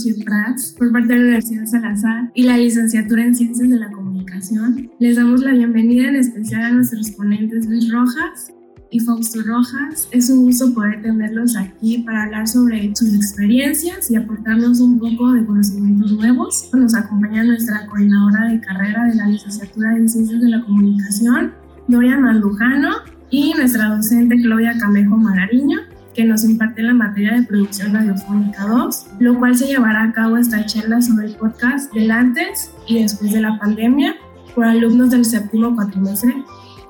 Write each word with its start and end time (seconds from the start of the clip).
Rocío 0.00 0.24
Prats 0.24 0.74
por 0.78 0.90
parte 0.92 1.12
de 1.12 1.18
la 1.18 1.24
Universidad 1.24 1.66
Salazar 1.66 2.30
y 2.34 2.44
la 2.44 2.56
licenciatura 2.56 3.22
en 3.22 3.34
Ciencias 3.34 3.68
de 3.68 3.76
la 3.76 3.90
Comunicación. 3.90 4.90
Les 4.98 5.16
damos 5.16 5.42
la 5.42 5.52
bienvenida 5.52 6.08
en 6.08 6.16
especial 6.16 6.62
a 6.62 6.70
nuestros 6.70 7.10
ponentes 7.10 7.66
Luis 7.66 7.92
Rojas 7.92 8.50
y 8.90 9.00
Fausto 9.00 9.42
Rojas. 9.42 10.08
Es 10.10 10.30
un 10.30 10.44
gusto 10.44 10.72
poder 10.72 11.02
tenerlos 11.02 11.54
aquí 11.54 11.98
para 11.98 12.24
hablar 12.24 12.48
sobre 12.48 12.90
sus 12.96 13.12
experiencias 13.14 14.10
y 14.10 14.16
aportarnos 14.16 14.80
un 14.80 14.98
poco 14.98 15.32
de 15.32 15.44
conocimientos 15.44 16.12
nuevos. 16.12 16.70
Nos 16.72 16.94
acompaña 16.94 17.44
nuestra 17.44 17.86
coordinadora 17.86 18.46
de 18.46 18.60
carrera 18.60 19.04
de 19.04 19.16
la 19.16 19.26
licenciatura 19.26 19.98
en 19.98 20.08
Ciencias 20.08 20.40
de 20.40 20.48
la 20.48 20.64
Comunicación, 20.64 21.52
Dorian 21.88 22.22
Mandujano, 22.22 22.88
y 23.30 23.52
nuestra 23.54 23.88
docente 23.88 24.40
Claudia 24.40 24.76
Camejo 24.78 25.16
Magariño 25.16 25.78
que 26.14 26.24
nos 26.24 26.44
imparte 26.44 26.82
la 26.82 26.94
materia 26.94 27.34
de 27.34 27.46
producción 27.46 27.94
radiofónica 27.94 28.66
2, 28.66 29.06
lo 29.20 29.38
cual 29.38 29.56
se 29.56 29.66
llevará 29.66 30.04
a 30.04 30.12
cabo 30.12 30.36
esta 30.36 30.64
charla 30.66 31.00
sobre 31.00 31.26
el 31.26 31.36
podcast 31.36 31.92
del 31.92 32.10
antes 32.10 32.72
y 32.86 33.02
después 33.02 33.32
de 33.32 33.40
la 33.40 33.58
pandemia 33.58 34.16
por 34.54 34.64
alumnos 34.64 35.10
del 35.10 35.24
séptimo 35.24 35.74
cuatrimestre, 35.74 36.44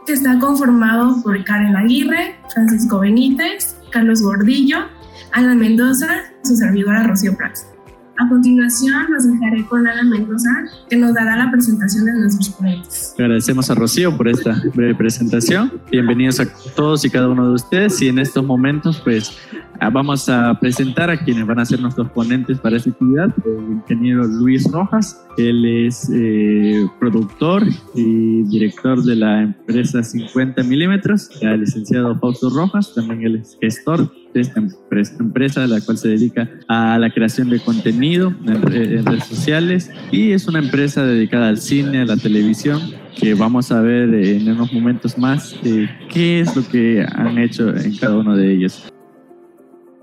que 0.07 0.13
está 0.15 0.39
conformado 0.39 1.23
por 1.23 1.43
Karen 1.45 1.77
Aguirre, 1.77 2.37
Francisco 2.53 3.01
Benítez, 3.01 3.77
Carlos 3.91 4.23
Gordillo, 4.23 4.79
Ana 5.33 5.55
Mendoza, 5.55 6.09
su 6.43 6.57
servidora 6.57 7.03
Rocío 7.05 7.37
Prats. 7.37 7.67
A 8.21 8.29
continuación, 8.29 9.07
nos 9.09 9.27
dejaré 9.27 9.65
con 9.65 9.87
Ana 9.87 10.03
Mendoza, 10.03 10.51
que 10.91 10.97
nos 10.99 11.15
dará 11.15 11.37
la 11.37 11.51
presentación 11.51 12.05
de 12.05 12.13
nuestros 12.21 12.51
ponentes. 12.51 13.15
Agradecemos 13.19 13.71
a 13.71 13.75
Rocío 13.75 14.15
por 14.15 14.29
esta 14.29 14.61
breve 14.75 14.95
presentación. 14.95 15.73
Bienvenidos 15.91 16.39
a 16.39 16.47
todos 16.77 17.03
y 17.07 17.09
cada 17.09 17.31
uno 17.31 17.49
de 17.49 17.55
ustedes. 17.55 18.03
Y 18.03 18.09
en 18.09 18.19
estos 18.19 18.45
momentos, 18.45 19.01
pues, 19.03 19.39
vamos 19.89 20.29
a 20.29 20.59
presentar 20.61 21.09
a 21.09 21.25
quienes 21.25 21.47
van 21.47 21.59
a 21.59 21.65
ser 21.65 21.81
nuestros 21.81 22.11
ponentes 22.11 22.59
para 22.59 22.77
esta 22.77 22.91
actividad. 22.91 23.35
El 23.45 23.73
ingeniero 23.73 24.25
Luis 24.25 24.71
Rojas, 24.71 25.25
él 25.39 25.65
es 25.65 26.11
eh, 26.13 26.87
productor 26.99 27.65
y 27.95 28.43
director 28.43 29.03
de 29.03 29.17
la 29.17 29.43
empresa 29.43 30.03
50 30.03 30.63
milímetros. 30.65 31.31
El 31.41 31.61
licenciado 31.61 32.19
Fausto 32.19 32.51
Rojas, 32.51 32.93
también 32.95 33.23
él 33.25 33.37
es 33.37 33.57
gestor 33.61 34.13
de 34.35 34.43
esta 34.43 34.61
empresa, 35.19 35.67
la 35.67 35.81
cual 35.81 35.99
se 35.99 36.09
dedica 36.09 36.49
a 36.69 36.99
la 36.99 37.11
creación 37.11 37.51
de 37.51 37.59
contenido 37.61 38.33
en, 38.47 38.63
redes 38.63 39.25
sociales 39.25 39.91
y 40.13 40.33
es 40.33 40.47
una 40.47 40.61
empresa 40.61 41.05
dedicada 41.05 41.49
al 41.49 41.59
cine, 41.59 42.03
a 42.03 42.05
la 42.05 42.17
televisión, 42.17 42.81
que 43.19 43.35
vamos 43.35 43.73
a 43.73 43.81
ver 43.81 44.15
en 44.15 44.49
unos 44.51 44.73
momentos 44.73 45.19
más 45.19 45.57
eh, 45.65 45.89
qué 46.13 46.41
es 46.41 46.55
lo 46.55 46.67
que 46.69 47.05
han 47.13 47.39
hecho 47.39 47.75
en 47.75 47.97
cada 47.97 48.17
uno 48.19 48.37
de 48.37 48.53
ellos. 48.53 48.91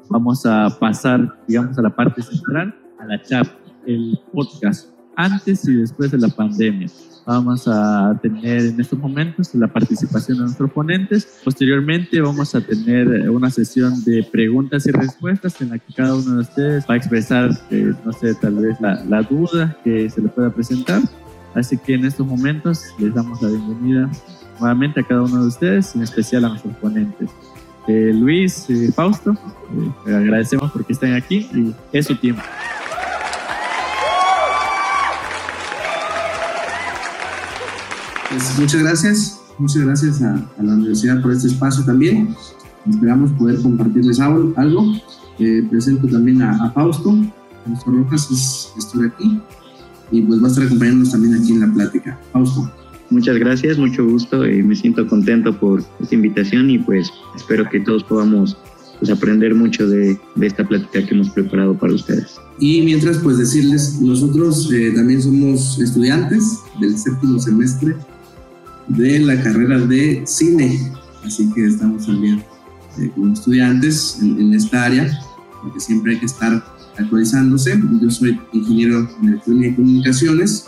Vamos 0.10 0.46
a 0.46 0.70
pasar, 0.80 1.38
digamos, 1.48 1.78
a 1.78 1.82
la 1.82 1.90
parte 1.90 2.22
central, 2.22 2.76
a 3.00 3.06
la 3.06 3.22
chat, 3.22 3.48
el 3.86 4.20
podcast, 4.34 4.90
antes 5.16 5.68
y 5.68 5.74
después 5.74 6.12
de 6.12 6.20
la 6.20 6.30
pandemia. 6.30 6.88
Vamos 7.26 7.68
a 7.68 8.18
tener 8.22 8.68
en 8.68 8.80
estos 8.80 8.98
momentos 8.98 9.54
la 9.54 9.68
participación 9.68 10.38
de 10.38 10.44
nuestros 10.46 10.72
ponentes. 10.72 11.42
Posteriormente 11.44 12.22
vamos 12.22 12.56
a 12.56 12.62
tener 12.62 13.30
una 13.30 13.50
sesión 13.50 14.02
de 14.06 14.24
preguntas 14.32 14.88
y 14.88 14.92
respuestas 14.92 15.60
en 15.60 15.72
la 15.72 15.78
que 15.78 15.94
cada 15.94 16.16
uno 16.16 16.36
de 16.36 16.42
ustedes 16.42 16.86
va 16.90 16.94
a 16.94 16.98
expresar, 16.98 17.50
eh, 17.70 17.94
no 18.06 18.14
sé, 18.14 18.34
tal 18.36 18.56
vez 18.56 18.80
la, 18.80 19.04
la 19.04 19.24
duda 19.24 19.78
que 19.84 20.10
se 20.10 20.22
le 20.22 20.30
pueda 20.30 20.52
presentar. 20.52 21.02
Así 21.54 21.78
que 21.78 21.96
en 21.96 22.06
estos 22.06 22.26
momentos 22.26 22.82
les 22.98 23.14
damos 23.14 23.42
la 23.42 23.50
bienvenida 23.50 24.10
nuevamente 24.60 25.02
a 25.02 25.04
cada 25.04 25.24
uno 25.24 25.42
de 25.42 25.48
ustedes, 25.48 25.96
en 25.96 26.04
especial 26.04 26.46
a 26.46 26.50
nuestros 26.50 26.76
ponentes. 26.78 27.30
Eh, 27.88 28.12
Luis, 28.14 28.70
y 28.70 28.92
Fausto, 28.92 29.32
eh, 30.06 30.14
agradecemos 30.14 30.72
porque 30.72 30.92
están 30.92 31.14
aquí 31.14 31.50
y 31.54 31.74
es 31.94 32.06
su 32.06 32.16
tiempo. 32.18 32.42
Pues 38.30 38.60
muchas 38.60 38.82
gracias, 38.84 39.42
muchas 39.58 39.84
gracias 39.84 40.22
a, 40.22 40.36
la 40.62 40.74
universidad 40.74 41.22
por 41.22 41.32
este 41.32 41.48
espacio 41.48 41.86
también. 41.86 42.36
Esperamos 42.90 43.32
poder 43.32 43.62
compartirles 43.62 44.20
algo. 44.20 44.54
Eh, 45.40 45.66
presento 45.70 46.08
también 46.08 46.42
a, 46.42 46.72
Fausto, 46.72 47.16
Fausto 47.66 47.92
Rojas 47.92 48.30
es, 48.32 48.94
aquí 49.06 49.40
y 50.12 50.22
pues 50.24 50.42
va 50.42 50.48
a 50.48 50.50
estar 50.50 50.66
acompañándonos 50.66 51.12
también 51.12 51.36
aquí 51.36 51.54
en 51.54 51.62
la 51.62 51.68
plática. 51.68 52.20
Fausto. 52.34 52.70
Muchas 53.10 53.38
gracias, 53.38 53.78
mucho 53.78 54.06
gusto 54.06 54.46
y 54.46 54.62
me 54.62 54.76
siento 54.76 55.08
contento 55.08 55.58
por 55.58 55.82
esta 56.02 56.14
invitación 56.14 56.70
y 56.70 56.78
pues 56.78 57.10
espero 57.38 57.68
que 57.70 57.80
todos 57.80 58.04
podamos 58.04 58.58
pues, 59.00 59.10
aprender 59.10 59.56
mucho 59.56 59.88
de, 59.88 60.20
esta 60.42 60.68
plática 60.68 61.06
que 61.06 61.14
hemos 61.14 61.30
preparado 61.30 61.78
para 61.78 61.94
ustedes. 61.94 62.36
Y 62.60 62.82
mientras 62.82 63.20
pues 63.20 63.38
decirles, 63.38 64.02
nosotros 64.02 64.70
eh, 64.74 64.92
también 64.94 65.22
somos 65.22 65.80
estudiantes 65.80 66.60
del 66.82 66.98
séptimo 66.98 67.40
semestre 67.40 67.96
de 68.90 69.20
la 69.20 69.42
carrera 69.42 69.80
de 69.80 70.24
cine. 70.26 70.92
Así 71.24 71.50
que 71.54 71.66
estamos 71.66 72.06
también 72.06 72.44
eh, 73.00 73.10
como 73.16 73.34
estudiantes 73.34 74.20
en, 74.22 74.54
esta 74.54 74.86
área, 74.86 75.20
porque 75.62 75.80
siempre 75.80 76.14
hay 76.14 76.20
que 76.20 76.26
estar 76.26 76.64
actualizándose. 76.98 77.80
Yo 78.02 78.10
soy 78.10 78.40
ingeniero 78.52 79.08
en 79.22 79.30
electrónica 79.30 79.68
y 79.68 79.76
comunicaciones, 79.76 80.66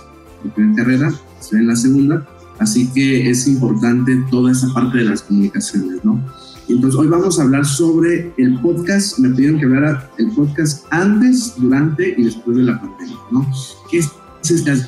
primera 0.56 0.76
carrera, 0.76 1.14
estoy 1.40 1.60
en 1.60 1.68
la 1.68 1.76
segunda, 1.76 2.28
así 2.60 2.88
que 2.94 3.30
es 3.30 3.48
importante 3.48 4.24
toda 4.30 4.52
esa 4.52 4.74
parte 4.74 5.00
de 5.00 5.06
las 5.06 5.22
comunicaciones, 5.24 6.04
¿no? 6.04 6.24
Entonces, 6.68 7.00
hoy 7.00 7.08
vamos 7.08 7.40
a 7.40 7.44
hablar 7.44 7.66
sobre 7.66 8.32
el 8.38 8.60
podcast. 8.62 9.18
Me 9.18 9.30
pidieron 9.30 9.60
que 9.60 9.66
hablara 9.66 10.08
el 10.20 10.30
podcast 10.32 10.86
antes, 10.92 11.56
durante 11.58 12.14
y 12.16 12.24
después 12.26 12.58
de 12.58 12.64
la 12.64 12.80
pandemia, 12.80 13.18
¿no? 13.32 13.48
¿Qué 13.90 13.98
es 13.98 14.12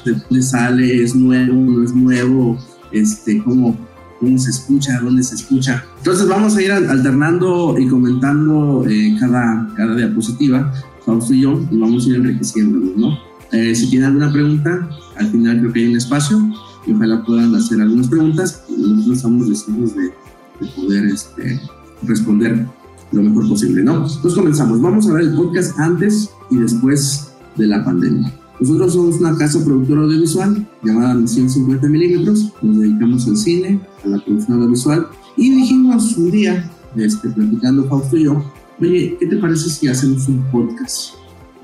dónde 0.05 0.41
sale? 0.43 1.03
¿Es 1.03 1.15
nuevo? 1.15 1.53
¿No 1.55 1.83
es 1.83 1.93
nuevo? 1.95 2.59
este, 2.91 3.41
cómo, 3.43 3.77
cómo 4.19 4.37
se 4.37 4.51
escucha, 4.51 4.99
dónde 5.01 5.23
se 5.23 5.35
escucha. 5.35 5.83
Entonces 5.97 6.27
vamos 6.27 6.55
a 6.55 6.61
ir 6.61 6.71
alternando 6.71 7.75
y 7.77 7.87
comentando 7.87 8.85
eh, 8.87 9.15
cada, 9.19 9.67
cada 9.75 9.95
diapositiva, 9.95 10.71
Fausto 11.05 11.33
y 11.33 11.41
yo, 11.41 11.59
y 11.71 11.79
vamos 11.79 12.05
a 12.05 12.09
ir 12.09 12.15
enriqueciéndonos, 12.17 12.95
¿no? 12.97 13.30
Eh, 13.51 13.75
si 13.75 13.89
tienen 13.89 14.07
alguna 14.07 14.31
pregunta, 14.31 14.89
al 15.17 15.27
final 15.27 15.59
creo 15.59 15.73
que 15.73 15.79
hay 15.79 15.87
un 15.87 15.97
espacio 15.97 16.39
y 16.85 16.93
ojalá 16.93 17.23
puedan 17.23 17.53
hacer 17.55 17.81
algunas 17.81 18.07
preguntas. 18.07 18.63
Nosotros 18.69 19.17
estamos 19.17 19.49
deseosos 19.49 19.95
de, 19.95 20.03
de 20.03 20.67
poder 20.75 21.05
este, 21.05 21.59
responder 22.03 22.65
lo 23.11 23.23
mejor 23.23 23.49
posible, 23.49 23.83
¿no? 23.83 24.07
Entonces 24.07 24.33
comenzamos. 24.33 24.81
Vamos 24.81 25.09
a 25.09 25.13
ver 25.13 25.23
el 25.23 25.35
podcast 25.35 25.77
antes 25.79 26.29
y 26.49 26.57
después 26.57 27.31
de 27.57 27.67
la 27.67 27.83
pandemia. 27.83 28.33
Nosotros 28.59 28.93
somos 28.93 29.19
una 29.19 29.35
casa 29.35 29.63
productora 29.65 30.01
audiovisual 30.01 30.67
llamada 30.83 31.15
Misión 31.15 31.49
50 31.49 31.87
milímetros. 31.87 32.53
Nos 32.61 32.77
dedicamos 32.79 33.27
al 33.27 33.37
cine, 33.37 33.81
a 34.05 34.07
la 34.07 34.23
producción 34.23 34.57
audiovisual. 34.57 35.07
Y 35.35 35.49
dijimos 35.49 36.15
un 36.17 36.31
día, 36.31 36.71
este, 36.95 37.29
platicando 37.29 37.85
Fausto 37.85 38.17
y 38.17 38.25
yo, 38.25 38.43
oye, 38.79 39.17
¿qué 39.19 39.25
te 39.25 39.37
parece 39.37 39.69
si 39.69 39.87
hacemos 39.87 40.27
un 40.27 40.43
podcast? 40.51 41.15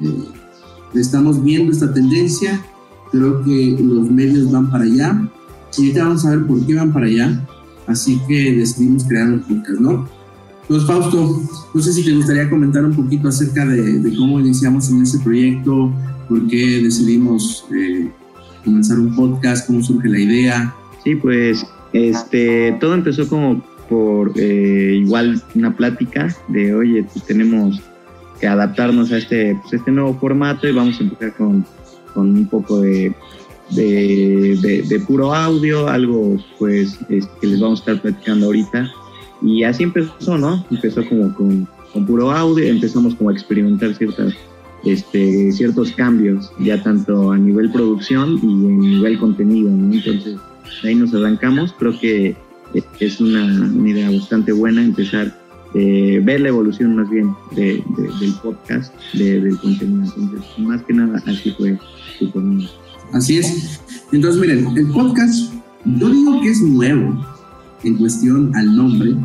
Eh, 0.02 0.24
estamos 0.94 1.44
viendo 1.44 1.72
esta 1.72 1.94
tendencia, 1.94 2.62
creo 3.12 3.44
que 3.44 3.78
los 3.80 4.10
medios 4.10 4.52
van 4.52 4.70
para 4.70 4.84
allá. 4.84 5.30
Y 5.78 5.82
ahorita 5.82 6.04
vamos 6.06 6.26
a 6.26 6.32
ver 6.32 6.46
por 6.46 6.66
qué 6.66 6.76
van 6.76 6.94
para 6.94 7.06
allá. 7.06 7.48
Así 7.88 8.20
que 8.28 8.56
decidimos 8.56 9.04
crear 9.06 9.28
un 9.32 9.40
podcast, 9.42 9.80
¿no? 9.80 10.08
Entonces, 10.64 10.88
Fausto, 10.88 11.42
no 11.74 11.82
sé 11.82 11.94
si 11.94 12.04
te 12.04 12.14
gustaría 12.14 12.50
comentar 12.50 12.84
un 12.84 12.94
poquito 12.94 13.30
acerca 13.30 13.66
de, 13.66 14.00
de 14.00 14.16
cómo 14.18 14.40
iniciamos 14.40 14.90
en 14.90 15.02
ese 15.02 15.20
proyecto, 15.20 15.94
por 16.28 16.46
qué 16.48 16.82
decidimos 16.84 17.66
eh, 17.74 18.12
comenzar 18.66 19.00
un 19.00 19.16
podcast, 19.16 19.66
cómo 19.66 19.82
surge 19.82 20.10
la 20.10 20.20
idea. 20.20 20.76
Sí, 21.04 21.16
pues 21.16 21.66
este, 21.94 22.76
todo 22.82 22.94
empezó 22.96 23.28
como 23.30 23.64
por 23.90 24.34
eh, 24.36 25.00
igual 25.02 25.42
una 25.56 25.76
plática 25.76 26.36
de, 26.50 26.76
oye, 26.76 27.04
pues 27.04 27.26
tenemos 27.26 27.82
que 28.40 28.48
adaptarnos 28.48 29.12
a 29.12 29.18
este, 29.18 29.58
pues, 29.62 29.74
este 29.74 29.92
nuevo 29.92 30.14
formato 30.20 30.68
y 30.68 30.74
vamos 30.74 31.00
a 31.00 31.04
empezar 31.04 31.36
con, 31.36 31.66
con 32.14 32.30
un 32.36 32.48
poco 32.48 32.82
de, 32.82 33.14
de, 33.72 34.84
de, 34.88 35.00
puro 35.02 35.34
audio, 35.34 35.88
algo 35.88 36.38
pues 36.60 36.98
que 37.08 37.48
les 37.48 37.60
vamos 37.60 37.80
a 37.80 37.92
estar 37.92 38.02
platicando 38.02 38.48
ahorita. 38.48 38.92
Y 39.42 39.64
así 39.64 39.84
empezó, 39.84 40.38
¿no? 40.38 40.66
Empezó 40.72 41.08
como 41.08 41.34
con, 41.36 41.68
con 41.94 42.06
puro 42.06 42.32
audio, 42.32 42.66
empezamos 42.66 43.16
como 43.16 43.30
a 43.30 43.34
experimentar 43.34 43.94
ciertas 43.94 44.34
este, 44.86 45.52
ciertos 45.52 45.92
cambios, 45.92 46.52
ya 46.60 46.82
tanto 46.82 47.32
a 47.32 47.38
nivel 47.38 47.72
producción 47.72 48.40
y 48.42 48.46
en 48.46 48.80
nivel 48.80 49.20
contenido. 49.20 49.70
Entonces, 49.70 50.38
ahí 50.84 50.96
nos 50.96 51.14
arrancamos. 51.14 51.74
Creo 51.78 52.00
que 52.00 52.36
es 53.00 53.20
una, 53.20 53.46
una 53.46 53.90
idea 53.90 54.10
bastante 54.10 54.52
buena 54.52 54.84
empezar 54.84 55.47
eh, 55.78 56.20
ver 56.24 56.42
la 56.42 56.50
evolución 56.50 56.96
más 56.96 57.08
bien 57.08 57.36
de, 57.52 57.84
del 58.20 58.34
podcast, 58.42 58.92
del 59.14 59.56
contenido. 59.60 60.12
Entonces, 60.18 60.58
más 60.58 60.82
que 60.82 60.94
nada, 60.94 61.22
así 61.28 61.52
fue 61.52 61.78
su 62.18 62.32
Así 63.14 63.38
es. 63.38 63.80
Entonces, 64.12 64.42
miren, 64.42 64.76
el 64.76 64.88
podcast, 64.88 65.54
yo 65.86 66.10
digo 66.10 66.42
que 66.42 66.50
es 66.50 66.62
nuevo 66.62 67.24
en 67.84 67.96
cuestión 67.96 68.56
al 68.56 68.76
nombre. 68.76 69.16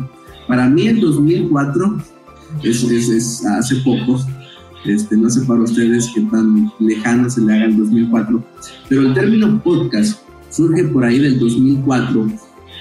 Para 0.47 0.69
mí, 0.69 0.87
el 0.87 0.99
2004 0.99 1.97
es, 2.61 2.83
es, 2.83 3.09
es 3.09 3.45
hace 3.47 3.77
poco 3.77 4.23
Este, 4.85 5.17
no 5.17 5.31
sé 5.31 5.41
para 5.45 5.61
ustedes 5.61 6.11
qué 6.13 6.21
tan 6.21 6.71
lejano 6.79 7.31
se 7.31 7.41
le 7.41 7.53
haga 7.53 7.65
el 7.65 7.77
2004, 7.77 8.43
pero 8.89 9.01
el 9.01 9.13
término 9.15 9.59
podcast 9.63 10.19
surge 10.51 10.83
por 10.83 11.03
ahí 11.03 11.17
del 11.17 11.39
2004 11.39 12.27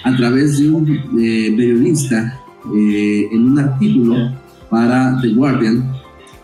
a 0.04 0.16
través 0.16 0.58
de 0.58 0.68
un 0.68 0.90
eh, 0.90 1.54
periodista 1.56 2.41
eh, 2.74 3.28
en 3.32 3.52
un 3.52 3.58
artículo 3.58 4.32
para 4.70 5.18
The 5.20 5.34
Guardian, 5.34 5.92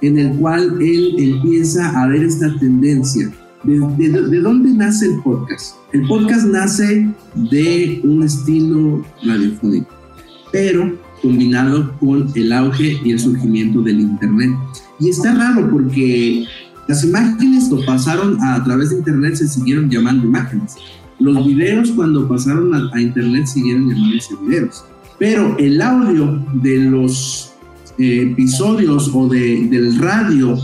en 0.00 0.18
el 0.18 0.36
cual 0.36 0.80
él 0.80 1.14
empieza 1.18 1.88
a 2.00 2.08
ver 2.08 2.22
esta 2.24 2.54
tendencia. 2.58 3.32
¿De, 3.64 3.76
de 3.76 4.40
dónde 4.40 4.70
nace 4.72 5.06
el 5.06 5.20
podcast? 5.22 5.76
El 5.92 6.06
podcast 6.06 6.46
nace 6.46 7.08
de 7.34 8.00
un 8.04 8.22
estilo 8.22 9.04
radiofónico, 9.24 9.88
pero 10.52 10.96
combinado 11.22 11.92
con 11.98 12.30
el 12.34 12.52
auge 12.52 12.98
y 13.04 13.12
el 13.12 13.18
surgimiento 13.18 13.82
del 13.82 14.00
Internet. 14.00 14.50
Y 15.00 15.10
está 15.10 15.34
raro 15.34 15.68
porque 15.70 16.44
las 16.88 17.04
imágenes 17.04 17.68
lo 17.68 17.84
pasaron 17.84 18.40
a, 18.42 18.62
través 18.64 18.90
de 18.90 18.96
Internet, 18.96 19.34
se 19.36 19.48
siguieron 19.48 19.90
llamando 19.90 20.26
imágenes. 20.26 20.76
Los 21.18 21.46
videos 21.46 21.90
cuando 21.92 22.28
pasaron 22.28 22.74
a, 22.74 23.00
Internet 23.00 23.46
siguieron 23.46 23.90
llamándose 23.90 24.34
videos. 24.46 24.84
Pero 25.18 25.56
el 25.58 25.80
audio 25.80 26.44
de 26.54 26.76
los 26.78 27.52
eh, 27.98 28.30
episodios 28.30 29.10
o 29.12 29.28
de, 29.28 29.66
del 29.66 29.98
radio, 29.98 30.56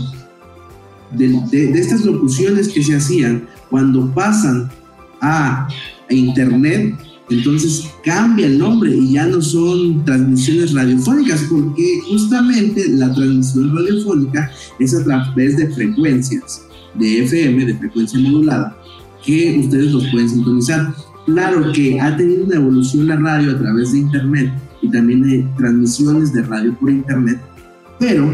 de, 1.11 1.27
de 1.51 1.79
estas 1.79 2.05
locuciones 2.05 2.69
que 2.69 2.83
se 2.83 2.95
hacían, 2.95 3.47
cuando 3.69 4.09
pasan 4.13 4.69
a 5.21 5.67
Internet, 6.09 6.95
entonces 7.29 7.89
cambia 8.03 8.45
el 8.45 8.59
nombre 8.59 8.95
y 8.95 9.13
ya 9.13 9.25
no 9.25 9.41
son 9.41 10.05
transmisiones 10.05 10.73
radiofónicas, 10.73 11.41
porque 11.49 12.01
justamente 12.07 12.87
la 12.89 13.13
transmisión 13.13 13.75
radiofónica 13.75 14.51
es 14.79 14.93
a 14.93 15.03
través 15.03 15.57
de 15.57 15.69
frecuencias 15.69 16.61
de 16.93 17.23
FM, 17.23 17.65
de 17.65 17.75
frecuencia 17.75 18.19
modulada, 18.19 18.77
que 19.25 19.57
ustedes 19.59 19.91
los 19.91 20.07
pueden 20.11 20.29
sintonizar. 20.29 20.93
Claro 21.25 21.71
que 21.73 21.99
ha 21.99 22.15
tenido 22.15 22.45
una 22.45 22.55
evolución 22.55 23.07
la 23.07 23.15
radio 23.15 23.51
a 23.51 23.57
través 23.57 23.91
de 23.91 23.99
Internet 23.99 24.53
y 24.81 24.91
también 24.91 25.23
de 25.23 25.47
transmisiones 25.57 26.31
de 26.33 26.43
radio 26.43 26.75
por 26.75 26.91
Internet, 26.91 27.39
pero 27.99 28.31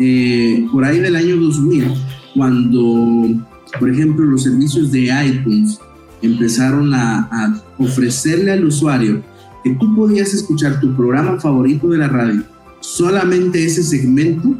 eh, 0.00 0.66
por 0.72 0.84
ahí 0.84 0.98
del 0.98 1.14
año 1.14 1.36
2000, 1.36 1.94
cuando, 2.34 3.40
por 3.78 3.88
ejemplo, 3.88 4.26
los 4.26 4.42
servicios 4.42 4.90
de 4.90 5.10
iTunes 5.24 5.78
empezaron 6.22 6.92
a, 6.92 7.60
ofrecerle 7.78 8.52
al 8.52 8.64
usuario 8.64 9.22
que 9.62 9.74
tú 9.74 9.94
podías 9.94 10.32
escuchar 10.32 10.80
tu 10.80 10.94
programa 10.96 11.40
favorito 11.40 11.88
de 11.88 11.98
la 11.98 12.08
radio, 12.08 12.42
solamente 12.80 13.64
ese 13.64 13.82
segmento, 13.82 14.56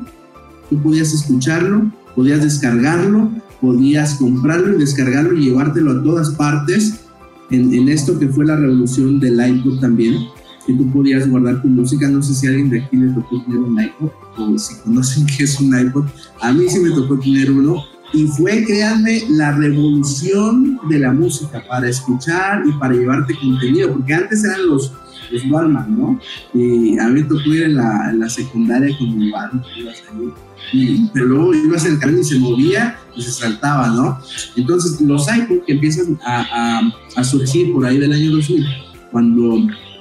tú 0.70 0.81
podías 0.81 1.12
escucharlo, 1.12 1.91
podías 2.15 2.43
descargarlo, 2.43 3.31
podías 3.61 4.15
comprarlo 4.15 4.75
y 4.75 4.79
descargarlo 4.79 5.37
y 5.37 5.47
llevártelo 5.47 5.93
a 5.93 6.03
todas 6.03 6.31
partes 6.31 7.04
en, 7.55 7.89
esto 7.89 8.19
que 8.19 8.29
fue 8.29 8.47
la 8.47 8.56
revolución 8.56 9.21
del 9.21 9.41
iPod 9.45 9.81
también, 9.81 10.29
que 10.67 10.73
tú 10.73 10.91
podías 10.93 11.29
guardar 11.29 11.62
tu 11.62 11.69
música. 11.69 12.09
No 12.09 12.23
sé 12.23 12.35
si 12.35 12.47
alguien 12.47 12.71
de 12.71 12.83
aquí 12.83 12.97
le 12.97 13.12
tocó 13.12 13.43
tener 13.45 13.59
un 13.59 13.81
iPod 13.81 14.11
o 14.39 14.59
si 14.59 14.77
conocen 14.81 15.27
qué 15.37 15.45
es 15.45 15.61
un 15.61 15.79
iPod. 15.79 16.06
A 16.41 16.53
mí 16.53 16.69
sí 16.69 16.81
me 16.81 16.91
tocó 16.91 17.19
tener 17.19 17.51
uno 17.51 17.85
y 18.12 18.27
fue, 18.29 18.65
créanme, 18.65 19.23
la 19.31 19.53
revolución 19.53 20.79
de 20.89 21.01
la 21.01 21.12
música 21.12 21.62
para 21.69 21.89
escuchar 21.89 22.62
y 22.65 22.73
para 22.79 22.95
llevarte 22.95 23.35
contenido, 23.37 23.93
porque 23.93 24.15
antes 24.15 24.45
eran 24.45 24.67
los, 24.69 24.93
los 25.34 25.50
Walmart, 25.50 25.88
¿no? 25.88 26.20
Y 26.54 26.98
a 26.98 27.08
mí 27.08 27.20
me 27.20 27.22
tocó 27.25 27.52
ir 27.52 27.64
en 27.64 27.76
la, 27.76 28.10
en 28.10 28.20
la 28.20 28.28
secundaria 28.28 28.96
con 28.96 29.19
mi 29.19 29.31
Walmart, 29.31 29.64
y, 30.72 31.06
pero 31.12 31.26
luego 31.26 31.54
ibas 31.54 31.84
en 31.84 31.92
el 31.92 31.98
camino 31.98 32.20
y 32.20 32.25
se 32.25 32.38
movía 32.38 32.98
y 33.14 33.22
se 33.22 33.31
saltaba, 33.31 33.88
¿no? 33.88 34.19
Entonces, 34.56 35.00
los 35.00 35.26
iPod 35.28 35.64
que 35.66 35.72
empiezan 35.72 36.19
a, 36.25 36.46
a, 36.50 37.20
a 37.20 37.25
surgir 37.25 37.72
por 37.72 37.84
ahí 37.84 37.98
del 37.98 38.12
año 38.12 38.31
2000, 38.32 38.64
cuando 39.12 39.58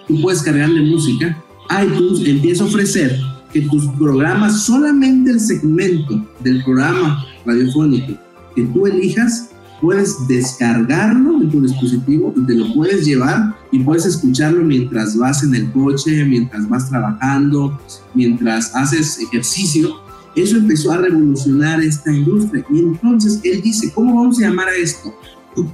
tú 0.08 0.22
puedes 0.22 0.42
cargarle 0.42 0.82
música, 0.82 1.38
iTunes 1.82 2.28
empieza 2.28 2.64
a 2.64 2.68
ofrecer 2.68 3.20
que 3.52 3.62
tus 3.62 3.86
programas, 4.00 4.64
solamente 4.64 5.32
el 5.32 5.40
segmento 5.40 6.26
del 6.40 6.64
programa 6.64 7.24
radiofónico 7.46 8.18
que 8.56 8.64
tú 8.64 8.88
elijas, 8.88 9.52
puedes 9.84 10.16
descargarlo 10.30 11.42
en 11.42 11.52
tu 11.52 11.62
dispositivo 11.62 12.34
y 12.38 12.46
te 12.46 12.56
lo 12.56 12.74
puedes 12.74 13.06
llevar 13.06 13.54
y 13.70 13.80
puedes 13.80 14.06
escucharlo 14.06 14.64
mientras 14.64 15.18
vas 15.18 15.44
en 15.44 15.54
el 15.56 15.70
coche, 15.74 16.24
mientras 16.24 16.70
vas 16.70 16.90
trabajando, 16.90 17.78
mientras 18.14 18.74
haces 18.74 19.20
ejercicio. 19.20 19.98
Eso 20.38 20.56
empezó 20.56 20.94
a 20.94 20.98
revolucionar 21.00 21.82
esta 21.82 22.14
industria. 22.14 22.66
Y 22.72 22.80
entonces 22.80 23.42
él 23.44 23.62
dice, 23.62 23.92
¿cómo 23.94 24.16
vamos 24.16 24.40
a 24.40 24.44
llamar 24.44 24.70
a 24.70 24.76
esto? 24.76 25.14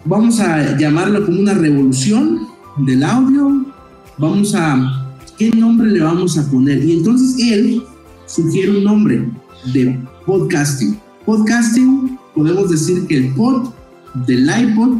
Vamos 0.06 0.40
a 0.40 0.76
llamarlo 0.76 1.24
como 1.24 1.40
una 1.40 1.54
revolución 1.54 2.48
del 2.78 3.04
audio. 3.04 3.64
Vamos 4.18 4.56
a, 4.56 5.16
¿qué 5.38 5.52
nombre 5.52 5.92
le 5.92 6.02
vamos 6.02 6.36
a 6.38 6.50
poner? 6.50 6.84
Y 6.84 6.98
entonces 6.98 7.38
él 7.48 7.84
sugiere 8.26 8.72
un 8.72 8.84
nombre 8.84 9.30
de 9.72 10.00
podcasting 10.26 10.98
podcasting, 11.30 12.18
podemos 12.34 12.72
decir 12.72 13.06
que 13.06 13.18
el 13.18 13.34
pod 13.36 13.70
del 14.14 14.50
iPod, 14.50 14.98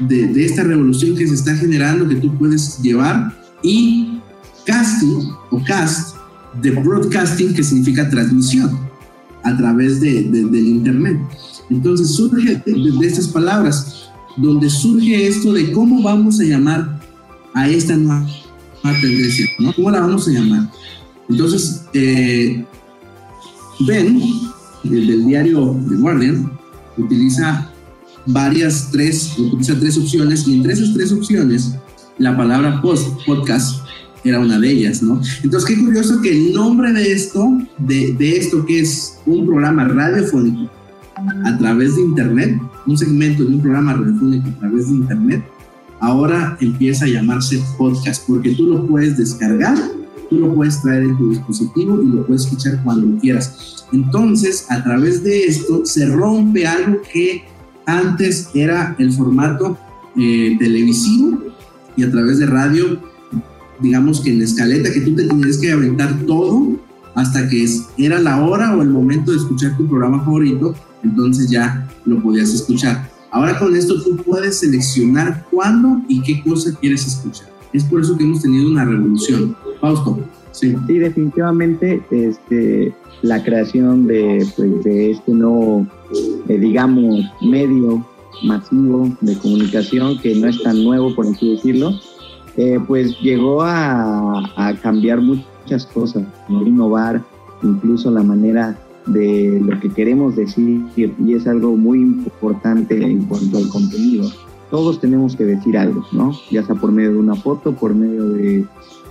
de, 0.00 0.44
esta 0.44 0.62
revolución 0.62 1.16
que 1.16 1.26
se 1.26 1.34
está 1.34 1.54
generando, 1.56 2.08
que 2.08 2.16
tú 2.16 2.36
puedes 2.36 2.80
llevar, 2.80 3.36
y 3.62 4.20
casting 4.64 5.30
o 5.50 5.62
cast 5.64 6.16
de 6.60 6.70
broadcasting, 6.70 7.54
que 7.54 7.62
significa 7.62 8.08
transmisión 8.08 8.78
a 9.42 9.56
través 9.56 10.00
de, 10.00 10.24
del 10.24 10.66
Internet. 10.66 11.18
Entonces 11.70 12.10
surge 12.14 12.62
de, 12.64 13.06
estas 13.06 13.28
palabras, 13.28 14.08
donde 14.36 14.68
surge 14.70 15.28
esto 15.28 15.52
de 15.52 15.72
cómo 15.72 16.02
vamos 16.02 16.40
a 16.40 16.44
llamar 16.44 17.00
a 17.54 17.68
esta 17.68 17.96
nueva, 17.96 18.26
tendencia, 19.00 19.46
¿no? 19.58 19.72
¿Cómo 19.72 19.90
la 19.90 20.00
vamos 20.00 20.28
a 20.28 20.32
llamar? 20.32 20.70
Entonces, 21.28 21.84
eh, 21.92 22.64
Ben 23.80 24.20
del, 24.84 25.26
diario 25.26 25.78
The 25.88 25.96
Guardian 25.96 26.50
utiliza 26.96 27.70
varias, 28.26 28.90
tres, 28.90 29.38
utiliza 29.38 29.78
tres 29.78 29.96
opciones 29.96 30.46
y 30.46 30.54
entre 30.54 30.72
esas 30.72 30.92
tres 30.92 31.12
opciones 31.12 31.74
la 32.18 32.36
palabra 32.36 32.80
post, 32.80 33.08
podcast 33.26 33.84
era 34.24 34.40
una 34.40 34.58
de 34.58 34.70
ellas, 34.70 35.02
¿no? 35.02 35.20
Entonces, 35.42 35.68
qué 35.68 35.84
curioso 35.84 36.20
que 36.20 36.30
el 36.30 36.52
nombre 36.52 36.92
de 36.92 37.12
esto, 37.12 37.58
de, 37.78 38.12
de 38.14 38.36
esto 38.36 38.64
que 38.66 38.80
es 38.80 39.18
un 39.26 39.46
programa 39.46 39.84
radiofónico 39.84 40.70
a 41.44 41.58
través 41.58 41.96
de 41.96 42.02
Internet, 42.02 42.60
un 42.86 42.98
segmento 42.98 43.44
de 43.44 43.54
un 43.54 43.60
programa 43.60 43.94
radiofónico 43.94 44.48
a 44.48 44.58
través 44.58 44.88
de 44.88 44.94
Internet, 44.94 45.44
ahora 46.00 46.56
empieza 46.60 47.04
a 47.04 47.08
llamarse 47.08 47.62
podcast, 47.78 48.26
porque 48.26 48.50
tú 48.54 48.66
lo 48.66 48.86
puedes 48.86 49.16
descargar, 49.16 49.78
tú 50.28 50.38
lo 50.38 50.54
puedes 50.54 50.82
traer 50.82 51.04
en 51.04 51.16
tu 51.16 51.30
dispositivo 51.30 52.02
y 52.02 52.06
lo 52.06 52.26
puedes 52.26 52.44
escuchar 52.44 52.82
cuando 52.82 53.18
quieras. 53.20 53.86
Entonces, 53.92 54.66
a 54.70 54.82
través 54.82 55.22
de 55.22 55.44
esto 55.44 55.84
se 55.84 56.06
rompe 56.06 56.66
algo 56.66 57.00
que 57.12 57.44
antes 57.86 58.50
era 58.54 58.94
el 58.98 59.12
formato 59.12 59.78
eh, 60.16 60.56
televisivo 60.58 61.38
y 61.96 62.02
a 62.02 62.10
través 62.10 62.38
de 62.38 62.46
radio, 62.46 63.00
digamos 63.80 64.20
que 64.20 64.32
en 64.32 64.42
escaleta, 64.42 64.92
que 64.92 65.00
tú 65.00 65.14
te 65.14 65.24
tenías 65.24 65.58
que 65.58 65.72
aventar 65.72 66.14
todo 66.26 66.76
hasta 67.14 67.48
que 67.48 67.66
era 67.96 68.20
la 68.20 68.44
hora 68.44 68.76
o 68.76 68.82
el 68.82 68.90
momento 68.90 69.30
de 69.30 69.38
escuchar 69.38 69.76
tu 69.76 69.88
programa 69.88 70.22
favorito, 70.22 70.74
entonces 71.02 71.48
ya 71.50 71.88
lo 72.04 72.22
podías 72.22 72.52
escuchar. 72.52 73.10
Ahora 73.30 73.58
con 73.58 73.74
esto 73.74 74.02
tú 74.02 74.16
puedes 74.16 74.58
seleccionar 74.60 75.46
cuándo 75.50 76.02
y 76.08 76.22
qué 76.22 76.42
cosa 76.42 76.72
quieres 76.78 77.06
escuchar. 77.06 77.48
Es 77.72 77.84
por 77.84 78.00
eso 78.00 78.16
que 78.16 78.24
hemos 78.24 78.42
tenido 78.42 78.70
una 78.70 78.84
revolución. 78.84 79.56
Fausto. 79.80 80.20
Sí. 80.52 80.74
sí, 80.86 80.98
definitivamente 80.98 82.02
este, 82.10 82.94
la 83.20 83.44
creación 83.44 84.06
de, 84.06 84.46
pues, 84.56 84.84
de 84.84 85.10
este 85.10 85.32
nuevo, 85.32 85.86
eh, 86.48 86.58
digamos, 86.58 87.24
medio 87.40 88.04
masivo 88.42 89.10
de 89.20 89.36
comunicación, 89.38 90.18
que 90.18 90.34
no 90.34 90.48
es 90.48 90.62
tan 90.62 90.84
nuevo, 90.84 91.14
por 91.14 91.26
así 91.26 91.52
decirlo, 91.52 91.92
eh, 92.56 92.78
pues 92.86 93.18
llegó 93.20 93.62
a, 93.62 94.74
cambiar 94.82 95.20
muchas 95.20 95.86
cosas, 95.86 96.24
innovar 96.48 97.22
incluso 97.62 98.10
la 98.10 98.22
manera 98.22 98.78
de 99.06 99.60
lo 99.64 99.78
que 99.80 99.88
queremos 99.90 100.36
decir, 100.36 100.82
y 100.96 101.32
es 101.32 101.46
algo 101.46 101.76
muy 101.76 102.00
importante 102.00 103.02
en 103.02 103.24
cuanto 103.24 103.58
al 103.58 103.68
contenido. 103.68 104.28
Todos 104.70 105.00
tenemos 105.00 105.36
que 105.36 105.44
decir 105.44 105.78
algo, 105.78 106.04
¿no? 106.12 106.32
Ya 106.50 106.64
sea 106.64 106.74
por 106.74 106.90
medio 106.90 107.12
de 107.12 107.18
una 107.18 107.36
foto, 107.36 107.72
por 107.72 107.94
medio 107.94 108.30
de 108.30 108.64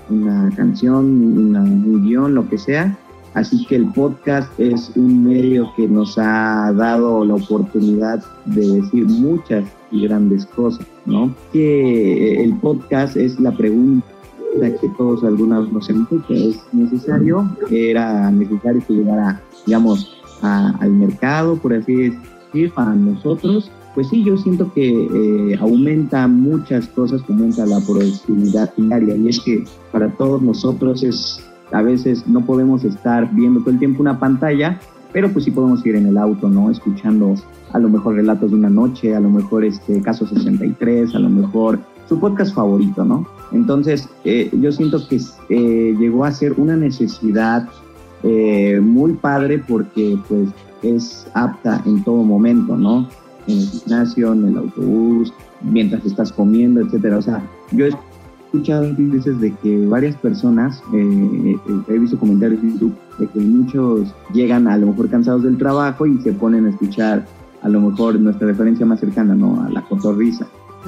una 0.10 0.52
canción, 0.56 1.06
un 1.06 2.06
guion, 2.06 2.36
lo 2.36 2.48
que 2.50 2.58
sea, 2.58 2.98
Así 3.36 3.66
que 3.66 3.76
el 3.76 3.86
podcast 3.92 4.50
es 4.60 4.92
un 4.96 5.26
medio 5.26 5.72
que 5.76 5.88
nos 5.88 6.18
ha 6.18 6.72
dado 6.74 7.24
la 7.26 7.36
oportunidad 7.36 8.24
de 8.46 8.82
decir 8.82 9.06
muchas 9.06 9.66
y 9.92 10.08
grandes 10.08 10.46
cosas, 10.46 10.88
¿no? 11.06 11.36
Que 11.52 12.44
el 12.44 12.56
podcast 12.56 13.18
es 13.18 13.40
la 13.40 13.52
pregunta 13.52 14.08
que 14.62 14.90
todos 14.98 15.24
alguna 15.24 15.60
vez 15.60 15.72
nos 15.72 15.90
hemos 15.90 16.12
hecho. 16.12 16.34
¿Es 16.34 16.62
necesario? 16.72 17.50
Era 17.70 18.32
necesario 18.32 18.82
que 18.88 18.94
llegara, 18.94 19.42
digamos, 19.66 20.16
al 20.42 20.92
mercado, 20.92 21.58
por 21.58 21.74
así 21.74 21.94
decir, 21.94 22.72
para 22.74 22.94
nosotros, 22.94 23.70
pues 23.96 24.10
sí, 24.10 24.24
yo 24.24 24.38
siento 24.38 24.72
que 24.74 24.90
eh, 24.92 25.58
aumenta 25.60 26.28
muchas 26.28 26.88
cosas, 26.88 27.22
aumenta 27.30 27.66
la 27.66 27.80
productividad 27.80 28.74
diaria 28.76 29.16
y 29.16 29.30
es 29.30 29.40
que 29.40 29.64
para 29.92 30.10
todos 30.10 30.42
nosotros 30.42 31.02
es, 31.04 31.42
a 31.72 31.82
veces 31.82 32.28
no 32.28 32.46
podemos 32.46 32.84
estar 32.84 33.34
viendo 33.34 33.60
todo 33.62 33.72
el 33.72 33.80
tiempo 33.80 34.02
una 34.02 34.20
pantalla, 34.20 34.80
pero 35.12 35.32
pues 35.32 35.46
sí 35.46 35.52
podemos 35.52 35.86
ir 35.86 35.96
en 35.96 36.08
el 36.08 36.18
auto, 36.18 36.50
¿no? 36.50 36.70
Escuchando 36.70 37.36
a 37.74 37.80
lo 37.80 37.90
mejor 37.90 38.16
relatos 38.16 38.52
de 38.52 38.58
una 38.58 38.70
noche, 38.70 39.16
a 39.16 39.20
lo 39.20 39.30
mejor 39.30 39.64
este 39.66 40.02
caso 40.02 40.28
63, 40.28 41.16
a 41.16 41.20
lo 41.20 41.30
mejor 41.30 41.80
su 42.08 42.20
podcast 42.20 42.54
favorito, 42.54 43.04
¿no? 43.04 43.26
Entonces, 43.52 44.10
eh, 44.24 44.50
yo 44.54 44.72
siento 44.72 45.08
que 45.08 45.20
eh, 45.50 45.96
llegó 45.98 46.26
a 46.26 46.32
ser 46.32 46.54
una 46.58 46.76
necesidad 46.76 47.68
muy 48.82 49.14
padre 49.14 49.60
porque 49.68 50.18
pues 50.28 50.50
es 50.82 51.28
apta 51.36 51.84
en 51.86 52.04
todo 52.04 52.24
momento, 52.24 52.76
¿no? 52.76 53.08
en 53.48 53.60
el 53.60 53.68
gimnasio, 53.68 54.34
en 54.34 54.48
el 54.48 54.58
autobús, 54.58 55.34
mientras 55.62 56.06
estás 56.06 56.32
comiendo, 56.32 56.82
etcétera. 56.82 57.18
O 57.18 57.22
sea, 57.22 57.42
yo 57.72 57.86
escuchado 58.56 58.94
veces 58.98 59.40
de 59.40 59.54
que 59.54 59.86
varias 59.86 60.16
personas, 60.16 60.82
eh, 60.94 61.56
eh, 61.68 61.82
he 61.88 62.00
visto 62.00 62.18
comentarios 62.18 62.62
en 62.64 62.74
YouTube, 62.74 62.96
de 63.20 63.28
que 63.28 63.40
muchos 63.40 64.14
llegan 64.34 64.68
a 64.68 64.78
lo 64.78 64.88
mejor 64.88 65.10
cansados 65.10 65.44
del 65.44 65.58
trabajo 65.58 66.06
y 66.06 66.18
se 66.22 66.32
ponen 66.34 66.66
a 66.66 66.70
escuchar 66.70 67.26
a 67.62 67.70
lo 67.70 67.82
mejor 67.82 68.20
nuestra 68.20 68.48
referencia 68.48 68.86
más 68.86 69.00
cercana, 69.00 69.36
¿no? 69.36 69.62
A 69.64 69.70
la 69.70 69.82
cotorrisa. 69.82 70.48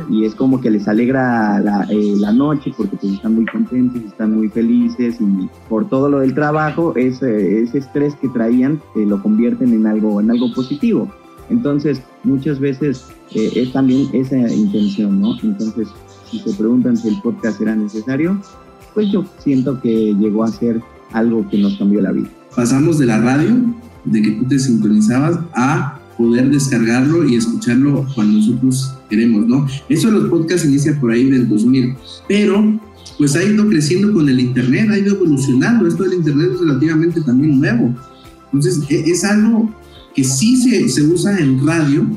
Y 0.09 0.25
es 0.25 0.35
como 0.35 0.61
que 0.61 0.69
les 0.69 0.87
alegra 0.87 1.59
la, 1.59 1.87
eh, 1.89 2.13
la 2.17 2.31
noche 2.31 2.71
porque 2.77 2.97
pues 2.97 3.13
están 3.13 3.35
muy 3.35 3.45
contentos, 3.47 4.01
están 4.03 4.35
muy 4.37 4.47
felices 4.47 5.17
y 5.19 5.49
por 5.67 5.89
todo 5.89 6.07
lo 6.07 6.19
del 6.19 6.35
trabajo, 6.35 6.93
ese, 6.95 7.63
ese 7.63 7.79
estrés 7.79 8.15
que 8.15 8.29
traían 8.29 8.79
lo 8.95 9.21
convierten 9.21 9.73
en 9.73 9.87
algo, 9.87 10.21
en 10.21 10.29
algo 10.29 10.53
positivo. 10.53 11.09
Entonces, 11.49 12.01
muchas 12.23 12.59
veces 12.59 13.07
eh, 13.33 13.51
es 13.55 13.71
también 13.71 14.07
esa 14.13 14.37
intención, 14.37 15.19
¿no? 15.21 15.35
Entonces, 15.41 15.87
si 16.29 16.39
se 16.39 16.53
preguntan 16.53 16.97
si 16.97 17.07
el 17.09 17.21
podcast 17.21 17.59
era 17.61 17.75
necesario, 17.75 18.41
pues 18.93 19.11
yo 19.11 19.25
siento 19.39 19.79
que 19.79 20.15
llegó 20.19 20.43
a 20.43 20.47
ser 20.47 20.81
algo 21.11 21.47
que 21.49 21.57
nos 21.57 21.77
cambió 21.77 22.01
la 22.01 22.11
vida. 22.11 22.29
Pasamos 22.55 22.97
de 22.99 23.05
la 23.05 23.19
radio, 23.19 23.55
de 24.05 24.21
que 24.21 24.31
tú 24.31 24.45
te 24.45 24.59
sintonizabas, 24.59 25.39
a 25.53 25.99
poder 26.17 26.49
descargarlo 26.49 27.27
y 27.27 27.35
escucharlo 27.35 28.05
cuando 28.15 28.39
nosotros 28.39 28.95
queremos, 29.09 29.45
¿no? 29.45 29.67
Eso 29.87 30.07
de 30.07 30.19
los 30.19 30.29
podcasts 30.29 30.67
inicia 30.67 30.99
por 30.99 31.11
ahí 31.11 31.29
del 31.29 31.47
2000, 31.47 31.95
pero 32.27 32.79
pues 33.17 33.35
ha 33.35 33.43
ido 33.43 33.67
creciendo 33.67 34.13
con 34.13 34.27
el 34.29 34.39
Internet, 34.39 34.89
ha 34.91 34.97
ido 34.97 35.15
evolucionando. 35.15 35.87
Esto 35.87 36.03
del 36.03 36.15
Internet 36.15 36.51
es 36.53 36.59
relativamente 36.59 37.21
también 37.21 37.59
nuevo. 37.59 37.95
Entonces, 38.45 38.83
e, 38.89 39.11
es 39.11 39.23
algo 39.23 39.71
que 40.15 40.23
sí 40.23 40.57
se, 40.57 40.89
se 40.89 41.03
usa 41.03 41.37
en 41.39 41.65
radio, 41.65 42.07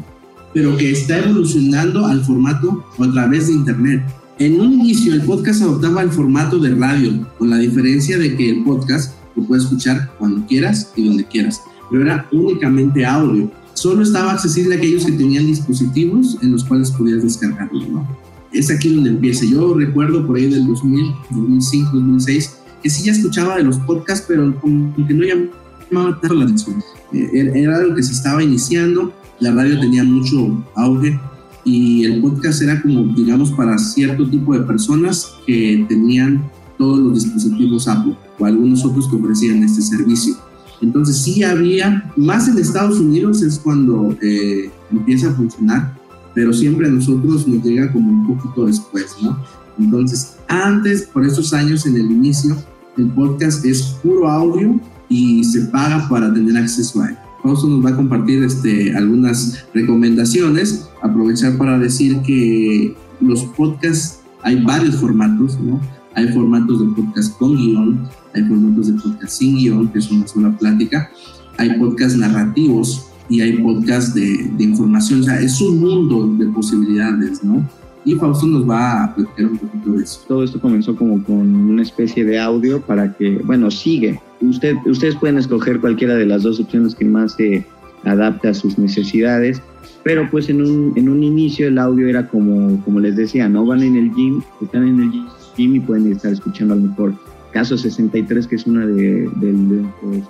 pero 0.52 0.76
que 0.76 0.90
está 0.90 1.18
evolucionando 1.18 2.06
al 2.06 2.24
formato 2.24 2.84
a 2.98 3.12
través 3.12 3.46
de 3.46 3.54
Internet. 3.54 4.02
En 4.38 4.60
un 4.60 4.72
inicio 4.72 5.12
el 5.12 5.22
podcast 5.22 5.62
adoptaba 5.62 6.02
el 6.02 6.10
formato 6.10 6.58
de 6.58 6.74
radio, 6.74 7.26
con 7.38 7.50
la 7.50 7.58
diferencia 7.58 8.18
de 8.18 8.36
que 8.36 8.50
el 8.50 8.64
podcast 8.64 9.14
lo 9.36 9.44
puedes 9.44 9.64
escuchar 9.64 10.12
cuando 10.18 10.46
quieras 10.46 10.92
y 10.96 11.06
donde 11.06 11.24
quieras, 11.24 11.60
pero 11.90 12.02
era 12.02 12.26
únicamente 12.32 13.04
audio. 13.04 13.50
Solo 13.74 14.02
estaba 14.02 14.32
accesible 14.32 14.74
a 14.74 14.78
aquellos 14.78 15.04
que 15.04 15.12
tenían 15.12 15.46
dispositivos 15.46 16.38
en 16.42 16.52
los 16.52 16.64
cuales 16.64 16.90
podías 16.90 17.22
descargarlo, 17.22 17.86
¿no? 17.86 18.08
Es 18.52 18.70
aquí 18.70 18.92
donde 18.92 19.10
empieza. 19.10 19.44
Yo 19.44 19.74
recuerdo 19.74 20.26
por 20.26 20.36
ahí 20.36 20.50
del 20.50 20.66
2000, 20.66 21.14
2005, 21.30 21.90
2006, 21.92 22.56
que 22.82 22.90
sí 22.90 23.04
ya 23.04 23.12
escuchaba 23.12 23.56
de 23.56 23.62
los 23.62 23.78
podcasts, 23.78 24.24
pero 24.26 24.58
como 24.60 24.94
que 25.06 25.14
no 25.14 25.24
llamaba 25.24 26.20
tanto 26.20 26.34
la 26.34 26.44
atención. 26.44 26.82
Eh, 27.12 27.52
era 27.54 27.76
algo 27.76 27.94
que 27.94 28.02
se 28.02 28.12
estaba 28.12 28.42
iniciando, 28.42 29.12
la 29.40 29.52
radio 29.52 29.80
tenía 29.80 30.04
mucho 30.04 30.62
auge 30.74 31.18
y 31.64 32.04
el 32.04 32.20
podcast 32.20 32.62
era 32.62 32.80
como, 32.80 33.02
digamos, 33.14 33.50
para 33.52 33.76
cierto 33.78 34.28
tipo 34.28 34.54
de 34.54 34.60
personas 34.60 35.34
que 35.46 35.84
tenían 35.88 36.42
todos 36.78 36.98
los 36.98 37.24
dispositivos 37.24 37.88
Apple 37.88 38.16
o 38.38 38.44
algunos 38.44 38.84
otros 38.84 39.08
que 39.08 39.16
ofrecían 39.16 39.62
este 39.62 39.82
servicio. 39.82 40.36
Entonces 40.80 41.18
sí 41.18 41.42
había, 41.42 42.10
más 42.16 42.48
en 42.48 42.58
Estados 42.58 42.98
Unidos 42.98 43.42
es 43.42 43.58
cuando 43.58 44.16
eh, 44.22 44.70
empieza 44.90 45.28
a 45.28 45.34
funcionar, 45.34 45.94
pero 46.34 46.52
siempre 46.52 46.88
a 46.88 46.90
nosotros 46.90 47.46
nos 47.46 47.62
llega 47.62 47.92
como 47.92 48.10
un 48.10 48.26
poquito 48.26 48.66
después, 48.66 49.16
¿no? 49.20 49.38
Entonces, 49.78 50.36
antes, 50.48 51.02
por 51.02 51.26
esos 51.26 51.52
años 51.52 51.86
en 51.86 51.96
el 51.96 52.10
inicio, 52.10 52.56
el 52.96 53.06
podcast 53.08 53.64
es 53.64 53.82
puro 54.02 54.28
audio 54.28 54.80
y 55.08 55.44
se 55.44 55.62
paga 55.66 56.08
para 56.08 56.32
tener 56.32 56.56
acceso 56.56 57.02
a 57.02 57.10
él. 57.10 57.16
Fausto 57.42 57.68
nos 57.68 57.84
va 57.84 57.90
a 57.90 57.96
compartir 57.96 58.42
este, 58.42 58.94
algunas 58.96 59.66
recomendaciones, 59.74 60.88
aprovechar 61.02 61.56
para 61.56 61.78
decir 61.78 62.20
que 62.22 62.94
los 63.20 63.44
podcasts 63.44 64.20
hay 64.42 64.62
varios 64.62 64.96
formatos, 64.96 65.58
¿no? 65.60 65.80
Hay 66.14 66.28
formatos 66.28 66.80
de 66.80 66.86
podcast 66.94 67.36
con 67.38 67.56
guion, 67.56 68.08
hay 68.34 68.42
formatos 68.44 68.88
de 68.88 68.94
podcast 68.94 69.32
sin 69.32 69.56
guion, 69.56 69.88
que 69.88 69.98
es 69.98 70.10
una 70.10 70.26
sola 70.26 70.56
plática, 70.56 71.10
hay 71.58 71.78
podcasts 71.78 72.18
narrativos 72.18 73.06
y 73.28 73.40
hay 73.40 73.58
podcasts 73.58 74.14
de, 74.14 74.50
de 74.56 74.64
información, 74.64 75.20
o 75.20 75.24
sea, 75.24 75.40
es 75.40 75.60
un 75.60 75.80
mundo 75.80 76.34
de 76.38 76.46
posibilidades, 76.46 77.44
¿no? 77.44 77.64
y 78.04 78.14
Fausto 78.14 78.46
nos 78.46 78.68
va 78.68 79.04
a 79.04 79.14
platicar 79.14 79.46
un 79.46 79.58
poquito 79.58 79.92
de 79.92 80.02
eso. 80.02 80.20
Todo 80.26 80.44
esto 80.44 80.60
comenzó 80.60 80.96
como 80.96 81.22
con 81.22 81.36
una 81.36 81.82
especie 81.82 82.24
de 82.24 82.38
audio 82.38 82.80
para 82.80 83.14
que, 83.14 83.38
bueno, 83.44 83.70
sigue. 83.70 84.20
Usted, 84.40 84.76
ustedes 84.86 85.16
pueden 85.16 85.38
escoger 85.38 85.80
cualquiera 85.80 86.14
de 86.14 86.26
las 86.26 86.42
dos 86.42 86.60
opciones 86.60 86.94
que 86.94 87.04
más 87.04 87.34
se 87.34 87.64
adapte 88.04 88.48
a 88.48 88.54
sus 88.54 88.78
necesidades, 88.78 89.60
pero 90.02 90.28
pues 90.30 90.48
en 90.48 90.62
un, 90.62 90.92
en 90.96 91.08
un 91.08 91.22
inicio 91.22 91.68
el 91.68 91.78
audio 91.78 92.08
era 92.08 92.26
como, 92.26 92.82
como 92.84 93.00
les 93.00 93.16
decía, 93.16 93.48
¿no? 93.48 93.66
Van 93.66 93.82
en 93.82 93.96
el 93.96 94.14
gym, 94.14 94.42
están 94.62 94.88
en 94.88 95.02
el 95.02 95.10
gym 95.56 95.74
y 95.76 95.80
pueden 95.80 96.10
estar 96.10 96.32
escuchando 96.32 96.74
a 96.74 96.76
lo 96.76 96.84
mejor 96.84 97.14
Caso 97.52 97.76
63, 97.76 98.46
que 98.46 98.54
es 98.54 98.66
una 98.66 98.86
de, 98.86 99.28
los 99.42 100.24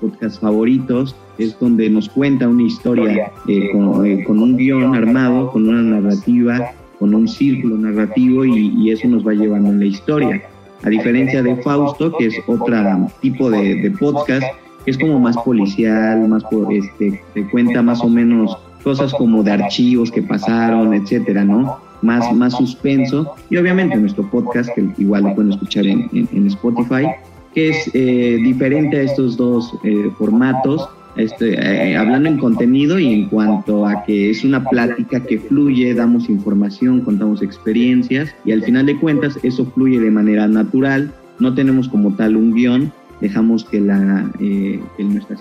podcasts 0.00 0.40
favoritos, 0.40 1.14
es 1.38 1.56
donde 1.60 1.88
nos 1.88 2.08
cuenta 2.08 2.48
una 2.48 2.64
historia 2.64 3.30
eh, 3.46 3.70
con, 3.70 4.04
eh, 4.04 4.24
con 4.24 4.40
un 4.40 4.56
guion 4.56 4.94
armado, 4.94 5.52
con 5.52 5.68
una 5.68 5.82
narrativa 5.82 6.74
con 6.98 7.14
un 7.14 7.28
círculo 7.28 7.76
narrativo 7.76 8.44
y, 8.44 8.90
eso 8.90 9.08
nos 9.08 9.26
va 9.26 9.32
llevando 9.32 9.70
en 9.70 9.80
la 9.80 9.86
historia. 9.86 10.42
A 10.84 10.90
diferencia 10.90 11.42
de 11.42 11.56
Fausto, 11.56 12.12
que 12.16 12.26
es 12.26 12.34
otro 12.46 12.76
tipo 13.20 13.50
de, 13.50 13.90
podcast, 13.98 14.44
que 14.84 14.90
es 14.90 14.98
como 14.98 15.18
más 15.18 15.36
policial, 15.38 16.28
más 16.28 16.44
este, 16.70 17.22
te 17.32 17.48
cuenta 17.48 17.80
más 17.80 18.02
o 18.02 18.08
menos 18.08 18.56
cosas 18.82 19.14
como 19.14 19.42
de 19.42 19.52
archivos 19.52 20.10
que 20.10 20.22
pasaron, 20.22 20.92
etcétera, 20.92 21.42
¿no? 21.42 21.78
Más, 22.02 22.30
más 22.34 22.52
suspenso. 22.52 23.34
Y 23.48 23.56
obviamente 23.56 23.96
nuestro 23.96 24.30
podcast, 24.30 24.68
que 24.74 24.86
igual 24.98 25.24
lo 25.24 25.34
pueden 25.34 25.52
escuchar 25.52 25.86
en, 25.86 26.46
Spotify, 26.48 27.06
que 27.54 27.70
es 27.70 27.90
eh, 27.94 28.38
diferente 28.44 28.98
a 28.98 29.02
estos 29.04 29.38
dos 29.38 29.72
eh, 29.84 30.10
formatos, 30.18 30.86
este, 31.16 31.96
hablando 31.96 32.28
en 32.28 32.38
contenido 32.38 32.98
y 32.98 33.12
en 33.12 33.28
cuanto 33.28 33.86
a 33.86 34.04
que 34.04 34.30
es 34.30 34.44
una 34.44 34.64
plática 34.68 35.20
que 35.20 35.38
fluye, 35.38 35.94
damos 35.94 36.28
información, 36.28 37.00
contamos 37.00 37.42
experiencias 37.42 38.34
y 38.44 38.52
al 38.52 38.62
final 38.62 38.86
de 38.86 38.98
cuentas 38.98 39.38
eso 39.42 39.66
fluye 39.66 40.00
de 40.00 40.10
manera 40.10 40.48
natural, 40.48 41.12
no 41.38 41.54
tenemos 41.54 41.88
como 41.88 42.14
tal 42.14 42.36
un 42.36 42.54
guion, 42.54 42.92
dejamos 43.20 43.64
que, 43.64 43.80
la, 43.80 44.30
eh, 44.40 44.80
nuestras 44.98 45.40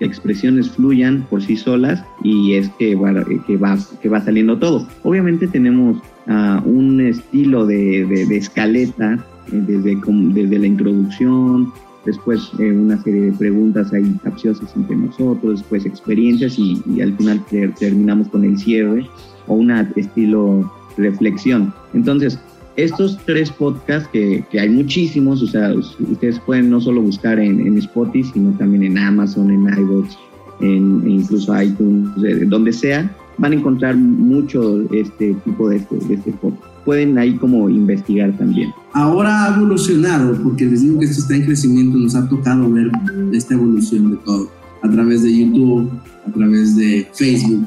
expresiones 0.00 0.70
fluyan 0.70 1.22
por 1.30 1.42
sí 1.42 1.56
solas 1.56 2.04
y 2.22 2.54
es 2.54 2.68
que 2.78 2.94
va, 2.94 3.24
que 3.46 3.56
va, 3.56 3.78
que 4.00 4.08
va 4.08 4.20
saliendo 4.20 4.58
todo. 4.58 4.86
Obviamente 5.02 5.46
tenemos 5.46 5.96
uh, 6.26 6.68
un 6.68 7.00
estilo 7.00 7.66
de, 7.66 8.04
de, 8.28 8.36
escaleta 8.36 9.24
eh, 9.52 9.62
desde, 9.66 9.98
desde 10.34 10.58
la 10.58 10.66
introducción, 10.66 11.72
después 12.04 12.50
eh, 12.58 12.72
una 12.72 13.00
serie 13.02 13.22
de 13.22 13.32
preguntas 13.32 13.92
ahí 13.92 14.18
capciosas 14.22 14.74
entre 14.76 14.96
nosotros, 14.96 15.60
después 15.60 15.86
experiencias 15.86 16.58
y, 16.58 16.82
al 17.00 17.16
final 17.16 17.44
terminamos 17.78 18.28
con 18.28 18.44
el 18.44 18.58
cierre 18.58 19.08
o 19.46 19.54
un 19.54 19.70
estilo 19.70 20.70
reflexión. 20.96 21.72
Entonces, 21.94 22.38
estos 22.76 23.18
tres 23.26 23.50
podcasts, 23.50 24.08
que, 24.12 24.44
que, 24.50 24.60
hay 24.60 24.68
muchísimos, 24.68 25.42
o 25.42 25.46
sea, 25.46 25.74
ustedes 25.74 26.38
pueden 26.40 26.70
no 26.70 26.80
solo 26.80 27.02
buscar 27.02 27.38
en, 27.38 27.66
en 27.66 27.78
Spotify, 27.78 28.30
sino 28.32 28.50
también 28.52 28.82
en 28.84 28.98
Amazon, 28.98 29.50
en 29.50 29.68
iVoox, 29.78 30.16
en, 30.60 31.08
incluso 31.08 31.60
iTunes, 31.60 32.08
donde 32.48 32.72
sea, 32.72 33.14
van 33.42 33.52
a 33.52 33.56
encontrar 33.56 33.96
mucho 33.96 34.82
este 34.92 35.34
tipo 35.44 35.68
de, 35.68 35.78
este, 35.78 35.96
de 35.96 36.14
este 36.14 36.32
pueden 36.84 37.18
ahí 37.18 37.36
como 37.36 37.68
investigar 37.68 38.36
también. 38.38 38.70
Ahora 38.92 39.46
ha 39.46 39.56
evolucionado, 39.56 40.40
porque 40.44 40.64
les 40.64 40.82
digo 40.82 41.00
que 41.00 41.06
esto 41.06 41.22
está 41.22 41.34
en 41.34 41.46
crecimiento, 41.46 41.98
nos 41.98 42.14
ha 42.14 42.28
tocado 42.28 42.70
ver 42.70 42.88
esta 43.32 43.54
evolución 43.54 44.12
de 44.12 44.16
todo, 44.18 44.48
a 44.82 44.88
través 44.88 45.24
de 45.24 45.36
YouTube, 45.36 45.90
a 46.24 46.32
través 46.32 46.76
de 46.76 47.08
Facebook, 47.14 47.66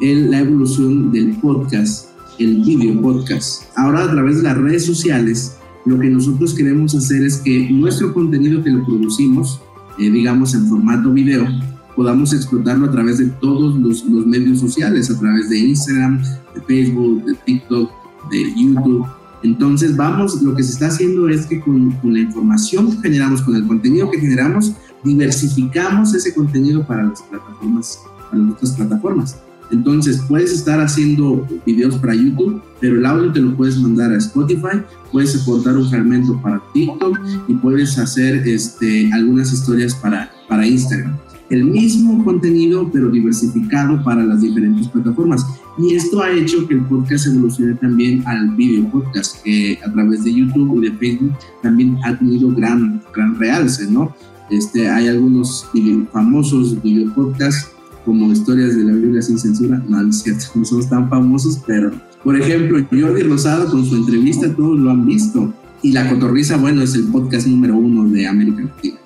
el, 0.00 0.30
la 0.30 0.38
evolución 0.38 1.10
del 1.10 1.30
podcast, 1.38 2.10
el 2.38 2.62
video 2.62 3.00
podcast. 3.02 3.64
Ahora 3.76 4.04
a 4.04 4.10
través 4.12 4.36
de 4.36 4.44
las 4.44 4.56
redes 4.56 4.86
sociales, 4.86 5.56
lo 5.86 5.98
que 5.98 6.08
nosotros 6.08 6.54
queremos 6.54 6.94
hacer 6.94 7.24
es 7.24 7.38
que 7.38 7.68
nuestro 7.70 8.14
contenido 8.14 8.62
que 8.62 8.70
lo 8.70 8.84
producimos, 8.84 9.60
eh, 9.98 10.08
digamos 10.08 10.54
en 10.54 10.68
formato 10.68 11.12
video, 11.12 11.48
podamos 11.96 12.32
explotarlo 12.34 12.86
a 12.86 12.90
través 12.90 13.18
de 13.18 13.26
todos 13.26 13.74
los, 13.76 14.04
los 14.04 14.26
medios 14.26 14.60
sociales, 14.60 15.10
a 15.10 15.18
través 15.18 15.48
de 15.48 15.58
Instagram, 15.58 16.22
de 16.54 16.60
Facebook, 16.66 17.24
de 17.24 17.34
TikTok, 17.46 17.90
de 18.30 18.54
YouTube. 18.54 19.06
Entonces, 19.42 19.96
vamos, 19.96 20.40
lo 20.42 20.54
que 20.54 20.62
se 20.62 20.72
está 20.72 20.88
haciendo 20.88 21.28
es 21.28 21.46
que 21.46 21.60
con, 21.60 21.90
con, 21.92 22.12
la 22.12 22.20
información 22.20 22.90
que 22.90 22.98
generamos, 23.02 23.42
con 23.42 23.56
el 23.56 23.66
contenido 23.66 24.10
que 24.10 24.20
generamos, 24.20 24.74
diversificamos 25.02 26.14
ese 26.14 26.34
contenido 26.34 26.86
para 26.86 27.04
las 27.04 27.22
plataformas, 27.22 28.00
para 28.30 28.42
nuestras 28.42 28.72
plataformas. 28.72 29.36
Entonces, 29.70 30.22
puedes 30.28 30.52
estar 30.52 30.80
haciendo 30.80 31.46
videos 31.64 31.96
para 31.96 32.14
YouTube, 32.14 32.62
pero 32.80 32.96
el 32.96 33.06
audio 33.06 33.32
te 33.32 33.40
lo 33.40 33.56
puedes 33.56 33.78
mandar 33.78 34.12
a 34.12 34.18
Spotify, 34.18 34.82
puedes 35.10 35.40
aportar 35.40 35.76
un 35.76 35.88
fragmento 35.88 36.40
para 36.40 36.62
TikTok 36.72 37.18
y 37.48 37.54
puedes 37.54 37.98
hacer 37.98 38.46
este, 38.46 39.10
algunas 39.12 39.52
historias 39.52 39.94
para, 39.94 40.30
para 40.48 40.66
Instagram. 40.66 41.16
El 41.50 41.64
mismo 41.64 42.24
contenido, 42.24 42.90
pero 42.92 43.08
diversificado 43.08 44.02
para 44.02 44.24
las 44.24 44.40
diferentes 44.40 44.88
plataformas. 44.88 45.46
Y 45.78 45.94
esto 45.94 46.22
ha 46.22 46.30
hecho 46.30 46.66
que 46.66 46.74
el 46.74 46.84
podcast 46.86 47.26
evolucione 47.26 47.74
también 47.74 48.22
al 48.26 48.54
video 48.56 48.90
podcast, 48.90 49.42
que 49.42 49.78
a 49.86 49.92
través 49.92 50.24
de 50.24 50.34
YouTube 50.34 50.82
y 50.82 50.88
de 50.88 50.96
Facebook 50.96 51.32
también 51.62 51.98
ha 52.04 52.18
tenido 52.18 52.50
gran, 52.54 53.02
gran 53.14 53.38
realce, 53.38 53.90
¿no? 53.90 54.14
Este, 54.50 54.88
hay 54.88 55.08
algunos 55.08 55.68
famosos 56.12 56.80
video 56.82 57.12
podcasts 57.14 57.72
como 58.04 58.32
historias 58.32 58.76
de 58.76 58.84
la 58.84 58.92
Biblia 58.92 59.20
sin 59.20 59.38
censura, 59.38 59.82
no, 59.88 60.08
es 60.08 60.22
cierto, 60.22 60.44
no 60.54 60.64
somos 60.64 60.88
tan 60.88 61.10
famosos, 61.10 61.60
pero 61.66 61.90
por 62.26 62.36
ejemplo, 62.36 62.84
Jordi 62.90 63.22
Rosado 63.22 63.70
con 63.70 63.84
su 63.84 63.94
entrevista, 63.94 64.52
todos 64.52 64.78
lo 64.78 64.90
han 64.90 65.06
visto. 65.06 65.52
Y 65.82 65.92
La 65.92 66.08
Cotorriza, 66.08 66.56
bueno, 66.56 66.82
es 66.82 66.94
el 66.96 67.04
podcast 67.04 67.46
número 67.46 67.76
uno 67.76 68.08
de 68.08 68.26
América 68.26 68.62
Latina, 68.62 68.96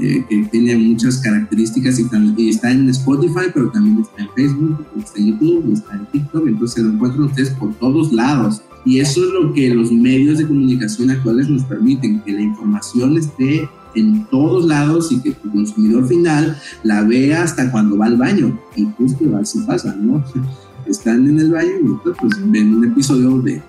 eh, 0.00 0.24
que 0.28 0.48
tiene 0.50 0.76
muchas 0.76 1.18
características 1.18 1.98
y, 1.98 2.48
está 2.48 2.70
en 2.70 2.88
Spotify, 2.90 3.50
pero 3.52 3.70
también 3.70 4.00
está 4.00 4.22
en 4.22 4.28
Facebook, 4.34 4.86
está 4.98 5.18
en 5.18 5.26
YouTube, 5.26 5.72
está 5.72 5.94
en 5.94 6.06
TikTok, 6.06 6.46
entonces 6.46 6.84
lo 6.84 6.90
encuentran 6.90 7.24
ustedes 7.24 7.50
por 7.50 7.74
todos 7.74 8.12
lados. 8.12 8.62
Y 8.84 9.00
eso 9.00 9.24
es 9.24 9.32
lo 9.32 9.52
que 9.52 9.74
los 9.74 9.90
medios 9.90 10.38
de 10.38 10.46
comunicación 10.46 11.10
actuales 11.10 11.48
nos 11.48 11.64
permiten, 11.64 12.20
que 12.20 12.32
la 12.32 12.42
información 12.42 13.16
esté 13.16 13.68
en 13.94 14.26
todos 14.26 14.66
lados 14.66 15.10
y 15.10 15.20
que 15.20 15.32
tu 15.32 15.50
consumidor 15.50 16.06
final 16.06 16.56
la 16.82 17.02
vea 17.02 17.42
hasta 17.42 17.70
cuando 17.70 17.98
va 17.98 18.06
al 18.06 18.16
baño. 18.16 18.58
Y 18.76 18.84
justo 18.96 19.24
así 19.36 19.60
pasa, 19.66 19.96
¿no? 19.96 20.22
Están 20.88 21.28
en 21.28 21.40
el 21.40 21.50
baño 21.50 21.70
y 21.82 21.94
pues 22.04 22.16
ven 22.46 22.76
un 22.76 22.84
episodio 22.84 23.38
de, 23.42 23.60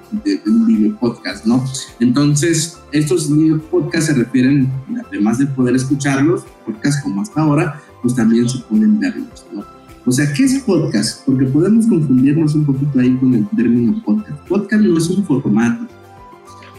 un 0.45 0.67
video 0.67 0.95
podcast, 0.99 1.45
¿no? 1.45 1.63
Entonces, 1.99 2.77
estos 2.91 3.35
video 3.35 3.59
podcasts 3.59 4.07
se 4.07 4.13
refieren, 4.13 4.69
además 5.07 5.39
de 5.39 5.47
poder 5.47 5.75
escucharlos, 5.75 6.43
podcast 6.65 7.03
como 7.03 7.21
hasta 7.21 7.41
ahora, 7.41 7.81
pues 8.01 8.15
también 8.15 8.47
se 8.47 8.59
pueden 8.59 8.99
verlos, 8.99 9.45
¿no? 9.53 9.63
O 10.05 10.11
sea, 10.11 10.31
¿qué 10.33 10.45
es 10.45 10.59
podcast? 10.59 11.25
Porque 11.25 11.45
podemos 11.45 11.85
confundirnos 11.87 12.55
un 12.55 12.65
poquito 12.65 12.99
ahí 12.99 13.13
con 13.17 13.33
el 13.33 13.47
término 13.49 14.01
podcast. 14.05 14.47
Podcast 14.47 14.83
no 14.83 14.97
es 14.97 15.09
un 15.09 15.25
formato. 15.25 15.85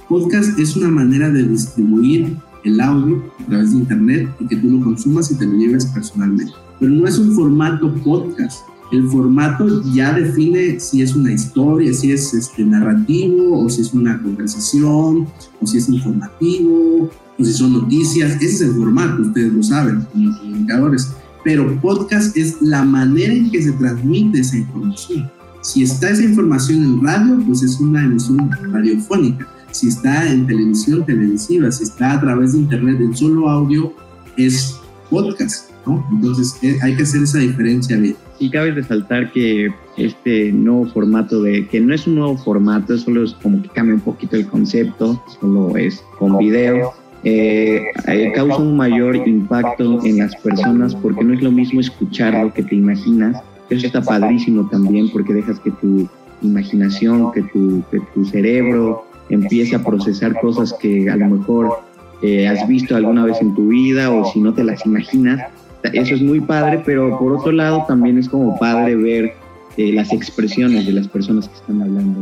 Podcast 0.08 0.58
es 0.58 0.74
una 0.76 0.88
manera 0.88 1.28
de 1.28 1.42
distribuir 1.42 2.38
el 2.64 2.80
audio 2.80 3.22
a 3.40 3.44
través 3.44 3.72
de 3.72 3.78
internet 3.78 4.28
y 4.40 4.46
que 4.46 4.56
tú 4.56 4.70
lo 4.70 4.84
consumas 4.84 5.30
y 5.30 5.34
te 5.34 5.44
lo 5.44 5.52
lleves 5.58 5.84
personalmente. 5.86 6.52
Pero 6.80 6.92
no 6.92 7.06
es 7.06 7.18
un 7.18 7.34
formato 7.34 7.94
podcast. 7.96 8.62
El 8.90 9.08
formato 9.08 9.82
ya 9.92 10.12
define 10.12 10.80
si 10.80 11.02
es 11.02 11.14
una 11.14 11.32
historia, 11.32 11.92
si 11.92 12.12
es 12.12 12.32
este, 12.32 12.64
narrativo, 12.64 13.64
o 13.64 13.68
si 13.68 13.82
es 13.82 13.92
una 13.92 14.20
conversación, 14.22 15.26
o 15.60 15.66
si 15.66 15.78
es 15.78 15.88
informativo, 15.88 17.10
o 17.38 17.44
si 17.44 17.52
son 17.52 17.74
noticias. 17.74 18.36
Ese 18.36 18.46
es 18.46 18.60
el 18.62 18.72
formato, 18.72 19.22
ustedes 19.22 19.52
lo 19.52 19.62
saben 19.62 20.06
como 20.12 20.38
comunicadores. 20.38 21.08
Pero 21.44 21.80
podcast 21.80 22.36
es 22.36 22.60
la 22.62 22.82
manera 22.82 23.32
en 23.32 23.50
que 23.50 23.62
se 23.62 23.72
transmite 23.72 24.40
esa 24.40 24.56
información. 24.56 25.30
Si 25.62 25.82
está 25.82 26.10
esa 26.10 26.24
información 26.24 26.82
en 26.82 27.04
radio, 27.04 27.38
pues 27.46 27.62
es 27.62 27.78
una 27.78 28.04
emisión 28.04 28.50
radiofónica 28.72 29.46
si 29.70 29.88
está 29.88 30.30
en 30.30 30.46
televisión 30.46 31.04
televisiva, 31.04 31.70
si 31.70 31.84
está 31.84 32.12
a 32.12 32.20
través 32.20 32.52
de 32.52 32.60
internet 32.60 33.00
en 33.00 33.16
solo 33.16 33.48
audio, 33.48 33.92
es 34.36 34.76
podcast, 35.10 35.70
¿no? 35.88 36.06
Entonces 36.12 36.58
eh, 36.62 36.78
hay 36.82 36.94
que 36.94 37.02
hacer 37.02 37.22
esa 37.22 37.38
diferencia 37.38 37.96
bien. 37.96 38.16
Y 38.38 38.50
cabe 38.50 38.70
resaltar 38.72 39.32
que 39.32 39.68
este 39.96 40.52
nuevo 40.52 40.86
formato 40.86 41.42
de, 41.42 41.66
que 41.66 41.80
no 41.80 41.94
es 41.94 42.06
un 42.06 42.16
nuevo 42.16 42.36
formato, 42.36 42.96
solo 42.98 43.24
es 43.24 43.32
como 43.34 43.60
que 43.62 43.68
cambia 43.70 43.94
un 43.94 44.00
poquito 44.00 44.36
el 44.36 44.46
concepto, 44.46 45.22
solo 45.40 45.76
es 45.76 46.02
con 46.18 46.38
video, 46.38 46.92
eh, 47.24 47.82
eh, 48.06 48.32
causa 48.34 48.58
un 48.58 48.76
mayor 48.76 49.16
impacto 49.16 50.04
en 50.04 50.18
las 50.18 50.36
personas 50.36 50.94
porque 50.94 51.24
no 51.24 51.34
es 51.34 51.42
lo 51.42 51.50
mismo 51.50 51.80
escuchar 51.80 52.34
lo 52.34 52.52
que 52.52 52.62
te 52.62 52.76
imaginas. 52.76 53.42
Eso 53.70 53.86
está 53.86 54.02
padrísimo 54.02 54.68
también 54.68 55.10
porque 55.10 55.34
dejas 55.34 55.58
que 55.60 55.70
tu 55.72 56.08
imaginación, 56.42 57.32
que 57.32 57.42
tu, 57.42 57.82
que 57.90 57.98
tu 58.14 58.24
cerebro, 58.24 59.04
empiece 59.28 59.76
a 59.76 59.82
procesar 59.82 60.40
cosas 60.40 60.72
que 60.80 61.10
a 61.10 61.16
lo 61.16 61.26
mejor 61.26 61.80
eh, 62.22 62.48
has 62.48 62.66
visto 62.66 62.96
alguna 62.96 63.24
vez 63.24 63.40
en 63.40 63.54
tu 63.54 63.68
vida 63.68 64.10
o 64.10 64.24
si 64.32 64.40
no 64.40 64.54
te 64.54 64.64
las 64.64 64.84
imaginas. 64.86 65.50
Eso 65.82 66.14
es 66.14 66.22
muy 66.22 66.40
padre, 66.40 66.82
pero 66.84 67.18
por 67.18 67.32
otro 67.32 67.52
lado 67.52 67.84
también 67.86 68.18
es 68.18 68.28
como 68.28 68.58
padre 68.58 68.96
ver 68.96 69.34
eh, 69.76 69.92
las 69.92 70.12
expresiones 70.12 70.86
de 70.86 70.92
las 70.92 71.06
personas 71.06 71.48
que 71.48 71.54
están 71.54 71.82
hablando. 71.82 72.20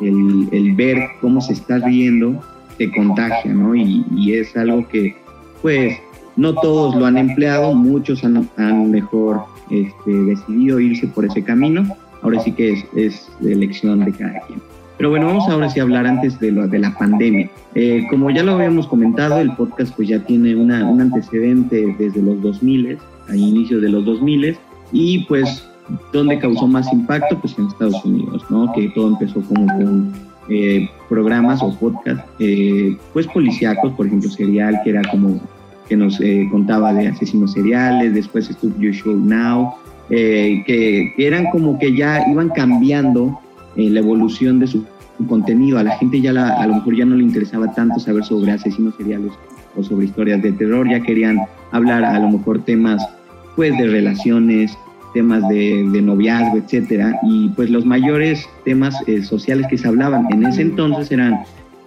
El, 0.00 0.74
ver 0.74 0.98
cómo 1.20 1.40
se 1.40 1.52
está 1.52 1.78
riendo 1.78 2.42
te 2.78 2.90
contagia, 2.90 3.54
¿no? 3.54 3.74
Y, 3.74 4.32
es 4.32 4.56
algo 4.56 4.86
que, 4.88 5.16
pues, 5.62 5.96
no 6.36 6.52
todos 6.54 6.94
lo 6.96 7.06
han 7.06 7.16
empleado, 7.16 7.74
muchos 7.74 8.24
han, 8.24 8.48
han 8.56 8.90
mejor 8.90 9.44
este, 9.70 10.10
decidido 10.10 10.80
irse 10.80 11.06
por 11.06 11.24
ese 11.24 11.42
camino. 11.42 11.86
Ahora 12.22 12.40
sí 12.40 12.52
que 12.52 12.72
es, 12.72 12.84
es 12.96 13.28
elección 13.40 14.04
de 14.04 14.12
cada 14.12 14.40
quien. 14.40 14.60
Pero 14.96 15.10
bueno, 15.10 15.26
vamos 15.26 15.48
ahora 15.48 15.68
sí 15.68 15.78
a 15.80 15.82
hablar 15.82 16.06
antes 16.06 16.38
de, 16.40 16.52
lo, 16.52 16.66
de 16.66 16.78
la 16.78 16.96
pandemia. 16.96 17.50
Eh, 17.74 18.06
como 18.08 18.30
ya 18.30 18.42
lo 18.42 18.52
habíamos 18.52 18.86
comentado, 18.86 19.38
el 19.38 19.54
podcast 19.54 19.94
pues 19.94 20.08
ya 20.08 20.20
tiene 20.20 20.56
una, 20.56 20.88
un 20.88 21.00
antecedente 21.00 21.94
desde 21.98 22.22
los 22.22 22.40
2000, 22.40 22.98
a 23.28 23.36
inicios 23.36 23.82
de 23.82 23.90
los 23.90 24.04
2000, 24.04 24.56
y 24.92 25.18
pues 25.24 25.68
donde 26.12 26.38
causó 26.38 26.66
más 26.66 26.92
impacto, 26.92 27.38
pues 27.38 27.58
en 27.58 27.66
Estados 27.66 28.04
Unidos, 28.04 28.44
¿no? 28.50 28.72
Que 28.72 28.88
todo 28.90 29.08
empezó 29.08 29.40
como 29.42 29.66
con 29.66 30.12
eh, 30.48 30.88
programas 31.08 31.62
o 31.62 31.76
podcasts, 31.76 32.24
eh, 32.38 32.96
pues 33.12 33.26
policíacos, 33.26 33.92
por 33.94 34.06
ejemplo, 34.06 34.30
Serial, 34.30 34.80
que 34.84 34.90
era 34.90 35.02
como 35.10 35.40
que 35.88 35.96
nos 35.96 36.20
eh, 36.20 36.48
contaba 36.50 36.92
de 36.92 37.08
asesinos 37.08 37.52
seriales, 37.52 38.12
después 38.12 38.50
estuvo 38.50 38.76
You 38.80 38.92
Show 38.92 39.16
Now, 39.16 39.74
que, 40.08 40.64
que, 40.66 41.26
eran 41.26 41.46
como 41.50 41.78
que 41.78 41.96
ya 41.96 42.24
iban 42.28 42.48
cambiando 42.50 43.38
eh, 43.76 43.90
la 43.90 44.00
evolución 44.00 44.58
de 44.58 44.66
su, 44.66 44.84
contenido. 45.28 45.78
A 45.78 45.82
la 45.82 45.96
gente 45.96 46.20
ya 46.20 46.32
la, 46.32 46.60
a 46.60 46.66
lo 46.66 46.74
mejor 46.74 46.94
ya 46.96 47.04
no 47.06 47.16
le 47.16 47.22
interesaba 47.22 47.72
tanto 47.72 47.98
saber 47.98 48.24
sobre 48.24 48.52
asesinos 48.52 48.94
seriales 48.96 49.32
o 49.74 49.82
sobre 49.82 50.06
historias 50.06 50.42
de 50.42 50.52
terror, 50.52 50.88
ya 50.88 51.00
querían 51.00 51.40
hablar 51.72 52.04
a 52.04 52.18
lo 52.18 52.28
mejor 52.28 52.62
temas 52.64 53.06
pues 53.54 53.76
de 53.78 53.86
relaciones, 53.86 54.76
temas 55.14 55.48
de, 55.48 55.88
de 55.90 56.02
noviazgo, 56.02 56.58
etcétera, 56.58 57.18
y 57.22 57.48
pues 57.50 57.70
los 57.70 57.86
mayores 57.86 58.46
temas 58.64 58.94
eh, 59.06 59.22
sociales 59.22 59.66
que 59.70 59.78
se 59.78 59.88
hablaban 59.88 60.26
en 60.30 60.44
ese 60.44 60.60
entonces 60.62 61.10
eran 61.10 61.40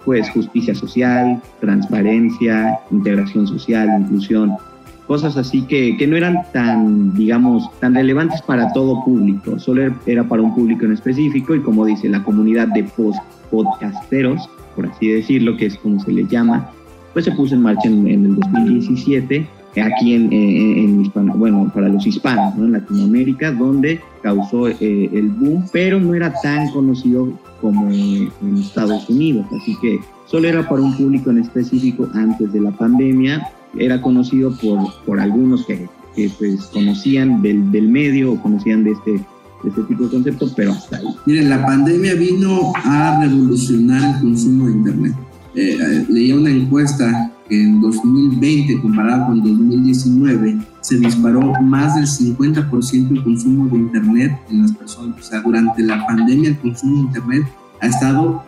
pues 0.04 0.28
justicia 0.30 0.74
social, 0.74 1.40
transparencia, 1.60 2.80
integración 2.90 3.46
social, 3.46 3.88
inclusión, 4.00 4.56
cosas 5.10 5.36
así 5.36 5.62
que, 5.62 5.96
que, 5.96 6.06
no 6.06 6.16
eran 6.16 6.36
tan, 6.52 7.12
digamos, 7.14 7.68
tan 7.80 7.96
relevantes 7.96 8.40
para 8.42 8.72
todo 8.72 9.04
público, 9.04 9.58
solo 9.58 9.92
era 10.06 10.22
para 10.22 10.40
un 10.40 10.54
público 10.54 10.84
en 10.84 10.92
específico 10.92 11.52
y 11.52 11.60
como 11.62 11.84
dice 11.84 12.08
la 12.08 12.22
comunidad 12.22 12.68
de 12.68 12.84
post 12.84 13.18
podcasteros, 13.50 14.48
por 14.76 14.86
así 14.86 15.08
decirlo, 15.08 15.56
que 15.56 15.66
es 15.66 15.76
como 15.78 15.98
se 15.98 16.12
les 16.12 16.28
llama, 16.28 16.70
pues 17.12 17.24
se 17.24 17.32
puso 17.32 17.56
en 17.56 17.62
marcha 17.62 17.88
en, 17.88 18.06
el 18.06 18.36
2017 18.36 19.48
aquí 19.84 20.14
en, 20.14 20.32
en, 20.32 21.10
bueno, 21.12 21.68
para 21.74 21.88
los 21.88 22.06
hispanos, 22.06 22.54
¿no? 22.54 22.66
en 22.66 22.72
Latinoamérica, 22.74 23.50
donde 23.50 23.98
causó 24.22 24.68
eh, 24.68 24.76
el 25.12 25.26
boom, 25.26 25.64
pero 25.72 25.98
no 25.98 26.14
era 26.14 26.32
tan 26.40 26.70
conocido 26.70 27.32
como 27.60 27.90
en 27.90 28.56
Estados 28.58 29.10
Unidos, 29.10 29.44
así 29.60 29.76
que 29.82 29.98
solo 30.26 30.46
era 30.46 30.68
para 30.68 30.82
un 30.82 30.96
público 30.96 31.30
en 31.30 31.38
específico 31.38 32.08
antes 32.14 32.52
de 32.52 32.60
la 32.60 32.70
pandemia 32.70 33.44
era 33.78 34.00
conocido 34.00 34.52
por, 34.56 34.78
por 35.04 35.20
algunos 35.20 35.64
que, 35.66 35.88
que 36.14 36.30
pues, 36.38 36.66
conocían 36.66 37.42
del, 37.42 37.70
del, 37.70 37.88
medio 37.88 38.32
o 38.32 38.42
conocían 38.42 38.84
de 38.84 38.92
este, 38.92 39.12
de 39.12 39.68
este 39.68 39.82
tipo 39.82 40.04
de 40.04 40.10
conceptos, 40.10 40.52
pero 40.56 40.72
hasta 40.72 40.96
ahí. 40.96 41.06
Miren, 41.26 41.48
la 41.48 41.64
pandemia 41.64 42.14
vino 42.14 42.72
a 42.74 43.20
revolucionar 43.20 44.16
el 44.16 44.20
consumo 44.20 44.66
de 44.66 44.72
Internet. 44.72 45.14
Eh, 45.54 45.78
eh 45.80 46.06
leía 46.08 46.36
una 46.36 46.50
encuesta 46.50 47.32
que 47.48 47.60
en 47.60 47.80
2020, 47.80 48.80
comparado 48.80 49.26
con 49.26 49.42
2019, 49.42 50.58
se 50.80 50.98
disparó 50.98 51.52
más 51.62 51.96
del 51.96 52.06
50% 52.06 53.10
el 53.10 53.24
consumo 53.24 53.68
de 53.68 53.76
Internet 53.76 54.38
en 54.50 54.62
las 54.62 54.72
personas. 54.72 55.18
O 55.18 55.22
sea, 55.22 55.40
durante 55.40 55.82
la 55.82 56.06
pandemia 56.06 56.50
el 56.50 56.58
consumo 56.58 56.94
de 56.94 57.00
Internet 57.02 57.42
ha 57.80 57.86
estado 57.86 58.42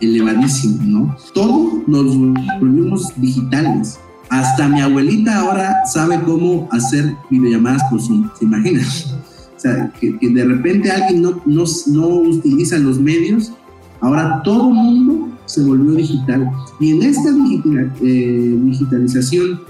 elevadísimo, 0.00 0.78
¿no? 0.84 1.16
Todo 1.32 1.82
nos 1.86 2.16
volvimos 2.60 3.12
digitales 3.16 3.98
Hasta 4.28 4.68
mi 4.68 4.80
abuelita 4.80 5.38
ahora 5.38 5.84
sabe 5.86 6.20
cómo 6.22 6.68
hacer 6.72 7.14
videollamadas 7.30 7.82
por 7.90 8.00
Zoom, 8.00 8.28
¿se 8.38 8.44
imaginan? 8.44 8.84
O 8.84 9.58
sea, 9.58 9.90
que, 10.00 10.16
de 10.20 10.44
repente 10.44 10.90
alguien 10.90 11.22
no, 11.22 11.40
no, 11.46 11.64
no 11.86 12.06
utiliza 12.06 12.78
los 12.78 12.98
medios, 12.98 13.52
ahora 14.00 14.42
todo 14.42 14.68
el 14.68 14.74
mundo 14.74 15.28
se 15.46 15.62
volvió 15.62 15.92
digital. 15.92 16.50
Y 16.80 16.92
en 16.92 17.02
esta 17.02 17.30
eh, 17.30 18.58
digitalización 18.64 19.60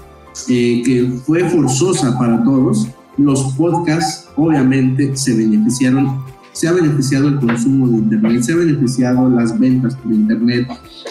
eh, 0.49 0.81
que 0.83 1.11
fue 1.25 1.47
forzosa 1.49 2.17
para 2.17 2.43
todos, 2.43 2.87
los 3.17 3.43
podcasts 3.53 4.29
obviamente 4.35 5.15
se 5.15 5.35
beneficiaron, 5.35 6.19
se 6.57 6.67
ha 6.67 6.71
beneficiado 6.71 7.27
el 7.27 7.39
consumo 7.39 7.87
de 7.87 7.97
Internet, 7.97 8.41
se 8.41 8.53
ha 8.53 8.55
beneficiado 8.55 9.29
las 9.29 9.59
ventas 9.59 9.95
por 9.95 10.11
Internet, 10.11 10.67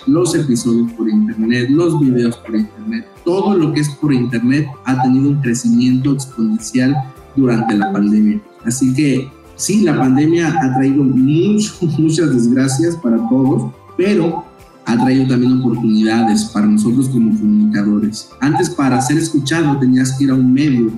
los 0.08 0.34
episodios 0.34 0.92
por 0.94 1.08
Internet, 1.08 1.70
los 1.70 2.00
videos 2.00 2.36
por 2.38 2.56
Internet, 2.56 3.06
todo 3.24 3.56
lo 3.56 3.72
que 3.72 3.82
es 3.82 3.88
por 3.90 4.12
Internet 4.12 4.66
ha 4.86 5.00
tenido 5.04 5.30
un 5.30 5.40
crecimiento 5.40 6.14
exponencial 6.14 6.96
durante 7.36 7.76
la 7.76 7.92
pandemia. 7.92 8.40
Así 8.64 8.92
que 8.92 9.30
sí, 9.54 9.82
la 9.82 9.96
pandemia 9.96 10.48
ha 10.48 10.74
traído 10.74 11.04
muchas 11.98 12.34
desgracias 12.34 12.96
para 12.96 13.16
todos, 13.28 13.72
pero 13.96 14.44
ha 14.84 14.98
traído 14.98 15.28
también 15.28 15.60
oportunidades 15.60 16.46
para 16.46 16.66
nosotros 16.66 17.08
como 17.08 17.30
comunicadores. 17.38 18.30
Antes 18.40 18.68
para 18.68 19.00
ser 19.00 19.18
escuchado 19.18 19.78
tenías 19.78 20.18
que 20.18 20.24
ir 20.24 20.30
a 20.30 20.34
un 20.34 20.52
medio 20.52 20.90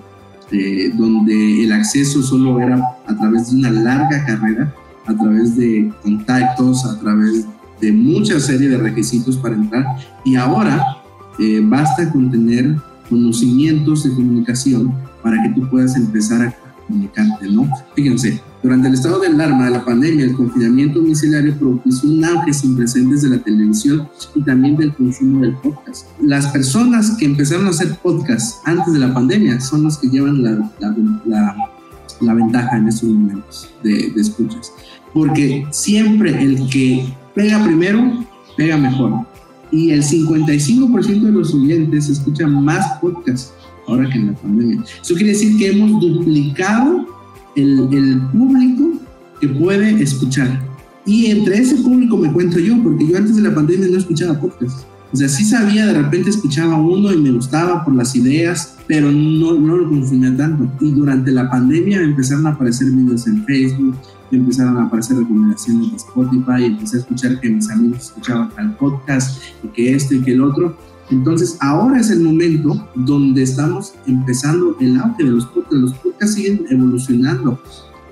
eh, 0.51 0.93
donde 0.97 1.65
el 1.65 1.73
acceso 1.73 2.23
solo 2.23 2.61
era 2.61 2.83
a 3.07 3.17
través 3.17 3.51
de 3.51 3.59
una 3.59 3.71
larga 3.71 4.25
carrera, 4.25 4.73
a 5.07 5.15
través 5.15 5.57
de 5.57 5.93
contactos, 6.03 6.85
a 6.85 6.99
través 7.01 7.47
de 7.81 7.93
mucha 7.93 8.41
serie 8.41 8.69
de 8.69 8.79
requisitos 8.79 9.37
para 9.37 9.55
entrar. 9.55 9.85
Y 10.25 10.37
ahora 10.37 10.83
eh, 11.39 11.61
basta 11.63 12.11
con 12.11 12.31
tener 12.31 12.77
conocimientos 13.09 14.05
de 14.05 14.15
comunicación 14.15 14.93
para 15.23 15.43
que 15.43 15.51
tú 15.51 15.69
puedas 15.69 15.97
empezar 15.97 16.43
a 16.43 16.68
comunicarte, 16.89 17.49
¿no? 17.49 17.71
Fíjense, 17.95 18.43
durante 18.63 18.89
el 18.89 18.95
estado 18.95 19.21
de 19.21 19.29
alarma 19.29 19.67
de 19.67 19.71
la 19.71 19.85
pandemia, 19.85 20.25
el 20.25 20.35
confinamiento 20.35 20.99
domiciliario 21.01 21.57
propició 21.57 22.11
un 22.11 22.25
auge 22.25 22.53
sin 22.53 22.77
precedentes 22.77 23.23
de 23.23 23.31
la 23.31 23.39
televisión 23.39 24.09
y 24.35 24.43
también 24.43 24.77
del 24.77 24.93
consumo 24.95 25.43
del 25.43 25.55
podcast. 25.57 26.09
Las 26.21 26.49
personas 26.49 27.17
que 27.19 27.27
empezaron 27.27 27.67
a 27.67 27.71
hacer 27.71 27.97
podcast 28.03 28.67
antes 28.67 28.93
de 28.93 28.99
la 28.99 29.15
pandemia 29.15 29.61
son 29.61 29.85
los 29.85 29.99
que 29.99 30.09
llevan 30.09 30.43
la, 30.43 30.73
la, 30.81 31.57
la, 32.21 32.35
ventaja 32.35 32.79
en 32.79 32.89
estos 32.89 33.09
momentos 33.09 33.71
de, 33.85 34.11
de 34.11 34.21
escuchas. 34.21 34.73
Porque 35.15 35.65
siempre 35.71 36.43
el 36.43 36.69
que 36.69 37.15
pega 37.35 37.63
primero, 37.63 38.27
pega 38.57 38.77
mejor. 38.77 39.25
Y 39.71 39.91
el 39.91 40.03
55% 40.03 41.21
de 41.21 41.31
los 41.31 41.55
oyentes 41.55 42.09
escuchan 42.09 42.65
más 42.65 42.99
podcasts 43.01 43.53
ahora 43.89 44.09
que 44.09 44.19
en 44.19 44.27
la 44.29 44.35
pandemia. 44.35 44.85
Eso 45.03 45.15
quiere 45.15 45.31
decir 45.31 45.57
que 45.59 45.71
hemos 45.71 46.01
duplicado 46.01 47.07
el, 47.57 47.89
el 47.93 48.21
público 48.33 49.01
que 49.41 49.49
puede 49.49 50.03
escuchar. 50.03 50.61
Y 51.05 51.27
entre 51.27 51.59
ese 51.59 51.77
público 51.77 52.17
me 52.17 52.33
cuento 52.33 52.59
yo, 52.59 52.81
porque 52.83 53.09
yo 53.09 53.17
antes 53.17 53.37
de 53.37 53.43
la 53.43 53.55
pandemia 53.55 53.89
no 53.89 53.99
escuchaba 53.99 54.39
podcast. 54.39 54.87
O 55.11 55.17
sea, 55.17 55.29
sí 55.29 55.43
sabía, 55.43 55.87
de 55.87 55.95
repente 55.95 56.29
escuchaba 56.29 56.77
uno 56.77 57.11
y 57.13 57.17
me 57.17 57.31
gustaba 57.31 57.83
por 57.83 57.95
las 57.95 58.15
ideas, 58.15 58.77
pero 58.87 59.11
no, 59.11 59.55
no 59.55 59.77
lo 59.79 59.89
consumía 59.89 60.37
tanto. 60.37 60.71
Y 60.85 60.91
durante 60.91 61.33
la 61.33 61.51
pandemia 61.51 62.03
empezaron 62.03 62.47
a 62.47 62.51
aparecer 62.51 62.91
videos 62.91 63.27
en 63.27 63.43
Facebook, 63.47 63.97
empezaron 64.31 64.77
a 64.77 64.85
aparecer 64.85 65.17
recomendaciones 65.17 65.93
de 65.93 65.97
Spotify, 65.97 66.65
empecé 66.67 66.99
a 66.99 67.01
escuchar 67.01 67.41
que 67.41 67.49
mis 67.49 67.71
amigos 67.71 68.01
escuchaban 68.01 68.51
tal 68.55 68.77
podcast 68.77 69.43
y 69.65 69.69
que 69.69 69.95
esto 69.95 70.15
y 70.15 70.21
que 70.21 70.33
el 70.33 70.43
otro. 70.43 70.77
Entonces, 71.11 71.57
ahora 71.61 72.01
es 72.01 72.11
el 72.11 72.21
momento 72.21 72.89
donde 72.95 73.43
estamos 73.43 73.95
empezando 74.07 74.77
el 74.81 74.99
auge 74.99 75.25
de 75.25 75.31
los 75.31 75.47
podcasts. 75.47 75.77
Los 75.77 75.95
podcasts 75.95 76.35
siguen 76.35 76.67
evolucionando. 76.69 77.61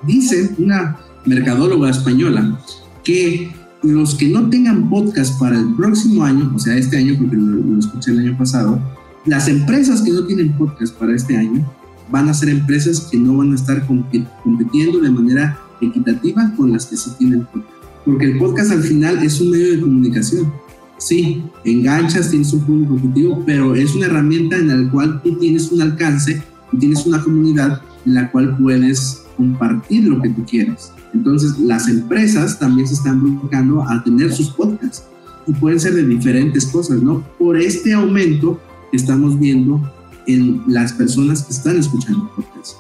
Dice 0.03 0.55
una 0.59 0.99
mercadóloga 1.25 1.91
española 1.91 2.59
que 3.05 3.51
los 3.83 4.15
que 4.15 4.29
no 4.29 4.49
tengan 4.49 4.89
podcast 4.89 5.39
para 5.39 5.59
el 5.59 5.75
próximo 5.75 6.25
año, 6.25 6.51
o 6.55 6.59
sea, 6.59 6.77
este 6.77 6.97
año, 6.97 7.17
porque 7.19 7.37
lo, 7.37 7.79
escuché 7.79 8.13
el 8.13 8.21
año 8.21 8.39
pasado, 8.39 8.81
las 9.27 9.49
empresas 9.49 10.03
que 10.03 10.13
no 10.13 10.25
tienen 10.25 10.57
podcast 10.57 10.95
para 10.95 11.15
este 11.15 11.37
año 11.37 11.65
van 12.11 12.29
a 12.29 12.35
ser 12.35 12.49
empresas 12.49 13.01
que 13.11 13.19
no 13.19 13.37
van 13.37 13.53
a 13.53 13.57
estar 13.57 13.87
compitiendo 13.87 15.01
de 15.01 15.11
manera 15.11 15.59
equitativa 15.81 16.53
con 16.57 16.73
las 16.73 16.87
que 16.87 16.97
sí 16.97 17.11
tienen 17.19 17.45
podcast. 17.45 17.77
Porque 18.05 18.25
el 18.27 18.39
podcast 18.39 18.71
al 18.71 18.83
final 18.83 19.23
es 19.23 19.41
un 19.41 19.51
medio 19.51 19.73
de 19.73 19.81
comunicación 19.81 20.53
sí, 20.99 21.43
enganchas, 21.65 22.31
tienes 22.31 22.53
un 22.53 22.61
público 22.61 22.95
objetivo, 22.95 23.43
pero 23.47 23.75
es 23.75 23.95
una 23.95 24.07
herramienta 24.07 24.57
en 24.57 24.85
la 24.85 24.91
cual 24.91 25.21
tú 25.23 25.37
tienes 25.39 25.71
un 25.73 25.83
alcance 25.83 26.43
y 26.73 26.79
tienes 26.79 27.07
una 27.07 27.23
comunidad 27.23 27.81
en 28.05 28.15
la 28.15 28.31
cual 28.31 28.57
puedes 28.59 29.25
compartir 29.37 30.05
lo 30.05 30.21
que 30.23 30.31
tú 30.31 30.45
quieres. 30.45 30.93
Entonces, 31.13 31.59
las 31.59 31.89
empresas 31.89 32.59
también 32.59 32.87
se 32.87 32.95
están 32.95 33.41
buscando 33.41 33.83
a 33.83 34.03
tener 34.05 34.33
sus 34.33 34.51
podcasts 34.51 35.05
y 35.47 35.53
pueden 35.53 35.81
ser 35.81 35.95
de 35.95 36.07
diferentes 36.07 36.67
cosas, 36.67 37.03
¿no? 37.03 37.23
Por 37.39 37.57
este 37.57 37.93
aumento 37.93 38.61
que 38.91 38.97
estamos 38.97 39.39
viendo 39.39 39.81
en 40.27 40.63
las 40.67 40.93
personas 40.93 41.45
que 41.45 41.53
están 41.53 41.79
escuchando 41.79 42.31
podcasts. 42.35 42.77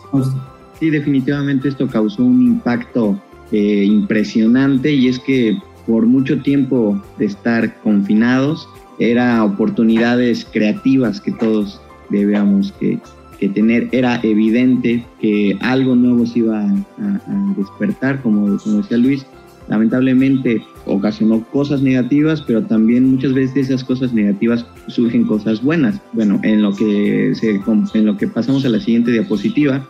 Sí, 0.81 0.91
definitivamente 0.91 1.69
esto 1.69 1.87
causó 1.89 2.25
un 2.25 2.43
impacto 2.43 3.21
eh, 3.53 3.85
impresionante 3.85 4.93
y 4.93 5.09
es 5.09 5.19
que 5.21 5.59
por 5.87 6.07
mucho 6.07 6.41
tiempo 6.41 7.01
de 7.19 7.27
estar 7.27 7.81
confinados, 7.81 8.69
era 8.99 9.45
oportunidades 9.45 10.47
creativas 10.51 11.21
que 11.21 11.33
todos 11.33 11.81
debíamos 12.11 12.73
que, 12.73 12.99
tener. 13.55 13.89
Era 13.93 14.19
evidente 14.23 15.05
que 15.21 15.57
algo 15.61 15.95
nuevo 15.95 16.27
se 16.27 16.41
iba 16.41 16.59
a, 16.63 17.55
despertar, 17.57 18.21
como, 18.23 18.57
como 18.59 18.79
decía 18.79 18.97
Luis. 18.97 19.27
Lamentablemente 19.69 20.63
ocasionó 20.87 21.45
cosas 21.51 21.83
negativas, 21.83 22.41
pero 22.41 22.63
también 22.63 23.11
muchas 23.11 23.35
veces 23.35 23.55
de 23.55 23.61
esas 23.61 23.85
cosas 23.85 24.13
negativas 24.13 24.65
surgen 24.87 25.25
cosas 25.27 25.63
buenas. 25.63 26.01
Bueno, 26.13 26.41
en 26.45 26.63
lo 26.63 26.73
que, 26.75 27.33
se, 27.35 27.61
en 27.95 28.07
lo 28.07 28.17
que 28.17 28.29
pasamos 28.29 28.65
a 28.65 28.69
la 28.69 28.81
siguiente 28.81 29.11
diapositiva, 29.11 29.87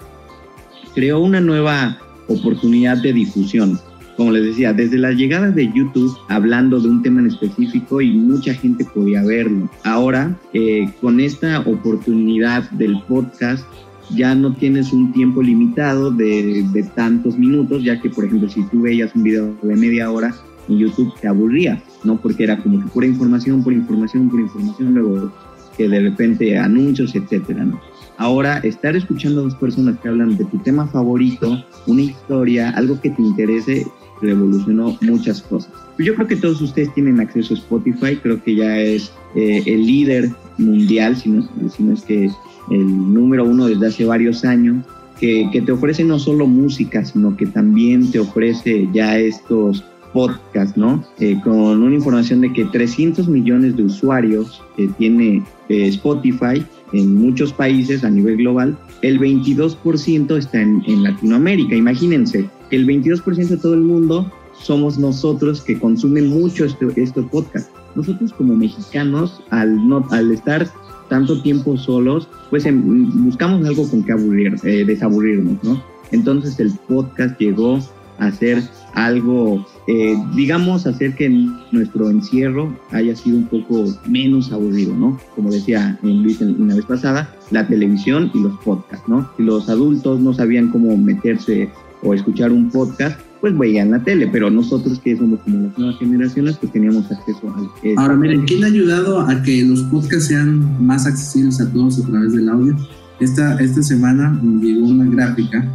creó 0.94 1.20
una 1.20 1.40
nueva 1.40 1.98
oportunidad 2.28 2.96
de 3.02 3.12
difusión 3.12 3.78
como 4.16 4.32
les 4.32 4.44
decía, 4.44 4.72
desde 4.72 4.98
la 4.98 5.12
llegada 5.12 5.50
de 5.50 5.70
YouTube, 5.72 6.16
hablando 6.28 6.80
de 6.80 6.88
un 6.88 7.02
tema 7.02 7.20
en 7.20 7.26
específico 7.26 8.00
y 8.00 8.12
mucha 8.12 8.54
gente 8.54 8.84
podía 8.84 9.22
verlo. 9.22 9.68
Ahora, 9.84 10.38
eh, 10.52 10.90
con 11.00 11.20
esta 11.20 11.60
oportunidad 11.60 12.68
del 12.70 13.00
podcast, 13.02 13.64
ya 14.10 14.34
no 14.34 14.54
tienes 14.54 14.92
un 14.92 15.12
tiempo 15.12 15.42
limitado 15.42 16.10
de, 16.10 16.64
de, 16.72 16.82
tantos 16.94 17.36
minutos, 17.36 17.82
ya 17.82 18.00
que, 18.00 18.08
por 18.08 18.24
ejemplo, 18.24 18.48
si 18.48 18.62
tú 18.68 18.82
veías 18.82 19.14
un 19.14 19.24
video 19.24 19.56
de 19.62 19.76
media 19.76 20.10
hora 20.10 20.34
en 20.68 20.78
YouTube, 20.78 21.12
te 21.20 21.28
aburría, 21.28 21.82
¿no? 22.04 22.16
Porque 22.16 22.44
era 22.44 22.56
como 22.58 22.80
que 22.80 22.86
pura 22.88 23.06
información, 23.06 23.62
pura 23.62 23.76
información, 23.76 24.30
pura 24.30 24.42
información, 24.42 24.94
luego 24.94 25.32
que 25.76 25.88
de 25.88 26.00
repente 26.00 26.56
anuncios, 26.58 27.14
etcétera, 27.14 27.64
¿no? 27.64 27.80
Ahora, 28.18 28.58
estar 28.58 28.96
escuchando 28.96 29.40
a 29.40 29.44
dos 29.44 29.54
personas 29.56 29.98
que 30.00 30.08
hablan 30.08 30.36
de 30.36 30.44
tu 30.46 30.58
tema 30.58 30.86
favorito, 30.86 31.62
una 31.86 32.00
historia, 32.00 32.70
algo 32.70 32.98
que 33.00 33.10
te 33.10 33.20
interese, 33.20 33.86
revolucionó 34.20 34.96
muchas 35.02 35.42
cosas. 35.42 35.72
Yo 35.98 36.14
creo 36.14 36.26
que 36.26 36.36
todos 36.36 36.60
ustedes 36.60 36.92
tienen 36.94 37.20
acceso 37.20 37.54
a 37.54 37.56
Spotify, 37.56 38.16
creo 38.16 38.42
que 38.42 38.54
ya 38.54 38.78
es 38.78 39.12
eh, 39.34 39.62
el 39.66 39.86
líder 39.86 40.30
mundial, 40.58 41.16
si 41.16 41.30
no, 41.30 41.48
si 41.70 41.82
no, 41.82 41.94
es 41.94 42.02
que 42.02 42.30
el 42.70 43.14
número 43.14 43.44
uno 43.44 43.66
desde 43.66 43.86
hace 43.86 44.04
varios 44.04 44.44
años, 44.44 44.84
que, 45.20 45.62
te 45.64 45.72
ofrece 45.72 46.04
no 46.04 46.18
solo 46.18 46.46
música, 46.46 47.04
sino 47.04 47.36
que 47.36 47.46
también 47.46 48.10
te 48.10 48.18
ofrece 48.18 48.88
ya 48.92 49.18
estos 49.18 49.82
podcasts, 50.12 50.76
¿no? 50.76 51.02
Eh, 51.18 51.38
con 51.42 51.82
una 51.82 51.94
información 51.94 52.42
de 52.42 52.52
que 52.52 52.64
300 52.66 53.28
millones 53.28 53.76
de 53.76 53.84
usuarios 53.84 54.62
que 54.76 54.88
tiene 54.98 55.42
eh, 55.68 55.88
Spotify 55.88 56.64
en 56.92 57.14
muchos 57.16 57.52
países 57.52 58.04
a 58.04 58.10
nivel 58.10 58.36
global, 58.36 58.76
el 59.02 59.18
22% 59.18 60.36
está 60.36 60.60
en, 60.60 60.82
en 60.86 61.02
Latinoamérica. 61.02 61.74
Imagínense, 61.74 62.48
el 62.70 62.86
22% 62.86 63.48
de 63.48 63.56
todo 63.56 63.74
el 63.74 63.80
mundo 63.80 64.30
somos 64.62 64.98
nosotros 64.98 65.60
que 65.60 65.78
consumen 65.78 66.28
mucho 66.28 66.64
este, 66.64 66.86
este 66.96 67.22
podcast. 67.22 67.70
Nosotros 67.94 68.32
como 68.32 68.54
mexicanos, 68.54 69.42
al, 69.50 69.88
no, 69.88 70.06
estar 70.32 70.68
tanto 71.08 71.40
tiempo 71.40 71.76
solos, 71.76 72.28
pues 72.50 72.66
em, 72.66 73.24
buscamos 73.24 73.64
algo 73.66 73.88
con 73.88 74.02
que 74.02 74.12
aburrir, 74.12 74.56
eh, 74.64 74.84
desaburrirnos, 74.84 75.62
¿no? 75.62 75.82
Entonces 76.12 76.58
el 76.60 76.72
podcast 76.88 77.38
llegó 77.38 77.78
a 78.18 78.30
ser 78.30 78.62
algo, 78.94 79.66
eh, 79.88 80.16
digamos, 80.34 80.86
hacer 80.86 81.14
que 81.14 81.28
nuestro 81.70 82.10
encierro 82.10 82.74
haya 82.90 83.14
sido 83.14 83.36
un 83.36 83.46
poco 83.46 83.84
menos 84.06 84.52
aburrido, 84.52 84.94
¿no? 84.94 85.18
Como 85.34 85.50
decía 85.50 85.98
Luis 86.02 86.40
una 86.40 86.74
vez 86.74 86.86
pasada, 86.86 87.34
la 87.50 87.66
televisión 87.68 88.30
y 88.34 88.42
los 88.42 88.56
podcasts, 88.58 89.06
¿no? 89.06 89.30
Los 89.38 89.68
adultos 89.68 90.20
no 90.20 90.32
sabían 90.32 90.70
cómo 90.70 90.96
meterse 90.96 91.68
o 92.02 92.14
escuchar 92.14 92.52
un 92.52 92.70
podcast, 92.70 93.18
pues 93.40 93.56
veían 93.56 93.90
la 93.90 94.02
tele, 94.02 94.28
pero 94.28 94.50
nosotros 94.50 94.98
que 95.00 95.16
somos 95.16 95.40
como 95.40 95.64
las 95.64 95.78
nuevas 95.78 95.98
generaciones, 95.98 96.56
pues 96.56 96.72
teníamos 96.72 97.10
acceso 97.10 97.54
al... 97.54 97.96
Ahora 97.96 98.16
miren, 98.16 98.44
¿quién 98.44 98.64
ha 98.64 98.68
ayudado 98.68 99.20
a 99.20 99.42
que 99.42 99.62
los 99.64 99.82
podcasts 99.84 100.26
sean 100.26 100.84
más 100.84 101.06
accesibles 101.06 101.60
a 101.60 101.70
todos 101.72 101.98
a 101.98 102.06
través 102.06 102.32
del 102.32 102.48
audio? 102.48 102.76
Esta, 103.20 103.58
esta 103.60 103.82
semana 103.82 104.38
llegó 104.60 104.86
una 104.86 105.04
gráfica 105.06 105.66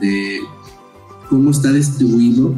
de 0.00 0.38
cómo 1.28 1.50
está 1.50 1.72
distribuido 1.72 2.54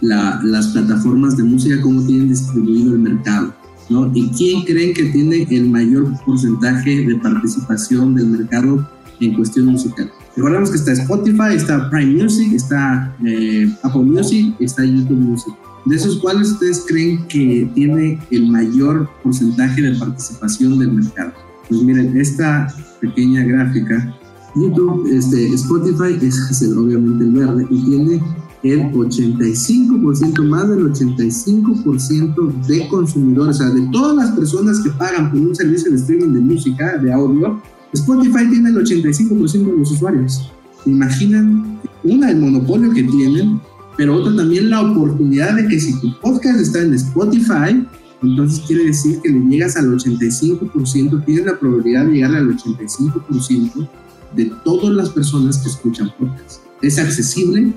la, 0.00 0.40
las 0.44 0.68
plataformas 0.68 1.36
de 1.36 1.44
música, 1.44 1.80
cómo 1.80 2.04
tienen 2.04 2.28
distribuido 2.28 2.92
el 2.92 3.00
mercado. 3.00 3.54
¿no? 3.88 4.10
¿Y 4.14 4.28
quién 4.30 4.64
creen 4.64 4.92
que 4.92 5.04
tiene 5.04 5.46
el 5.50 5.70
mayor 5.70 6.12
porcentaje 6.26 7.06
de 7.06 7.14
participación 7.16 8.14
del 8.14 8.26
mercado 8.26 8.86
en 9.20 9.34
cuestión 9.34 9.66
musical? 9.66 10.10
Recordemos 10.36 10.70
que 10.70 10.76
está 10.76 10.92
Spotify, 10.92 11.54
está 11.54 11.90
Prime 11.90 12.22
Music, 12.22 12.52
está 12.52 13.14
eh, 13.24 13.68
Apple 13.82 14.02
Music, 14.02 14.54
está 14.60 14.84
YouTube 14.84 15.18
Music. 15.18 15.54
De 15.84 15.96
esos, 15.96 16.18
¿cuáles 16.18 16.52
ustedes 16.52 16.84
creen 16.86 17.26
que 17.28 17.70
tiene 17.74 18.20
el 18.30 18.50
mayor 18.50 19.08
porcentaje 19.22 19.80
de 19.80 19.98
participación 19.98 20.78
del 20.78 20.92
mercado? 20.92 21.32
Pues 21.68 21.82
miren, 21.82 22.16
esta 22.16 22.72
pequeña 23.00 23.42
gráfica, 23.42 24.14
YouTube, 24.54 25.06
este, 25.10 25.54
Spotify 25.54 26.18
es 26.20 26.62
obviamente 26.76 27.24
el 27.24 27.32
verde 27.32 27.66
y 27.70 27.84
tiene 27.84 28.22
el 28.62 28.92
85%, 28.92 30.44
más 30.44 30.68
del 30.68 30.92
85% 30.92 32.66
de 32.66 32.88
consumidores, 32.88 33.56
o 33.56 33.58
sea, 33.58 33.70
de 33.70 33.88
todas 33.92 34.16
las 34.16 34.30
personas 34.32 34.80
que 34.80 34.90
pagan 34.90 35.30
por 35.30 35.40
un 35.40 35.54
servicio 35.54 35.90
de 35.90 35.96
streaming 35.96 36.34
de 36.34 36.40
música, 36.40 36.98
de 36.98 37.12
audio, 37.12 37.62
Spotify 37.92 38.48
tiene 38.50 38.70
el 38.70 38.76
85% 38.76 39.52
de 39.52 39.78
los 39.78 39.90
usuarios. 39.92 40.50
¿Se 40.84 40.90
imaginan? 40.90 41.80
Una, 42.04 42.30
el 42.30 42.38
monopolio 42.38 42.92
que 42.92 43.02
tienen, 43.02 43.60
pero 43.96 44.16
otra 44.16 44.34
también 44.36 44.70
la 44.70 44.82
oportunidad 44.82 45.56
de 45.56 45.66
que 45.66 45.80
si 45.80 45.98
tu 46.00 46.18
podcast 46.20 46.60
está 46.60 46.82
en 46.82 46.94
Spotify, 46.94 47.84
entonces 48.22 48.64
quiere 48.66 48.84
decir 48.84 49.20
que 49.20 49.30
le 49.30 49.40
llegas 49.40 49.76
al 49.76 49.86
85%, 49.86 51.24
tienes 51.24 51.46
la 51.46 51.58
probabilidad 51.58 52.06
de 52.06 52.12
llegar 52.12 52.34
al 52.34 52.56
85% 52.56 53.88
de 54.34 54.52
todas 54.64 54.94
las 54.94 55.10
personas 55.10 55.58
que 55.58 55.68
escuchan 55.68 56.12
podcast. 56.18 56.60
Es 56.82 56.98
accesible. 56.98 57.72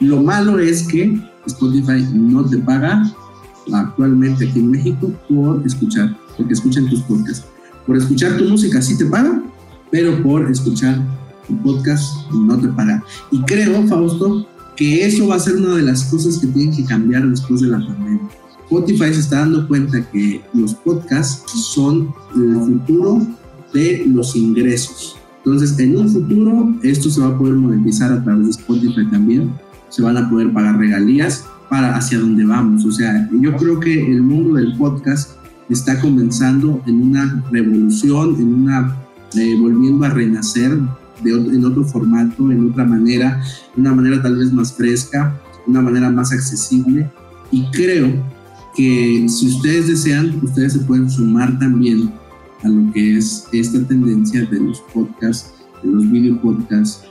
Lo 0.00 0.22
malo 0.22 0.58
es 0.58 0.82
que 0.84 1.20
Spotify 1.46 2.06
no 2.12 2.44
te 2.44 2.58
paga 2.58 3.14
actualmente 3.72 4.48
aquí 4.48 4.60
en 4.60 4.70
México 4.70 5.12
por 5.28 5.64
escuchar, 5.66 6.16
porque 6.36 6.54
escuchan 6.54 6.88
tus 6.88 7.00
podcasts. 7.02 7.46
Por 7.86 7.96
escuchar 7.96 8.36
tu 8.36 8.44
música 8.44 8.82
sí 8.82 8.96
te 8.98 9.06
paga, 9.06 9.42
pero 9.96 10.22
por 10.22 10.50
escuchar 10.50 11.02
tu 11.48 11.56
podcast 11.62 12.30
no 12.30 12.58
te 12.58 12.68
paga. 12.68 13.02
Y 13.30 13.40
creo, 13.44 13.82
Fausto, 13.88 14.46
que 14.76 15.06
eso 15.06 15.28
va 15.28 15.36
a 15.36 15.38
ser 15.38 15.56
una 15.56 15.76
de 15.76 15.84
las 15.84 16.04
cosas 16.04 16.36
que 16.36 16.48
tienen 16.48 16.76
que 16.76 16.84
cambiar 16.84 17.26
después 17.26 17.62
de 17.62 17.68
la 17.68 17.78
pandemia. 17.78 18.28
Spotify 18.64 19.14
se 19.14 19.20
está 19.20 19.38
dando 19.38 19.66
cuenta 19.66 20.06
que 20.10 20.42
los 20.52 20.74
podcasts 20.74 21.50
son 21.72 22.12
el 22.34 22.56
futuro 22.56 23.26
de 23.72 24.04
los 24.08 24.36
ingresos. 24.36 25.16
Entonces, 25.38 25.78
en 25.78 25.96
un 25.96 26.10
futuro, 26.10 26.74
esto 26.82 27.08
se 27.08 27.22
va 27.22 27.28
a 27.28 27.38
poder 27.38 27.54
monetizar 27.54 28.12
a 28.12 28.22
través 28.22 28.44
de 28.44 28.50
Spotify 28.50 29.10
también. 29.10 29.50
Se 29.88 30.02
van 30.02 30.18
a 30.18 30.28
poder 30.28 30.52
pagar 30.52 30.76
regalías 30.76 31.46
para 31.70 31.96
hacia 31.96 32.18
dónde 32.18 32.44
vamos. 32.44 32.84
O 32.84 32.92
sea, 32.92 33.30
yo 33.32 33.56
creo 33.56 33.80
que 33.80 34.12
el 34.12 34.20
mundo 34.20 34.56
del 34.56 34.76
podcast 34.76 35.30
está 35.70 35.98
comenzando 35.98 36.82
en 36.86 37.00
una 37.00 37.42
revolución, 37.50 38.34
en 38.34 38.52
una 38.52 39.05
eh, 39.34 39.56
volviendo 39.58 40.04
a 40.04 40.10
renacer 40.10 40.78
de, 41.22 41.30
en 41.30 41.64
otro 41.64 41.84
formato, 41.84 42.50
en 42.50 42.70
otra 42.70 42.84
manera, 42.84 43.42
una 43.76 43.94
manera 43.94 44.22
tal 44.22 44.36
vez 44.36 44.52
más 44.52 44.72
fresca, 44.72 45.38
una 45.66 45.80
manera 45.80 46.10
más 46.10 46.32
accesible. 46.32 47.10
Y 47.50 47.64
creo 47.70 48.12
que 48.76 49.26
si 49.28 49.48
ustedes 49.48 49.88
desean, 49.88 50.38
ustedes 50.42 50.74
se 50.74 50.80
pueden 50.80 51.10
sumar 51.10 51.58
también 51.58 52.12
a 52.62 52.68
lo 52.68 52.92
que 52.92 53.16
es 53.16 53.48
esta 53.52 53.82
tendencia 53.86 54.44
de 54.44 54.60
los 54.60 54.80
podcasts, 54.92 55.54
de 55.82 55.90
los 55.90 56.10
video 56.10 56.40
podcasts 56.40 57.04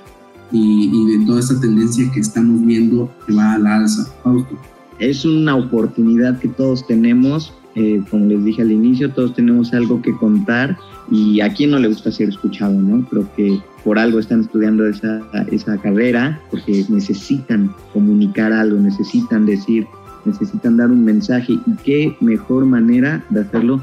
y, 0.51 0.89
y 0.91 1.17
de 1.17 1.25
toda 1.25 1.39
esta 1.39 1.59
tendencia 1.59 2.09
que 2.11 2.19
estamos 2.19 2.63
viendo 2.65 3.11
que 3.25 3.33
va 3.33 3.53
a 3.53 3.59
la 3.59 3.75
alza. 3.77 4.05
Fausto. 4.23 4.57
Es 4.99 5.25
una 5.25 5.55
oportunidad 5.55 6.39
que 6.39 6.47
todos 6.47 6.85
tenemos 6.87 7.53
eh, 7.75 8.01
como 8.09 8.25
les 8.25 8.43
dije 8.43 8.61
al 8.61 8.71
inicio, 8.71 9.11
todos 9.11 9.33
tenemos 9.33 9.73
algo 9.73 10.01
que 10.01 10.15
contar 10.15 10.77
y 11.11 11.41
a 11.41 11.53
quién 11.53 11.71
no 11.71 11.79
le 11.79 11.87
gusta 11.87 12.11
ser 12.11 12.29
escuchado, 12.29 12.73
¿no? 12.73 13.05
Creo 13.09 13.27
que 13.35 13.59
por 13.83 13.99
algo 13.99 14.19
están 14.19 14.41
estudiando 14.41 14.87
esa, 14.87 15.21
esa 15.51 15.77
carrera, 15.77 16.41
porque 16.49 16.85
necesitan 16.89 17.71
comunicar 17.93 18.51
algo, 18.51 18.79
necesitan 18.79 19.45
decir, 19.45 19.85
necesitan 20.25 20.77
dar 20.77 20.89
un 20.89 21.05
mensaje 21.05 21.53
y 21.53 21.75
qué 21.83 22.15
mejor 22.21 22.65
manera 22.65 23.23
de 23.29 23.41
hacerlo 23.41 23.81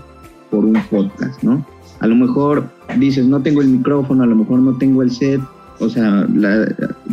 por 0.51 0.65
un 0.65 0.79
podcast, 0.91 1.43
¿no? 1.43 1.65
A 2.01 2.07
lo 2.07 2.17
mejor 2.17 2.69
dices, 2.99 3.27
no 3.27 3.41
tengo 3.43 3.63
el 3.63 3.69
micrófono, 3.69 4.25
a 4.25 4.27
lo 4.27 4.35
mejor 4.35 4.61
no 4.61 4.77
tengo 4.77 5.03
el 5.03 5.11
set, 5.11 5.41
o 5.79 5.89
sea, 5.89 6.27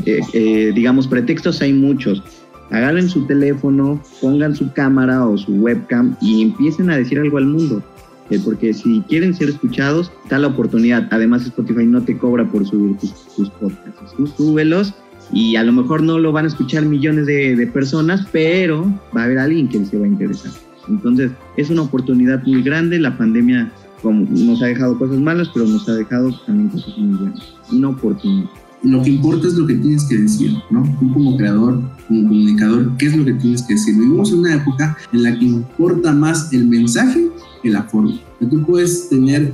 eh, 0.05 0.19
eh, 0.33 0.71
digamos, 0.73 1.07
pretextos 1.07 1.61
hay 1.61 1.73
muchos, 1.73 2.23
agarren 2.71 3.09
su 3.09 3.25
teléfono, 3.25 4.01
pongan 4.21 4.55
su 4.55 4.71
cámara 4.73 5.25
o 5.25 5.37
su 5.37 5.53
webcam 5.53 6.15
y 6.21 6.43
empiecen 6.43 6.89
a 6.89 6.97
decir 6.97 7.19
algo 7.19 7.37
al 7.37 7.45
mundo. 7.45 7.83
Eh, 8.29 8.39
porque 8.43 8.73
si 8.73 9.01
quieren 9.07 9.33
ser 9.33 9.49
escuchados, 9.49 10.11
está 10.23 10.37
la 10.37 10.47
oportunidad. 10.47 11.07
Además, 11.11 11.45
Spotify 11.45 11.85
no 11.85 12.03
te 12.03 12.17
cobra 12.17 12.45
por 12.45 12.65
subir 12.65 12.97
tus, 12.97 13.49
podcasts. 13.49 14.13
Tú 14.15 14.27
súbelos 14.27 14.93
y 15.31 15.55
a 15.55 15.63
lo 15.63 15.71
mejor 15.71 16.03
no 16.03 16.19
lo 16.19 16.31
van 16.31 16.45
a 16.45 16.47
escuchar 16.47 16.85
millones 16.85 17.25
de, 17.25 17.69
personas, 17.73 18.27
pero 18.31 18.85
va 19.15 19.21
a 19.21 19.23
haber 19.25 19.39
alguien 19.39 19.67
que 19.67 19.83
se 19.83 19.97
va 19.97 20.05
a 20.05 20.09
interesar. 20.09 20.51
Entonces, 20.87 21.31
es 21.57 21.69
una 21.69 21.83
oportunidad 21.83 22.43
muy 22.43 22.61
grande. 22.61 22.99
La 22.99 23.17
pandemia 23.17 23.71
nos 24.03 24.61
ha 24.61 24.67
dejado 24.67 24.97
cosas 24.97 25.17
malas, 25.17 25.49
pero 25.53 25.65
nos 25.65 25.87
ha 25.89 25.95
dejado 25.95 26.31
también 26.45 26.69
cosas 26.69 26.97
muy 26.97 27.17
buenas. 27.17 27.55
Una 27.71 27.89
oportunidad 27.89 28.49
lo 28.83 29.03
que 29.03 29.09
importa 29.09 29.47
es 29.47 29.55
lo 29.55 29.67
que 29.67 29.75
tienes 29.75 30.05
que 30.05 30.17
decir, 30.17 30.53
¿no? 30.69 30.83
Tú 30.99 31.13
como 31.13 31.35
creador, 31.35 31.81
como 32.07 32.27
comunicador, 32.27 32.95
¿qué 32.97 33.07
es 33.07 33.17
lo 33.17 33.25
que 33.25 33.33
tienes 33.33 33.63
que 33.63 33.73
decir? 33.73 33.95
Vivimos 33.95 34.31
en 34.31 34.39
una 34.39 34.55
época 34.55 34.97
en 35.11 35.23
la 35.23 35.37
que 35.37 35.45
importa 35.45 36.13
más 36.13 36.51
el 36.53 36.67
mensaje 36.67 37.29
que 37.61 37.69
la 37.69 37.83
forma. 37.83 38.19
Tú 38.39 38.65
puedes 38.65 39.09
tener 39.09 39.53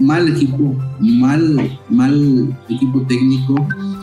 mal 0.00 0.28
equipo, 0.28 0.76
mal, 1.00 1.78
mal 1.88 2.56
equipo 2.68 3.02
técnico, 3.02 3.54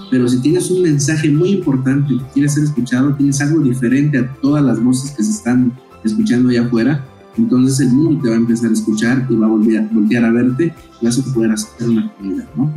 pero 0.10 0.28
si 0.28 0.40
tienes 0.40 0.72
un 0.72 0.84
mensaje 0.84 1.30
muy 1.30 1.50
importante 1.50 2.14
que 2.14 2.24
quieres 2.34 2.54
ser 2.54 2.64
escuchado, 2.64 3.14
tienes 3.16 3.42
algo 3.42 3.60
diferente 3.62 4.20
a 4.20 4.34
todas 4.36 4.64
las 4.64 4.82
voces 4.82 5.12
que 5.12 5.24
se 5.24 5.32
están 5.32 5.74
escuchando 6.04 6.50
allá 6.50 6.66
afuera, 6.66 7.06
entonces 7.38 7.80
el 7.82 7.94
mundo 7.94 8.22
te 8.22 8.30
va 8.30 8.36
a 8.36 8.40
empezar 8.40 8.70
a 8.70 8.74
escuchar 8.74 9.28
y 9.30 9.36
va 9.36 9.48
a 9.48 9.50
voltear 9.50 10.26
a 10.26 10.32
verte 10.32 10.74
y 11.02 11.06
vas 11.06 11.20
a 11.20 11.34
poder 11.34 11.52
hacer 11.52 11.90
una 11.90 12.12
comunidad, 12.14 12.46
¿no? 12.56 12.74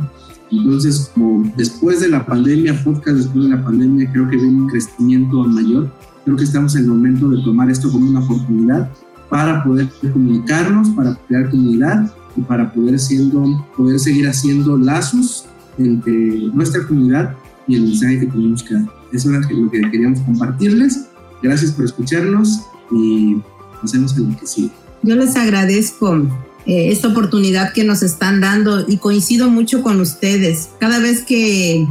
Entonces, 0.51 1.11
como 1.13 1.51
después 1.57 1.99
de 2.01 2.09
la 2.09 2.25
pandemia, 2.25 2.81
podcast 2.83 3.17
después 3.17 3.45
de 3.45 3.49
la 3.49 3.63
pandemia, 3.63 4.11
creo 4.11 4.29
que 4.29 4.37
viene 4.37 4.61
un 4.61 4.67
crecimiento 4.67 5.43
mayor. 5.43 5.91
Creo 6.23 6.37
que 6.37 6.43
estamos 6.43 6.75
en 6.75 6.83
el 6.83 6.87
momento 6.89 7.29
de 7.29 7.43
tomar 7.43 7.69
esto 7.69 7.91
como 7.91 8.09
una 8.09 8.19
oportunidad 8.19 8.89
para 9.29 9.63
poder 9.63 9.89
comunicarnos, 10.13 10.89
para 10.89 11.15
crear 11.27 11.49
comunidad 11.49 12.11
y 12.35 12.41
para 12.41 12.71
poder, 12.71 12.99
siendo, 12.99 13.65
poder 13.75 13.99
seguir 13.99 14.27
haciendo 14.27 14.77
lazos 14.77 15.45
entre 15.77 16.47
nuestra 16.53 16.85
comunidad 16.87 17.35
y 17.67 17.75
el 17.75 17.83
mensaje 17.83 18.19
que 18.19 18.27
tenemos 18.27 18.63
que 18.63 18.75
dar. 18.75 18.85
Eso 19.11 19.33
es 19.33 19.51
lo 19.51 19.69
que 19.71 19.81
queríamos 19.91 20.19
compartirles. 20.21 21.07
Gracias 21.41 21.71
por 21.71 21.85
escucharnos 21.85 22.61
y 22.91 23.37
nos 23.81 23.93
vemos 23.93 24.17
en 24.17 24.31
lo 24.31 24.37
que 24.37 24.47
sigue. 24.47 24.71
Yo 25.03 25.15
les 25.15 25.35
agradezco 25.35 26.23
eh, 26.65 26.91
esta 26.91 27.09
oportunidad 27.09 27.73
que 27.73 27.83
nos 27.83 28.01
están 28.01 28.41
dando 28.41 28.85
y 28.87 28.97
coincido 28.97 29.49
mucho 29.49 29.83
con 29.83 30.01
ustedes. 30.01 30.69
Cada 30.79 30.99
vez 30.99 31.21
que 31.21 31.87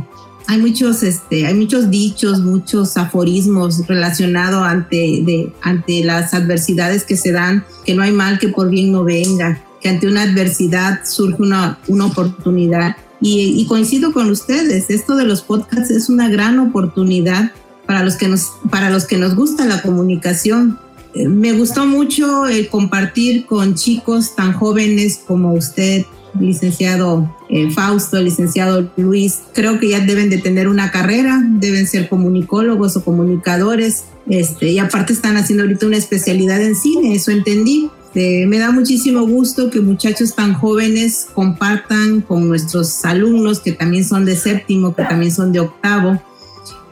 hay 0.47 0.59
muchos, 0.59 1.03
este, 1.03 1.47
hay 1.47 1.55
muchos 1.55 1.91
dichos, 1.91 2.41
muchos 2.41 2.97
aforismos 2.97 3.87
relacionados 3.87 4.63
ante, 4.63 4.97
de, 4.97 5.53
ante 5.63 6.05
las 6.05 6.35
adversidades 6.35 7.05
que 7.05 7.17
se 7.17 7.33
dan, 7.33 7.65
que 7.85 7.95
no 7.95 8.03
hay 8.03 8.13
mal 8.13 8.39
que 8.39 8.49
por 8.49 8.69
bien 8.69 8.93
no 8.93 9.05
venga, 9.05 9.63
que 9.81 9.89
ante 9.89 10.07
una 10.07 10.23
adversidad 10.23 11.01
surge 11.05 11.43
una, 11.43 11.79
una 11.89 12.07
oportunidad. 12.07 12.97
Y, 13.21 13.61
y 13.61 13.67
coincido 13.67 14.13
con 14.13 14.31
ustedes, 14.31 14.91
esto 14.91 15.17
de 15.17 15.25
los 15.25 15.41
podcasts 15.41 15.91
es 15.91 16.09
una 16.11 16.29
gran 16.29 16.59
oportunidad 16.59 17.53
para 17.87 18.03
los 18.03 18.17
que 18.17 18.29
nos, 18.29 18.53
para 18.71 18.91
los 18.91 19.05
que 19.05 19.19
nos 19.19 19.35
gusta 19.35 19.65
la 19.67 19.83
comunicación, 19.83 20.79
me 21.15 21.53
gustó 21.53 21.87
mucho 21.87 22.47
el 22.47 22.69
compartir 22.69 23.47
con 23.47 23.75
chicos 23.75 24.35
tan 24.35 24.53
jóvenes 24.53 25.21
como 25.27 25.53
usted, 25.53 26.05
licenciado 26.41 27.35
eh, 27.49 27.71
Fausto, 27.71 28.21
licenciado 28.21 28.91
Luis. 28.97 29.41
Creo 29.53 29.79
que 29.79 29.91
ya 29.91 30.01
deben 30.01 30.31
de 30.31 30.39
tener 30.39 30.69
una 30.69 30.91
carrera, 30.91 31.41
deben 31.45 31.87
ser 31.87 32.09
comunicólogos 32.09 32.97
o 32.97 33.05
comunicadores. 33.05 34.05
Este, 34.29 34.73
y 34.73 34.79
aparte 34.79 35.13
están 35.13 35.37
haciendo 35.37 35.65
ahorita 35.65 35.87
una 35.87 35.97
especialidad 35.97 36.61
en 36.61 36.75
cine, 36.75 37.15
eso 37.15 37.31
entendí. 37.31 37.91
Eh, 38.15 38.47
me 38.47 38.59
da 38.59 38.71
muchísimo 38.71 39.27
gusto 39.27 39.71
que 39.71 39.81
muchachos 39.81 40.35
tan 40.35 40.55
jóvenes 40.55 41.27
compartan 41.35 42.21
con 42.21 42.49
nuestros 42.49 43.05
alumnos 43.05 43.59
que 43.59 43.73
también 43.73 44.05
son 44.05 44.25
de 44.25 44.37
séptimo, 44.37 44.95
que 44.95 45.03
también 45.03 45.33
son 45.33 45.53
de 45.53 45.61
octavo, 45.61 46.23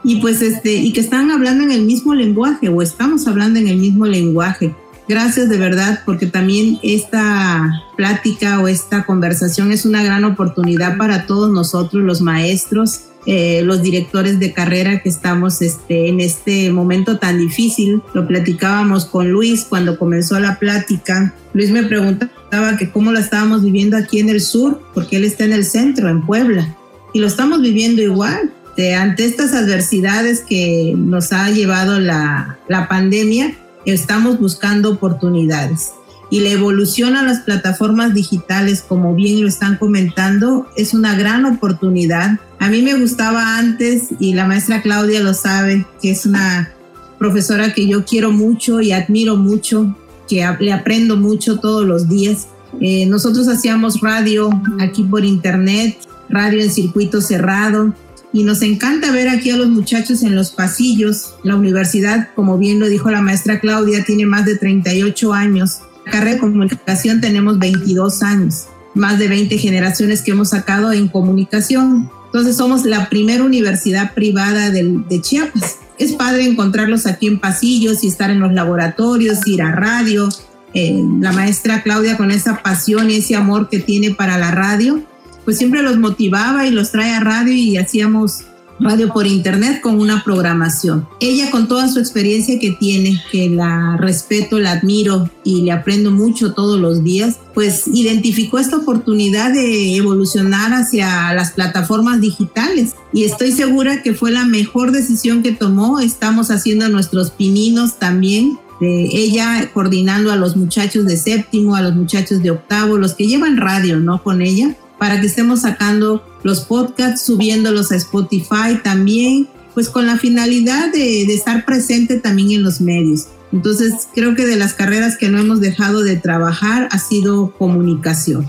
y 0.05 0.17
pues 0.21 0.43
este 0.43 0.75
y 0.75 0.93
que 0.93 1.01
están 1.01 1.31
hablando 1.31 1.65
en 1.65 1.73
el 1.73 1.83
mismo 1.83 2.15
lenguaje 2.15 2.69
o 2.69 2.83
estamos 2.83 3.27
hablando 3.27 3.59
en 3.59 3.69
el 3.69 3.77
mismo 3.77 4.07
lenguaje. 4.07 4.75
Gracias 5.09 5.49
de 5.49 5.59
verdad 5.59 6.01
porque 6.05 6.27
también 6.27 6.79
esta 6.83 7.71
plática 7.97 8.61
o 8.61 8.69
esta 8.69 9.05
conversación 9.05 9.73
es 9.73 9.85
una 9.85 10.03
gran 10.03 10.25
oportunidad 10.25 10.97
para 10.97 11.27
todos 11.27 11.51
nosotros 11.51 12.03
los 12.05 12.21
maestros, 12.21 13.03
eh, 13.27 13.63
los 13.63 13.83
directores 13.83 14.39
de 14.39 14.53
carrera 14.53 15.03
que 15.03 15.09
estamos 15.09 15.61
este, 15.61 16.09
en 16.09 16.21
este 16.21 16.73
momento 16.73 17.19
tan 17.19 17.39
difícil. 17.39 18.01
Lo 18.15 18.27
platicábamos 18.27 19.05
con 19.05 19.31
Luis 19.31 19.67
cuando 19.69 19.99
comenzó 19.99 20.39
la 20.39 20.59
plática. 20.59 21.35
Luis 21.53 21.71
me 21.71 21.83
preguntaba 21.83 22.77
que 22.79 22.91
cómo 22.91 23.13
lo 23.13 23.19
estábamos 23.19 23.65
viviendo 23.65 23.97
aquí 23.97 24.21
en 24.21 24.29
el 24.29 24.41
sur, 24.41 24.81
porque 24.95 25.17
él 25.17 25.25
está 25.25 25.45
en 25.45 25.53
el 25.53 25.65
centro, 25.65 26.09
en 26.09 26.25
Puebla, 26.25 26.77
y 27.13 27.19
lo 27.19 27.27
estamos 27.27 27.61
viviendo 27.61 28.03
igual 28.03 28.53
ante 28.97 29.25
estas 29.25 29.53
adversidades 29.53 30.41
que 30.41 30.95
nos 30.97 31.33
ha 31.33 31.51
llevado 31.51 32.01
la, 32.01 32.59
la 32.69 32.89
pandemia, 32.89 33.55
estamos 33.85 34.39
buscando 34.39 34.91
oportunidades. 34.91 35.93
Y 36.31 36.41
la 36.41 36.49
evolución 36.49 37.15
a 37.15 37.23
las 37.23 37.41
plataformas 37.41 38.15
digitales, 38.15 38.83
como 38.87 39.15
bien 39.15 39.43
lo 39.43 39.49
están 39.49 39.77
comentando, 39.77 40.67
es 40.77 40.95
una 40.95 41.15
gran 41.15 41.45
oportunidad. 41.45 42.39
A 42.59 42.71
mí 42.71 42.81
me 42.81 42.95
gustaba 42.95 43.59
antes, 43.59 44.05
y 44.19 44.33
la 44.33 44.47
maestra 44.47 44.81
Claudia 44.81 45.21
lo 45.21 45.35
sabe, 45.35 45.85
que 46.01 46.11
es 46.11 46.25
una 46.25 46.73
profesora 47.19 47.75
que 47.75 47.87
yo 47.87 48.07
quiero 48.07 48.33
mucho 48.33 48.81
y 48.81 48.93
admiro 48.93 49.37
mucho, 49.37 49.95
que 50.27 50.43
le 50.61 50.73
aprendo 50.73 51.19
mucho 51.19 51.61
todos 51.61 51.85
los 51.85 52.09
días. 52.09 52.47
Eh, 52.81 53.05
nosotros 53.05 53.47
hacíamos 53.49 54.01
radio 54.01 54.49
aquí 54.81 55.03
por 55.03 55.27
internet, 55.27 55.99
radio 56.31 56.63
en 56.63 56.71
circuito 56.71 57.21
cerrado, 57.21 57.93
y 58.33 58.45
nos 58.45 58.63
encanta 58.63 59.13
ver 59.13 59.29
aquí 59.29 59.51
a 59.51 59.57
los 59.57 59.69
muchachos 59.69 60.23
en 60.23 60.35
los 60.35 60.51
pasillos. 60.51 61.35
La 61.43 61.57
universidad, 61.57 62.31
como 62.35 62.59
bien 62.59 62.81
lo 62.81 62.89
dijo 62.89 63.11
la 63.11 63.21
maestra 63.21 63.61
Claudia, 63.61 64.05
tiene 64.05 64.27
más 64.27 64.47
de 64.47 64.57
38 64.57 65.33
años. 65.33 65.81
La 66.07 66.13
carrera 66.13 66.35
de 66.35 66.41
comunicación 66.41 67.21
tenemos 67.21 67.59
22 67.59 68.23
años, 68.23 68.67
más 68.95 69.19
de 69.19 69.29
20 69.29 69.59
generaciones 69.59 70.23
que 70.23 70.31
hemos 70.31 70.51
sacado 70.51 70.93
en 70.93 71.09
comunicación. 71.09 72.11
Entonces 72.27 72.57
somos 72.57 72.87
la 72.87 73.11
primera 73.11 73.45
universidad 73.45 74.15
privada 74.15 74.71
de, 74.71 75.03
de 75.09 75.21
Chiapas. 75.21 75.77
Es 75.99 76.13
padre 76.13 76.47
encontrarlos 76.47 77.07
aquí 77.07 77.27
en 77.27 77.39
pasillos 77.39 78.03
y 78.03 78.09
estar 78.09 78.31
en 78.31 78.41
los 78.41 78.53
laboratorios, 78.53 79.47
ir 79.47 79.61
a 79.63 79.73
radio. 79.73 80.29
Eh, 80.75 81.05
la 81.21 81.33
maestra 81.33 81.83
Claudia 81.83 82.17
con 82.17 82.31
esa 82.31 82.63
pasión 82.63 83.11
y 83.11 83.17
ese 83.17 83.37
amor 83.37 83.69
que 83.69 83.79
tiene 83.79 84.13
para 84.13 84.39
la 84.39 84.51
radio, 84.51 85.03
pues 85.45 85.59
siempre 85.59 85.83
los 85.83 85.99
motivaba 85.99 86.67
y 86.67 86.71
los 86.71 86.91
trae 86.91 87.15
a 87.15 87.21
radio 87.21 87.53
y 87.53 87.77
hacíamos 87.77 88.45
radio 88.83 89.13
por 89.13 89.27
internet 89.27 89.81
con 89.81 90.01
una 90.01 90.23
programación. 90.25 91.07
Ella 91.21 91.51
con 91.51 91.69
toda 91.69 91.89
su 91.89 91.99
experiencia 91.99 92.59
que 92.59 92.73
tiene, 92.73 93.23
que 93.31 93.49
la 93.49 93.97
respeto, 93.97 94.59
la 94.59 94.73
admiro 94.73 95.31
y 95.45 95.63
le 95.63 95.73
aprendo 95.73 96.11
mucho 96.11 96.53
todos 96.53 96.81
los 96.81 97.05
días, 97.05 97.39
pues 97.55 97.87
identificó 97.87 98.59
esta 98.59 98.77
oportunidad 98.77 99.53
de 99.53 99.97
evolucionar 99.97 100.73
hacia 100.73 101.33
las 101.35 101.53
plataformas 101.53 102.21
digitales 102.21 102.95
y 103.13 103.25
estoy 103.25 103.53
segura 103.53 104.03
que 104.03 104.15
fue 104.15 104.31
la 104.31 104.45
mejor 104.45 104.93
decisión 104.93 105.43
que 105.43 105.53
tomó. 105.53 106.01
Estamos 106.01 106.51
haciendo 106.51 106.89
nuestros 106.89 107.31
pininos 107.31 107.99
también 107.99 108.59
de 108.81 109.05
ella 109.13 109.71
coordinando 109.73 110.33
a 110.33 110.37
los 110.37 110.57
muchachos 110.57 111.07
de 111.07 111.17
séptimo, 111.17 111.77
a 111.77 111.83
los 111.83 111.95
muchachos 111.95 112.43
de 112.43 112.51
octavo, 112.51 112.99
los 112.99 113.15
que 113.15 113.29
llevan 113.29 113.57
radio, 113.57 114.01
¿no? 114.01 114.23
Con 114.25 114.43
ella, 114.43 114.75
para 115.03 115.21
que 115.21 115.27
estemos 115.27 115.63
sacando 115.63 116.23
los 116.45 116.61
podcasts, 116.61 117.23
subiéndolos 117.27 117.91
a 117.91 117.97
Spotify 117.97 118.79
también, 118.85 119.49
pues 119.75 119.89
con 119.89 120.07
la 120.07 120.17
finalidad 120.17 120.93
de, 120.93 121.25
estar 121.25 121.65
presente 121.65 122.21
también 122.21 122.53
en 122.53 122.63
los 122.63 122.81
medios. 122.81 123.27
Entonces, 123.53 124.07
creo 124.15 124.37
que 124.37 124.47
de 124.47 124.55
las 124.55 124.75
carreras 124.75 125.17
que 125.17 125.29
no 125.29 125.41
hemos 125.41 125.61
dejado 125.61 126.05
de 126.05 126.19
trabajar 126.19 126.89
ha 126.93 127.01
sido 127.01 127.53
comunicación. 127.59 128.47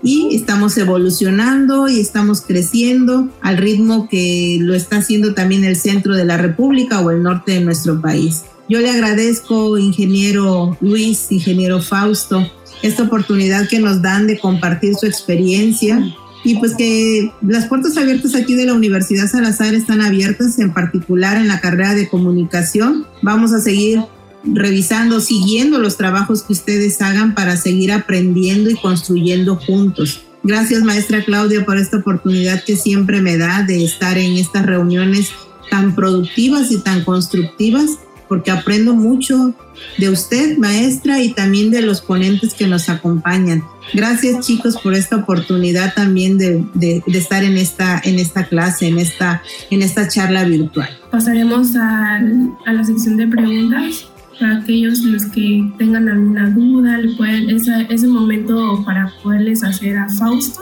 Y 0.00 0.36
estamos 0.36 0.78
evolucionando 0.78 1.88
y 1.88 1.98
estamos 1.98 2.42
creciendo 2.42 3.28
al 3.40 3.56
ritmo 3.56 4.08
que 4.08 4.58
lo 4.60 4.74
está 4.74 4.98
haciendo 4.98 5.34
también 5.34 5.64
el 5.64 5.74
centro 5.74 6.14
de 6.14 6.24
la 6.24 6.36
República 6.36 7.00
o 7.00 7.10
el 7.10 7.24
norte 7.24 7.50
de 7.50 7.62
nuestro 7.62 8.00
país. 8.00 8.44
Yo 8.68 8.78
le 8.78 8.90
agradezco, 8.90 9.76
ingeniero 9.76 10.78
Luis, 10.80 11.32
ingeniero 11.32 11.82
Fausto, 11.82 12.48
esta 12.82 13.04
oportunidad 13.04 13.68
que 13.68 13.78
nos 13.78 14.02
dan 14.02 14.26
de 14.26 14.38
compartir 14.38 14.94
su 14.94 15.06
experiencia 15.06 16.02
y 16.42 16.56
pues 16.56 16.74
que 16.74 17.32
las 17.42 17.66
puertas 17.66 17.96
abiertas 17.96 18.34
aquí 18.34 18.54
de 18.54 18.66
la 18.66 18.74
Universidad 18.74 19.28
Salazar 19.28 19.74
están 19.74 20.00
abiertas, 20.00 20.58
en 20.58 20.72
particular 20.72 21.36
en 21.36 21.48
la 21.48 21.60
carrera 21.60 21.94
de 21.94 22.08
comunicación. 22.08 23.06
Vamos 23.22 23.52
a 23.52 23.60
seguir 23.60 24.00
revisando, 24.44 25.20
siguiendo 25.20 25.78
los 25.78 25.98
trabajos 25.98 26.42
que 26.42 26.54
ustedes 26.54 27.02
hagan 27.02 27.34
para 27.34 27.56
seguir 27.56 27.92
aprendiendo 27.92 28.70
y 28.70 28.74
construyendo 28.76 29.56
juntos. 29.56 30.22
Gracias, 30.42 30.82
maestra 30.82 31.22
Claudia, 31.22 31.66
por 31.66 31.76
esta 31.76 31.98
oportunidad 31.98 32.64
que 32.64 32.76
siempre 32.76 33.20
me 33.20 33.36
da 33.36 33.62
de 33.62 33.84
estar 33.84 34.16
en 34.16 34.38
estas 34.38 34.64
reuniones 34.64 35.30
tan 35.70 35.94
productivas 35.94 36.70
y 36.70 36.78
tan 36.78 37.04
constructivas 37.04 37.98
porque 38.30 38.52
aprendo 38.52 38.94
mucho 38.94 39.52
de 39.98 40.08
usted, 40.08 40.56
maestra, 40.56 41.20
y 41.20 41.34
también 41.34 41.72
de 41.72 41.82
los 41.82 42.00
ponentes 42.00 42.54
que 42.54 42.68
nos 42.68 42.88
acompañan. 42.88 43.64
Gracias, 43.92 44.46
chicos, 44.46 44.76
por 44.80 44.94
esta 44.94 45.16
oportunidad 45.16 45.94
también 45.94 46.38
de, 46.38 46.64
de, 46.74 47.02
estar 47.08 47.42
en 47.42 47.56
esta, 47.56 48.00
en 48.04 48.20
esta 48.20 48.44
clase, 48.44 48.86
en 48.86 49.00
esta, 49.00 49.42
en 49.70 49.82
esta 49.82 50.06
charla 50.06 50.44
virtual. 50.44 50.88
Pasaremos 51.10 51.74
a, 51.74 52.18
a 52.66 52.72
la 52.72 52.84
sección 52.84 53.16
de 53.16 53.26
preguntas 53.26 54.06
para 54.38 54.58
aquellos 54.58 55.00
los 55.00 55.26
que 55.26 55.68
tengan 55.76 56.08
alguna 56.08 56.50
duda, 56.50 56.98
le 56.98 57.16
pueden, 57.16 57.50
ese, 57.50 57.88
ese 57.90 58.06
momento 58.06 58.80
para 58.86 59.12
poderles 59.24 59.64
hacer 59.64 59.98
a 59.98 60.08
Fausto 60.08 60.60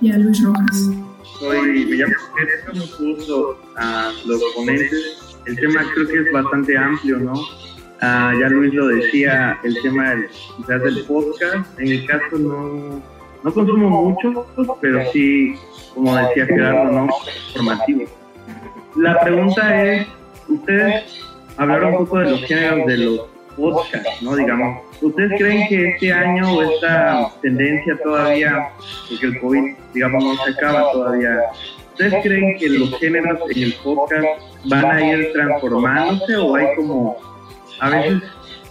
y 0.00 0.10
a 0.10 0.16
Luis 0.16 0.42
Rojas. 0.42 0.88
Soy, 1.38 1.84
me 1.84 1.96
llamo 1.96 2.14
Mucho 2.98 3.58
a 3.76 4.10
los 4.24 4.40
ponentes 4.54 5.23
el 5.46 5.56
tema 5.56 5.82
creo 5.94 6.08
que 6.08 6.20
es 6.20 6.32
bastante 6.32 6.76
amplio, 6.76 7.18
¿no? 7.18 7.34
Ah, 8.00 8.32
ya 8.38 8.48
Luis 8.48 8.74
lo 8.74 8.88
decía, 8.88 9.58
el 9.62 9.80
tema 9.82 10.10
del, 10.10 10.28
quizás 10.56 10.82
del 10.82 11.04
podcast, 11.04 11.78
en 11.78 11.88
el 11.88 12.06
caso 12.06 12.38
no, 12.38 13.02
no 13.42 13.52
consumo 13.52 13.88
mucho, 13.88 14.46
pero 14.80 15.00
sí, 15.12 15.54
como 15.94 16.16
decía 16.16 16.46
Gerardo, 16.46 16.92
¿no? 16.92 17.08
Formativo. 17.54 18.04
La 18.96 19.20
pregunta 19.20 19.82
es, 19.84 20.06
ustedes 20.48 21.04
hablaron 21.56 21.92
un 21.92 21.98
poco 21.98 22.18
de 22.18 22.30
los 22.30 22.44
géneros 22.44 22.86
de 22.86 22.96
los 22.98 23.20
podcasts, 23.56 24.22
¿no? 24.22 24.36
Digamos, 24.36 24.82
¿ustedes 25.00 25.32
creen 25.38 25.68
que 25.68 25.90
este 25.90 26.12
año 26.12 26.54
o 26.54 26.62
esta 26.62 27.30
tendencia 27.42 27.96
todavía, 28.02 28.68
porque 29.08 29.26
el 29.26 29.40
COVID, 29.40 29.74
digamos, 29.92 30.24
no 30.24 30.44
se 30.44 30.50
acaba 30.50 30.92
todavía, 30.92 31.38
¿ustedes 31.94 32.22
creen 32.22 32.58
que 32.58 32.68
los 32.68 32.98
géneros 32.98 33.38
en 33.54 33.62
el 33.62 33.74
podcast 33.74 34.26
van 34.64 34.84
a 34.84 35.12
ir 35.12 35.32
transformándose 35.32 36.36
o 36.36 36.56
hay 36.56 36.66
como, 36.76 37.16
a 37.80 37.90
veces, 37.90 38.22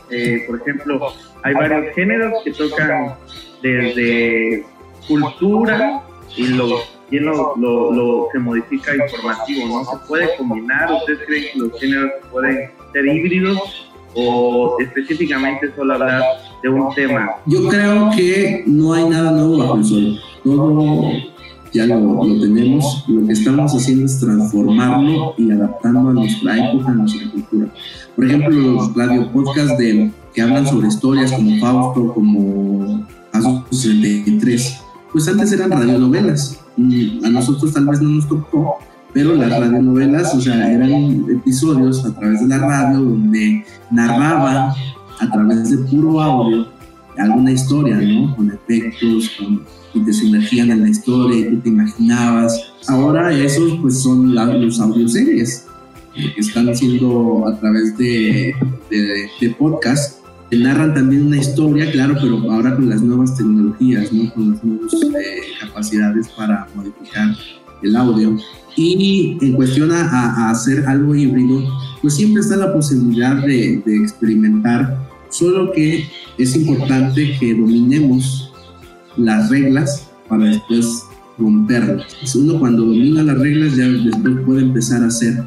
eh, 0.09 0.43
por 0.45 0.61
ejemplo, 0.61 1.13
hay 1.43 1.53
varios 1.53 1.95
géneros 1.95 2.43
que 2.43 2.51
tocan 2.51 3.15
desde 3.61 4.65
cultura 5.07 6.03
y 6.35 6.47
lo, 6.47 6.79
y 7.11 7.19
lo, 7.19 7.55
lo, 7.55 8.27
se 8.31 8.39
modifica 8.39 8.93
informativo, 8.93 9.67
¿no? 9.67 9.85
¿Se 9.85 10.07
puede 10.07 10.35
combinar? 10.37 10.91
¿Ustedes 10.91 11.19
creen 11.25 11.45
que 11.53 11.59
los 11.59 11.79
géneros 11.79 12.11
pueden 12.29 12.71
ser 12.91 13.05
híbridos 13.05 13.89
o 14.15 14.75
específicamente 14.79 15.73
solo 15.75 15.93
hablar 15.93 16.23
de 16.61 16.69
un 16.69 16.93
tema? 16.93 17.35
Yo 17.45 17.67
creo 17.69 18.09
que 18.15 18.63
no 18.65 18.93
hay 18.93 19.07
nada 19.07 19.31
nuevo 19.31 19.57
bajo 19.59 19.77
el 19.77 19.85
sol. 19.85 20.19
Todo 20.43 21.32
ya 21.73 21.87
lo, 21.87 22.23
lo, 22.23 22.39
tenemos, 22.39 23.03
lo 23.07 23.25
que 23.25 23.33
estamos 23.33 23.73
haciendo 23.73 24.05
es 24.05 24.19
transformarlo 24.19 25.33
y 25.37 25.51
adaptarlo 25.51 26.09
a 26.09 26.13
nuestra 26.13 26.69
época, 26.69 26.91
a 26.91 26.93
nuestra 26.93 27.31
cultura. 27.31 27.67
Por 28.15 28.25
ejemplo, 28.25 28.49
los 28.51 28.95
radio 28.95 29.31
podcasts 29.31 29.81
que 30.33 30.41
hablan 30.41 30.67
sobre 30.67 30.87
historias 30.87 31.31
como 31.31 31.59
Fausto, 31.59 32.13
como 32.13 33.05
Paso 33.31 33.65
63, 33.71 34.81
pues 35.11 35.27
antes 35.27 35.51
eran 35.51 35.71
radionovelas. 35.71 36.59
A 37.23 37.29
nosotros 37.29 37.73
tal 37.73 37.87
vez 37.87 38.01
no 38.01 38.09
nos 38.09 38.27
tocó, 38.27 38.77
pero 39.11 39.35
las 39.35 39.49
radionovelas, 39.49 40.33
o 40.35 40.41
sea, 40.41 40.71
eran 40.71 41.25
episodios 41.29 42.05
a 42.05 42.13
través 42.13 42.41
de 42.41 42.47
la 42.47 42.59
radio 42.59 42.99
donde 42.99 43.65
narraba 43.91 44.75
a 45.19 45.31
través 45.31 45.69
de 45.69 45.77
puro 45.89 46.21
audio 46.21 46.67
alguna 47.17 47.51
historia, 47.51 47.95
¿no? 47.97 48.35
Con 48.35 48.51
efectos, 48.51 49.31
con 49.37 49.61
y 49.93 49.99
te 50.01 50.13
sumergían 50.13 50.71
en 50.71 50.81
la 50.81 50.89
historia 50.89 51.39
y 51.39 51.49
tú 51.51 51.61
te 51.61 51.69
imaginabas. 51.69 52.73
Ahora 52.87 53.31
esos 53.33 53.77
pues 53.81 54.01
son 54.01 54.33
los 54.33 54.79
audioseries 54.79 55.65
eh, 56.15 56.33
que 56.33 56.41
están 56.41 56.67
haciendo 56.69 57.47
a 57.47 57.59
través 57.59 57.97
de, 57.97 58.53
de, 58.89 59.49
podcast 59.57 60.23
que 60.49 60.57
narran 60.57 60.93
también 60.93 61.27
una 61.27 61.37
historia, 61.37 61.91
claro, 61.91 62.15
pero 62.21 62.51
ahora 62.51 62.75
con 62.75 62.89
las 62.89 63.01
nuevas 63.01 63.35
tecnologías, 63.35 64.11
¿no? 64.11 64.31
con 64.33 64.51
las 64.51 64.63
nuevas 64.63 64.93
eh, 64.93 65.41
capacidades 65.61 66.29
para 66.29 66.67
modificar 66.75 67.35
el 67.81 67.95
audio. 67.95 68.37
Y 68.75 69.37
en 69.41 69.53
cuestión 69.53 69.91
a, 69.91 70.49
hacer 70.49 70.85
algo 70.87 71.15
híbrido, 71.15 71.63
pues 72.01 72.15
siempre 72.15 72.41
está 72.41 72.57
la 72.57 72.73
posibilidad 72.73 73.35
de, 73.35 73.81
de 73.85 73.97
experimentar, 73.97 75.07
solo 75.29 75.71
que 75.71 76.07
es 76.37 76.55
importante 76.55 77.37
que 77.39 77.53
dominemos 77.53 78.52
las 79.17 79.49
reglas 79.49 80.09
para 80.27 80.45
después 80.45 81.05
romperlas. 81.37 82.35
Uno 82.35 82.59
cuando 82.59 82.85
domina 82.85 83.23
las 83.23 83.37
reglas 83.37 83.75
ya 83.75 83.87
después 83.87 84.35
puede 84.45 84.61
empezar 84.61 85.03
a 85.03 85.07
hacer 85.07 85.43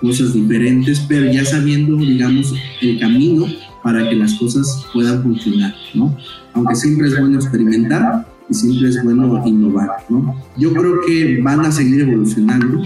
cosas 0.00 0.34
diferentes, 0.34 1.00
pero 1.08 1.30
ya 1.30 1.44
sabiendo, 1.44 1.96
digamos, 1.96 2.54
el 2.80 3.00
camino 3.00 3.46
para 3.82 4.08
que 4.08 4.16
las 4.16 4.34
cosas 4.34 4.86
puedan 4.92 5.22
funcionar, 5.22 5.74
¿no? 5.94 6.16
Aunque 6.54 6.74
siempre 6.74 7.08
es 7.08 7.18
bueno 7.18 7.36
experimentar 7.36 8.26
y 8.48 8.54
siempre 8.54 8.88
es 8.88 9.02
bueno 9.02 9.42
innovar, 9.46 9.90
¿no? 10.08 10.34
Yo 10.56 10.72
creo 10.72 11.00
que 11.06 11.40
van 11.42 11.60
a 11.60 11.72
seguir 11.72 12.02
evolucionando. 12.02 12.82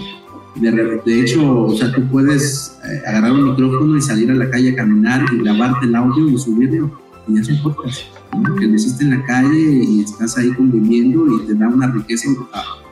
De, 0.57 0.71
de 0.73 1.21
hecho, 1.21 1.67
o 1.67 1.77
sea, 1.77 1.93
tú 1.93 2.03
puedes 2.09 2.79
eh, 2.85 3.03
agarrar 3.07 3.33
un 3.33 3.51
micrófono 3.51 3.97
y 3.97 4.03
salir 4.03 4.31
a 4.33 4.35
la 4.35 4.51
calle 4.51 4.73
a 4.73 4.77
caminar 4.77 5.25
y 5.33 5.39
grabarte 5.39 5.87
el 5.87 5.95
audio 5.95 6.29
y 6.29 6.37
subirlo 6.37 6.99
y 7.29 7.37
ya 7.37 7.45
son 7.45 7.63
podcast, 7.63 8.01
¿no? 8.13 8.18
Que 8.59 8.67
lo 8.67 8.75
hiciste 8.75 9.05
en 9.05 9.11
la 9.11 9.25
calle 9.25 9.85
y 9.85 10.03
estás 10.03 10.37
ahí 10.39 10.53
conviviendo 10.53 11.27
y 11.37 11.47
te 11.47 11.55
da 11.55 11.69
una 11.69 11.89
riqueza 11.89 12.29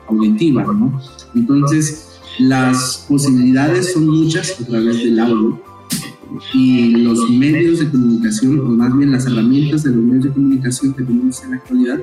auditiva, 0.07 0.63
¿no? 0.63 0.99
Entonces, 1.35 2.19
las 2.39 3.05
posibilidades 3.07 3.93
son 3.93 4.07
muchas 4.07 4.59
a 4.61 4.65
través 4.65 4.97
del 4.97 5.19
audio 5.19 5.61
y 6.53 6.91
los 6.91 7.29
medios 7.29 7.79
de 7.79 7.89
comunicación, 7.89 8.59
o 8.59 8.63
más 8.65 8.95
bien 8.95 9.11
las 9.11 9.25
herramientas 9.25 9.83
de 9.83 9.91
los 9.91 10.03
medios 10.03 10.23
de 10.25 10.31
comunicación 10.31 10.93
que 10.93 11.03
tenemos 11.03 11.43
en 11.43 11.51
la 11.51 11.57
actualidad, 11.57 11.99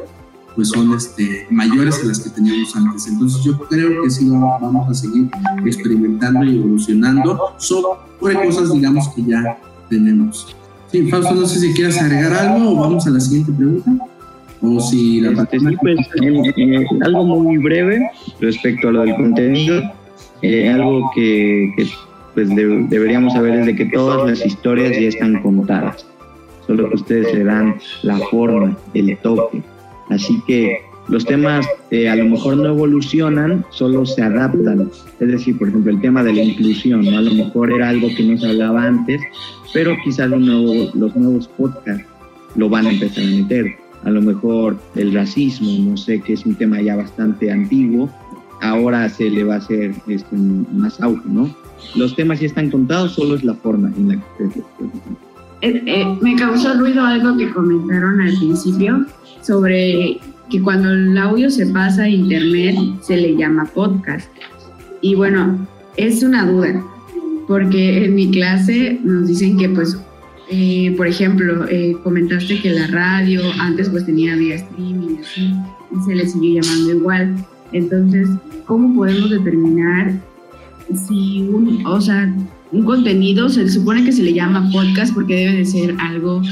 pues 0.55 0.69
son 0.69 0.93
este, 0.95 1.47
mayores 1.51 2.01
a 2.03 2.07
las 2.07 2.21
que 2.21 2.31
teníamos 2.31 2.75
antes. 2.77 3.07
Entonces 3.07 3.43
yo 3.45 3.59
creo 3.59 4.03
que 4.03 4.11
sí 4.11 4.29
vamos 4.29 4.89
a 4.89 4.95
seguir 4.95 5.29
experimentando 5.65 6.45
y 6.45 6.57
evolucionando 6.59 7.39
sobre 7.59 8.47
cosas, 8.47 8.73
digamos, 8.73 9.09
que 9.09 9.25
ya 9.25 9.59
tenemos. 9.89 10.55
Sí, 10.95 11.03
Fausto, 11.09 11.35
no 11.35 11.45
sé 11.45 11.59
si 11.59 11.75
quieres 11.75 12.01
agregar 12.01 12.33
algo 12.35 12.71
o 12.71 12.77
vamos 12.77 13.05
a 13.09 13.11
la 13.11 13.19
siguiente 13.19 13.51
pregunta. 13.51 13.91
O 14.63 14.79
si 14.79 15.21
la 15.21 15.33
este, 15.43 15.59
sí, 15.59 15.67
pues, 15.83 15.99
eh, 16.23 16.87
algo 17.01 17.25
muy 17.25 17.59
breve 17.59 18.01
respecto 18.39 18.91
a 18.91 18.93
lo 18.93 19.01
del 19.01 19.17
contenido. 19.17 19.83
Eh, 20.43 20.71
algo 20.71 21.11
que, 21.13 21.73
que 21.77 21.89
pues 22.35 22.49
deberíamos 22.49 23.33
saber 23.33 23.59
es 23.59 23.67
de 23.67 23.75
que 23.75 23.87
todas 23.87 24.25
las 24.25 24.47
historias 24.47 24.93
ya 24.93 25.09
están 25.09 25.43
contadas, 25.43 26.07
solo 26.65 26.89
que 26.89 26.95
ustedes 26.95 27.35
le 27.35 27.43
dan 27.43 27.75
la 28.05 28.17
forma, 28.31 28.79
el 28.95 29.19
toque. 29.19 29.65
Así 30.11 30.41
que 30.47 30.79
los 31.09 31.25
temas 31.25 31.67
eh, 31.91 32.09
a 32.09 32.17
lo 32.17 32.25
mejor 32.25 32.57
no 32.57 32.67
evolucionan, 32.67 33.65
solo 33.71 34.07
se 34.07 34.23
adaptan. 34.23 34.91
Es 35.21 35.29
decir, 35.29 35.59
por 35.59 35.69
ejemplo, 35.69 35.93
el 35.93 36.01
tema 36.01 36.23
de 36.23 36.33
la 36.33 36.43
inclusión, 36.43 37.07
a 37.09 37.21
lo 37.21 37.35
mejor 37.35 37.73
era 37.73 37.91
algo 37.91 38.09
que 38.17 38.23
no 38.23 38.39
se 38.39 38.49
hablaba 38.49 38.85
antes, 38.85 39.21
pero 39.73 39.95
quizás 40.05 40.31
los 40.31 40.41
nuevos, 40.41 40.95
los 40.95 41.15
nuevos 41.15 41.49
podcasts 41.49 42.07
lo 42.57 42.69
van 42.69 42.87
a 42.87 42.91
empezar 42.91 43.25
a 43.25 43.29
meter. 43.29 43.67
A 44.05 44.11
lo 44.11 44.23
mejor 44.23 44.79
el 44.95 45.13
racismo, 45.15 45.91
no 45.91 45.97
sé, 45.97 46.21
que 46.21 46.35
es 46.35 46.45
un 46.47 46.55
tema 46.55 46.81
ya 46.81 46.97
bastante 46.97 47.51
antiguo, 47.51 48.11
ahora 48.61 49.09
se 49.09 49.31
le 49.31 49.45
va 49.45 49.55
a 49.55 49.59
hacer 49.59 49.95
este, 50.07 50.37
más 50.37 51.01
auge, 51.01 51.23
¿no? 51.27 51.55
Los 51.97 52.17
temas 52.17 52.41
ya 52.41 52.47
están 52.47 52.71
contados, 52.71 53.13
solo 53.13 53.35
es 53.35 53.45
la 53.45 53.55
forma 53.55 53.93
en 53.97 54.09
la 54.09 54.15
que 54.17 54.45
eh, 55.61 55.83
eh, 55.87 56.19
me 56.21 56.37
causó 56.37 56.75
ruido 56.75 57.05
algo 57.05 57.37
que 57.37 57.51
comentaron 57.51 58.21
al 58.21 58.37
principio 58.37 59.07
sobre 59.41 60.19
que 60.55 60.63
cuando 60.63 60.93
el 60.93 61.19
audio 61.19 61.51
se 61.51 61.67
pasa 61.67 62.05
a 62.05 62.09
internet 62.09 62.77
se 63.03 63.17
le 63.17 63.37
llama 63.37 63.65
podcast. 63.75 64.31
Y 65.01 65.17
bueno, 65.17 65.67
es 65.97 66.23
una 66.23 66.47
duda, 66.47 66.81
porque 67.49 68.05
en 68.05 68.15
mi 68.15 68.31
clase 68.31 69.01
nos 69.03 69.27
dicen 69.27 69.59
que 69.59 69.69
pues, 69.69 69.99
eh, 70.49 70.95
por 70.97 71.09
ejemplo, 71.09 71.67
comentaste 72.05 72.61
que 72.61 72.71
la 72.71 72.87
radio 72.87 73.43
antes 73.59 73.89
pues 73.89 74.07
tenía 74.07 74.37
vía 74.37 74.55
streaming 74.55 75.17
y 75.17 76.05
se 76.07 76.15
le 76.15 76.25
sigue 76.25 76.61
llamando 76.61 76.95
igual. 76.95 77.35
Entonces, 77.73 78.29
¿cómo 78.65 78.95
podemos 78.95 79.31
determinar 79.31 80.13
si 81.09 81.41
un, 81.53 81.85
o 81.85 82.01
sea, 82.01 82.33
un 82.71 82.85
contenido 82.85 83.49
se 83.49 83.69
supone 83.69 84.05
que 84.05 84.13
se 84.13 84.23
le 84.23 84.35
llama 84.35 84.71
podcast 84.73 85.13
porque 85.15 85.35
debe 85.35 85.59
de 85.59 85.65
ser 85.65 85.97
algo 85.99 86.43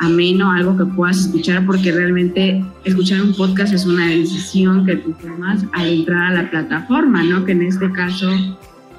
ameno, 0.00 0.50
algo 0.50 0.76
que 0.76 0.84
puedas 0.84 1.20
escuchar, 1.20 1.64
porque 1.64 1.92
realmente 1.92 2.64
escuchar 2.84 3.22
un 3.22 3.34
podcast 3.34 3.72
es 3.72 3.86
una 3.86 4.08
decisión 4.08 4.84
que 4.84 4.96
tú 4.96 5.14
tomas 5.22 5.64
al 5.72 5.88
entrar 5.88 6.32
a 6.32 6.42
la 6.42 6.50
plataforma, 6.50 7.22
¿no? 7.22 7.44
Que 7.44 7.52
en 7.52 7.62
este 7.62 7.90
caso 7.92 8.28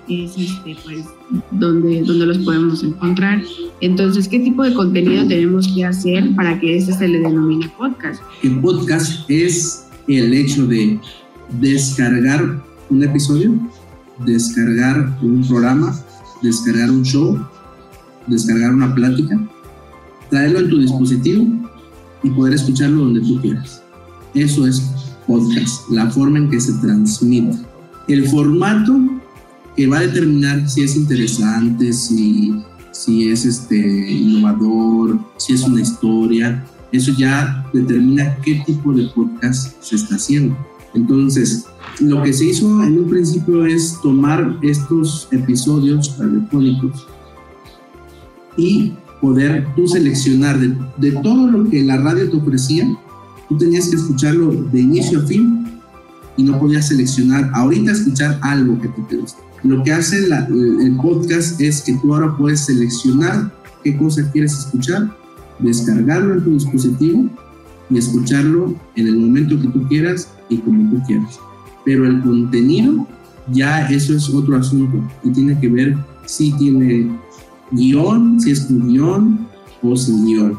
es 0.08 0.38
este, 0.38 0.78
pues, 0.84 1.06
donde, 1.52 2.02
donde 2.04 2.26
los 2.26 2.38
podemos 2.40 2.84
encontrar. 2.84 3.42
Entonces, 3.82 4.28
¿qué 4.28 4.40
tipo 4.40 4.64
de 4.64 4.74
contenido 4.74 5.28
tenemos 5.28 5.68
que 5.68 5.86
hacer 5.86 6.34
para 6.36 6.60
que 6.60 6.78
este 6.78 6.94
se 6.94 7.08
le 7.08 7.20
denomine 7.20 7.70
podcast? 7.78 8.22
El 8.44 8.60
podcast 8.60 9.30
es 9.30 9.88
el 10.08 10.34
hecho 10.34 10.66
de 10.68 11.00
descargar 11.60 12.64
un 12.90 13.04
episodio 13.04 13.54
descargar 14.26 15.18
un 15.22 15.46
programa, 15.48 15.96
descargar 16.42 16.90
un 16.92 17.04
show, 17.04 17.40
descargar 18.28 18.74
una 18.74 18.94
plática, 18.94 19.40
traerlo 20.32 20.60
en 20.60 20.70
tu 20.70 20.80
dispositivo 20.80 21.46
y 22.24 22.30
poder 22.32 22.56
escucharlo 22.56 23.04
donde 23.04 23.22
tú 23.22 23.40
quieras. 23.42 23.84
Eso 24.34 24.66
es 24.66 24.82
podcast, 25.28 25.88
la 25.92 26.10
forma 26.10 26.40
en 26.40 26.50
que 26.50 26.60
se 26.60 26.74
transmite. 26.80 27.60
El 28.08 28.28
formato 28.30 29.00
que 29.76 29.88
va 29.88 30.00
a 30.00 30.02
determinar 30.02 30.68
si 30.68 30.82
es 30.82 30.96
interesante, 30.96 31.94
si, 31.94 32.56
si 32.92 33.30
es 33.30 33.46
este, 33.46 34.12
innovador, 34.12 35.20
si 35.38 35.54
es 35.54 35.64
una 35.64 35.82
historia, 35.82 36.66
eso 36.92 37.12
ya 37.18 37.70
determina 37.74 38.36
qué 38.38 38.64
tipo 38.66 38.94
de 38.94 39.08
podcast 39.10 39.82
se 39.82 39.96
está 39.96 40.16
haciendo. 40.16 40.58
Entonces, 40.94 41.66
lo 42.00 42.22
que 42.24 42.34
se 42.34 42.46
hizo 42.46 42.84
en 42.84 43.00
un 43.00 43.10
principio 43.10 43.66
es 43.66 43.98
tomar 44.02 44.58
estos 44.62 45.28
episodios 45.32 46.18
radiofónicos 46.18 47.08
y 48.58 48.94
poder 49.22 49.68
tú 49.76 49.88
seleccionar 49.88 50.60
de, 50.60 51.12
todo 51.24 51.50
lo 51.50 51.70
que 51.70 51.84
la 51.84 51.98
radio 51.98 52.30
te 52.30 52.38
ofrecía, 52.38 52.88
tú 53.48 53.58
tenías 53.58 53.90
que 53.90 53.96
escucharlo 53.96 54.52
de 54.52 54.82
inicio 54.82 55.20
a 55.20 55.26
fin 55.26 55.66
y 56.38 56.44
no 56.44 56.60
podías 56.60 56.88
seleccionar 56.88 57.50
ahorita 57.54 57.92
escuchar 57.92 58.40
algo 58.42 58.80
que 58.82 58.90
te 59.10 59.18
guste. 59.18 59.42
Lo 59.64 59.84
que 59.84 59.94
hace 59.94 60.18
el 60.18 60.98
podcast 61.02 61.62
es 61.62 61.82
que 61.82 61.94
tú 61.94 62.14
ahora 62.14 62.36
puedes 62.36 62.62
seleccionar 62.62 63.52
qué 63.84 63.96
cosa 63.96 64.30
quieres 64.32 64.58
escuchar, 64.58 65.16
descargarlo 65.60 66.34
en 66.34 66.44
tu 66.44 66.54
dispositivo 66.54 67.30
y 67.90 67.98
escucharlo 67.98 68.74
en 68.96 69.08
el 69.08 69.18
momento 69.18 69.60
que 69.62 69.68
tú 69.68 69.88
quieras 69.88 70.30
y 70.50 70.58
como 70.58 70.90
tú 70.90 71.04
quieras 71.06 71.40
pero 71.86 72.06
el 72.06 72.22
contenido 72.22 73.08
ya 73.52 73.88
eso 73.90 74.16
es 74.16 74.30
otro 74.30 74.58
asunto 74.58 74.98
y 75.24 75.32
tiene 75.32 75.60
que 75.60 75.68
ver 75.68 75.98
si 76.26 76.52
tiene 76.54 77.12
guion, 77.72 78.40
si 78.40 78.52
es 78.52 78.62
con 78.62 78.88
guion 78.88 79.48
o 79.82 79.96
sin 79.96 80.26
guion. 80.26 80.58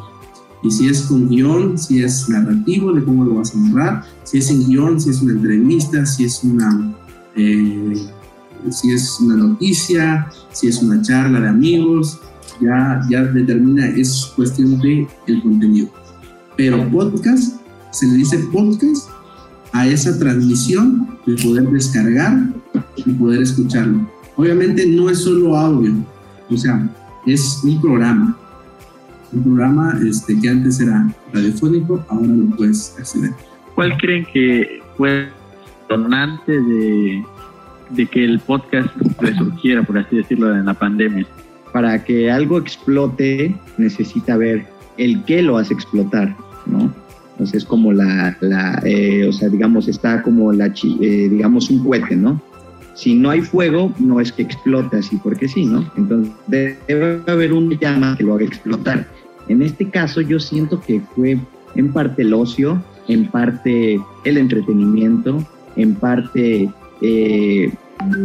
Y 0.63 0.71
si 0.71 0.89
es 0.89 1.03
con 1.03 1.29
guion, 1.29 1.77
si 1.77 2.03
es 2.03 2.29
narrativo, 2.29 2.93
de 2.93 3.05
cómo 3.05 3.25
lo 3.25 3.35
vas 3.35 3.55
a 3.55 3.59
narrar, 3.59 4.05
si 4.23 4.39
es 4.39 4.47
sin 4.47 4.69
guion, 4.69 5.01
si 5.01 5.11
es 5.11 5.21
una 5.21 5.33
entrevista, 5.33 6.07
si 6.07 6.25
es 6.25 6.43
una, 6.45 6.95
eh, 7.35 8.07
si 8.71 8.93
es 8.93 9.19
una 9.21 9.37
noticia, 9.37 10.29
si 10.53 10.69
es 10.69 10.81
una 10.83 11.03
charla 11.03 11.41
de 11.41 11.49
amigos, 11.49 12.21
ya, 12.61 13.01
ya 13.11 13.25
determina, 13.25 13.89
es 13.89 14.33
cuestión 14.37 14.79
de 14.81 15.09
el 15.27 15.43
contenido. 15.43 15.89
Pero 16.57 16.89
podcast, 16.91 17.61
se 17.91 18.07
le 18.07 18.15
dice 18.15 18.39
podcast 18.53 19.09
a 19.73 19.87
esa 19.87 20.17
transmisión 20.19 21.19
de 21.27 21.35
poder 21.43 21.69
descargar 21.71 22.53
y 22.97 23.11
poder 23.13 23.43
escucharlo. 23.43 24.09
Obviamente 24.37 24.87
no 24.87 25.11
es 25.11 25.19
solo 25.19 25.57
audio, 25.57 25.93
o 26.49 26.57
sea, 26.57 26.89
es 27.27 27.63
un 27.65 27.81
programa. 27.81 28.37
Un 29.33 29.43
programa 29.43 29.99
este, 30.07 30.39
que 30.39 30.49
antes 30.49 30.81
era 30.81 31.09
radiofónico, 31.33 32.05
ahora 32.09 32.27
lo 32.27 32.57
puedes 32.57 32.97
acceder. 32.99 33.31
¿Cuál 33.75 33.97
creen 33.97 34.27
que 34.33 34.83
fue 34.97 35.29
donante 35.89 36.53
de, 36.53 37.25
de 37.91 38.07
que 38.07 38.25
el 38.25 38.41
podcast 38.41 38.89
resurgiera, 39.19 39.83
por 39.83 39.99
así 39.99 40.17
decirlo, 40.17 40.55
en 40.55 40.67
la 40.67 40.75
pandemia? 40.75 41.27
Para 41.73 42.05
que 42.05 42.31
algo 42.31 42.59
explote, 42.59 43.55
necesita 43.79 44.37
ver 44.37 44.67
el 44.99 45.25
qué 45.25 45.43
lo 45.43 45.57
hace 45.57 45.73
explotar, 45.73 46.37
¿no? 46.67 46.93
Entonces 47.33 47.63
es 47.63 47.65
como 47.65 47.93
la, 47.93 48.37
la 48.41 48.83
eh, 48.85 49.27
o 49.27 49.33
sea, 49.33 49.49
digamos, 49.49 49.89
está 49.89 50.23
como 50.23 50.53
la, 50.53 50.67
eh, 50.67 51.29
digamos, 51.31 51.71
un 51.71 51.83
cohete, 51.83 52.15
¿no? 52.15 52.41
Si 52.95 53.15
no 53.15 53.31
hay 53.31 53.41
fuego, 53.41 53.93
no 53.99 54.21
es 54.21 54.33
que 54.33 54.43
explote 54.43 54.99
así 54.99 55.17
porque 55.23 55.49
sí, 55.49 55.65
¿no? 55.65 55.91
Entonces 55.97 56.33
debe 56.87 57.21
haber 57.27 57.53
una 57.53 57.79
llama 57.79 58.17
que 58.17 58.25
lo 58.25 58.35
haga 58.35 58.45
explotar. 58.45 59.07
En 59.49 59.63
este 59.63 59.89
caso 59.89 60.21
yo 60.21 60.39
siento 60.39 60.81
que 60.81 61.01
fue 61.15 61.39
en 61.75 61.93
parte 61.93 62.23
el 62.23 62.35
ocio, 62.35 62.83
en 63.09 63.27
parte 63.31 64.01
el 64.25 64.39
entretenimiento, 64.39 65.47
en 65.77 65.95
parte 65.95 66.71
eh, 67.01 67.73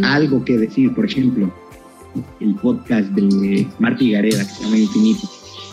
algo 0.04 0.44
que 0.44 0.58
decir, 0.58 0.94
por 0.94 1.06
ejemplo, 1.06 1.52
el 2.40 2.56
podcast 2.56 3.08
de 3.10 3.68
Marty 3.80 4.12
Gareda, 4.12 4.40
que 4.40 4.54
se 4.54 4.64
llama 4.64 4.78
Infinito. 4.78 5.28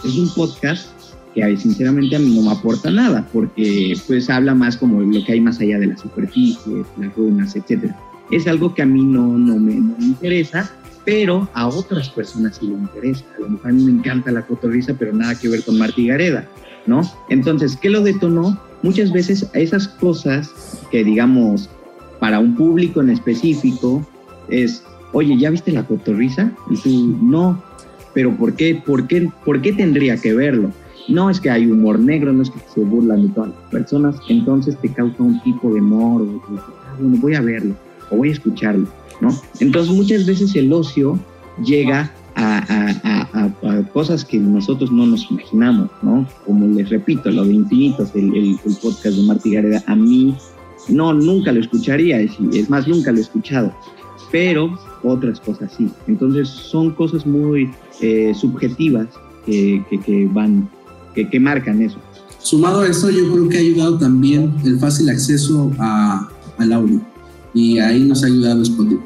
Es 0.05 0.16
un 0.16 0.28
podcast 0.34 0.88
que 1.34 1.57
sinceramente 1.57 2.14
a 2.14 2.18
mí 2.18 2.34
no 2.36 2.42
me 2.42 2.53
aporta 2.53 2.90
nada, 2.90 3.26
porque 3.32 3.97
pues 4.07 4.30
habla 4.30 4.55
más 4.55 4.76
como 4.76 5.01
lo 5.01 5.24
que 5.24 5.32
hay 5.32 5.40
más 5.40 5.61
allá 5.61 5.78
de 5.78 5.88
la 5.88 5.97
superficie, 5.97 6.84
las 6.97 7.14
runas, 7.16 7.57
etc. 7.57 7.92
Es 8.31 8.47
algo 8.47 8.75
que 8.75 8.83
a 8.83 8.87
mí 8.87 9.03
no, 9.03 9.39
no, 9.39 9.57
me, 9.57 9.72
interesa, 9.72 10.70
pero 11.05 11.49
a 11.55 11.68
otras 11.68 12.09
personas 12.11 12.57
sí 12.59 12.66
le 12.66 12.75
interesa. 12.75 13.25
A 13.37 13.41
lo 13.41 13.51
mejor 13.51 13.70
a 13.70 13.72
mí 13.75 13.85
me 13.85 13.93
encanta 13.93 14.31
la 14.33 14.43
cotorriza, 14.43 14.95
pero 14.99 15.12
nada 15.12 15.39
que 15.39 15.49
ver 15.49 15.62
con 15.62 15.79
Marty 15.79 16.09
Gareda, 16.09 16.49
¿no? 16.87 17.03
Entonces, 17.29 17.77
¿qué 17.77 17.91
lo 17.91 18.03
detonó? 18.03 18.59
Muchas 18.83 19.12
veces 19.12 19.49
esas 19.53 19.89
cosas 19.89 20.51
que 20.91 21.05
digamos 21.05 21.68
para 22.20 22.39
un 22.39 22.55
público 22.55 23.01
en 23.01 23.11
específico 23.11 24.07
es, 24.49 24.83
oye, 25.12 25.37
¿ya 25.39 25.51
viste 25.51 25.72
la 25.72 25.87
cotorriza? 25.87 26.51
Y 26.70 26.77
tú, 26.77 27.18
no, 27.22 27.62
pero 28.14 28.35
¿por 28.37 28.55
qué, 28.55 28.81
por 28.87 29.07
qué, 29.07 29.31
por 29.45 29.61
qué 29.61 29.72
tendría 29.72 30.16
que 30.16 30.33
verlo? 30.33 30.70
No 31.09 31.29
es 31.29 31.41
que 31.41 31.51
hay 31.51 31.66
humor 31.66 31.99
negro, 31.99 32.33
no 32.33 32.43
es 32.43 32.51
que 32.51 32.61
se 32.72 32.81
burlan 32.81 33.27
de 33.27 33.29
todas 33.35 33.51
las 33.51 33.70
personas, 33.70 34.16
entonces 34.29 34.79
te 34.81 34.89
causa 34.89 35.22
un 35.22 35.43
tipo 35.43 35.72
de 35.75 35.81
humor, 35.81 36.22
o, 36.22 36.43
ah, 36.57 36.97
bueno, 36.99 37.18
voy 37.20 37.35
a 37.35 37.43
verlo, 37.43 37.75
o 38.11 38.17
voy 38.17 38.31
a 38.31 38.33
escucharlo, 38.33 38.89
¿no? 39.21 39.31
Entonces 39.61 39.95
muchas 39.95 40.27
veces 40.27 40.55
el 40.57 40.73
ocio 40.73 41.19
llega 41.63 42.11
a, 42.37 43.51
cosas 43.93 44.25
que 44.25 44.39
nosotros 44.39 44.91
no 44.91 45.07
nos 45.07 45.31
imaginamos, 45.31 45.91
¿no? 46.03 46.27
Como 46.47 46.67
les 46.67 46.91
repito, 46.91 47.31
lo 47.31 47.45
de 47.45 47.55
Infinitos, 47.55 48.11
el, 48.15 48.35
el, 48.35 48.59
podcast 48.83 49.17
de 49.17 49.23
Martí 49.23 49.53
Gareda, 49.53 49.83
a 49.87 49.95
mí 49.95 50.37
no, 50.89 51.13
nunca 51.13 51.53
lo 51.53 51.61
escucharía, 51.61 52.21
es, 52.21 52.69
más, 52.69 52.89
nunca 52.89 53.13
lo 53.13 53.19
he 53.19 53.21
escuchado, 53.21 53.73
pero 54.33 54.79
otras 55.03 55.41
cosas 55.41 55.73
sí. 55.77 55.89
Entonces 56.07 56.49
son 56.49 56.93
cosas 56.93 57.27
muy 57.27 57.71
eh, 58.01 58.33
subjetivas 58.35 59.07
que, 59.47 59.83
que, 60.05 60.29
van, 60.33 60.69
que, 61.15 61.29
que, 61.29 61.39
marcan 61.39 61.83
eso. 61.83 61.99
Sumado 62.39 62.83
a 62.83 62.89
eso, 62.89 63.11
yo 63.11 63.31
creo 63.33 63.49
que 63.49 63.57
ha 63.57 63.61
ayudado 63.61 63.99
también 63.99 64.53
el 64.65 64.79
fácil 64.79 65.09
acceso 65.09 65.71
a, 65.79 66.29
al 66.59 66.73
audio 66.73 67.14
y 67.55 67.79
ahí 67.79 68.05
nos 68.05 68.23
ha 68.23 68.27
ayudado 68.27 68.63
Spotify. 68.63 69.01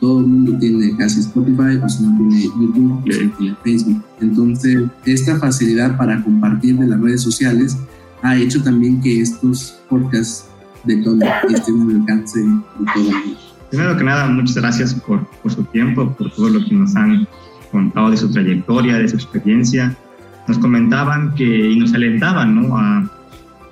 Todo 0.00 0.20
el 0.20 0.26
mundo 0.26 0.58
tiene 0.58 0.96
casi 0.96 1.20
Spotify, 1.20 1.78
o 1.82 1.88
si 1.88 2.02
no 2.02 2.16
tiene 2.16 2.42
YouTube, 2.42 3.00
o 3.00 3.02
tiene 3.38 3.56
Facebook. 3.62 4.02
Entonces, 4.20 4.82
esta 5.04 5.38
facilidad 5.38 5.96
para 5.96 6.22
compartir 6.22 6.76
de 6.78 6.88
las 6.88 7.00
redes 7.00 7.22
sociales 7.22 7.76
ha 8.22 8.36
hecho 8.36 8.62
también 8.62 9.00
que 9.00 9.20
estos 9.20 9.78
podcasts 9.88 10.46
de 10.84 10.96
todo 11.02 11.18
este 11.48 11.72
alcance 11.72 12.40
de 12.40 12.60
todo 12.94 13.10
Primero 13.70 13.96
que 13.96 14.04
nada, 14.04 14.26
muchas 14.28 14.56
gracias 14.56 14.94
por, 14.94 15.24
por, 15.42 15.52
su 15.52 15.62
tiempo, 15.64 16.12
por 16.14 16.32
todo 16.32 16.48
lo 16.48 16.64
que 16.64 16.74
nos 16.74 16.96
han 16.96 17.28
contado 17.70 18.10
de 18.10 18.16
su 18.16 18.28
trayectoria, 18.30 18.96
de 18.96 19.08
su 19.08 19.14
experiencia. 19.14 19.96
Nos 20.48 20.58
comentaban 20.58 21.34
que 21.36 21.44
y 21.44 21.78
nos 21.78 21.94
alentaban 21.94 22.56
¿no? 22.56 22.76
a, 22.76 23.08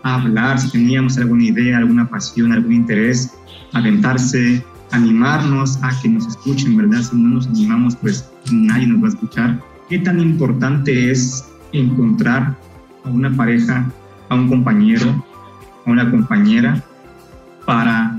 a 0.03 0.15
hablar, 0.17 0.59
si 0.59 0.71
teníamos 0.71 1.19
alguna 1.19 1.45
idea, 1.45 1.79
alguna 1.79 2.09
pasión, 2.09 2.53
algún 2.53 2.73
interés, 2.73 3.35
aventarse, 3.73 4.65
animarnos 4.93 5.79
a 5.83 5.91
que 6.01 6.09
nos 6.09 6.27
escuchen, 6.27 6.77
¿verdad? 6.77 7.03
Si 7.03 7.17
no 7.17 7.35
nos 7.35 7.47
animamos, 7.47 7.97
pues 7.97 8.29
nadie 8.51 8.87
nos 8.87 9.03
va 9.03 9.07
a 9.07 9.11
escuchar. 9.11 9.61
¿Qué 9.89 9.99
tan 9.99 10.21
importante 10.21 11.11
es 11.11 11.45
encontrar 11.73 12.57
a 13.05 13.09
una 13.09 13.35
pareja, 13.35 13.91
a 14.29 14.35
un 14.35 14.49
compañero, 14.49 15.25
a 15.87 15.91
una 15.91 16.11
compañera 16.11 16.83
para 17.67 18.19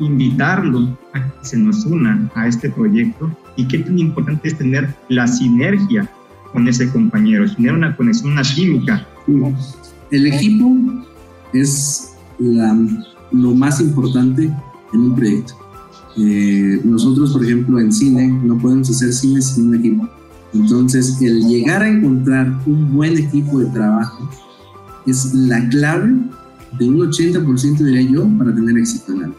invitarlo 0.00 0.96
a 1.12 1.20
que 1.20 1.30
se 1.42 1.56
nos 1.56 1.84
una 1.86 2.28
a 2.34 2.46
este 2.48 2.70
proyecto 2.70 3.30
y 3.56 3.66
qué 3.66 3.78
tan 3.78 3.98
importante 3.98 4.48
es 4.48 4.58
tener 4.58 4.94
la 5.08 5.26
sinergia 5.26 6.08
con 6.52 6.68
ese 6.68 6.88
compañero, 6.90 7.50
tener 7.54 7.74
una 7.74 7.96
conexión, 7.96 8.32
una 8.32 8.42
química. 8.42 9.06
El 10.10 10.26
equipo 10.26 10.76
es 11.54 12.10
lo 12.42 13.54
más 13.54 13.80
importante 13.80 14.52
en 14.92 15.00
un 15.00 15.14
proyecto. 15.14 15.54
Eh, 16.16 16.80
nosotros, 16.84 17.32
por 17.32 17.44
ejemplo, 17.44 17.80
en 17.80 17.92
cine 17.92 18.28
no 18.28 18.58
podemos 18.58 18.90
hacer 18.90 19.12
cine 19.12 19.40
sin 19.40 19.68
un 19.68 19.74
equipo. 19.76 20.08
Entonces, 20.52 21.20
el 21.20 21.48
llegar 21.48 21.82
a 21.82 21.88
encontrar 21.88 22.60
un 22.66 22.94
buen 22.94 23.18
equipo 23.18 23.58
de 23.58 23.66
trabajo 23.66 24.28
es 25.06 25.34
la 25.34 25.68
clave 25.68 26.14
de 26.78 26.88
un 26.88 26.98
80% 26.98 27.78
diría 27.78 28.02
yo 28.02 28.28
para 28.38 28.54
tener 28.54 28.78
éxito 28.78 29.12
en 29.12 29.24
algo. 29.24 29.36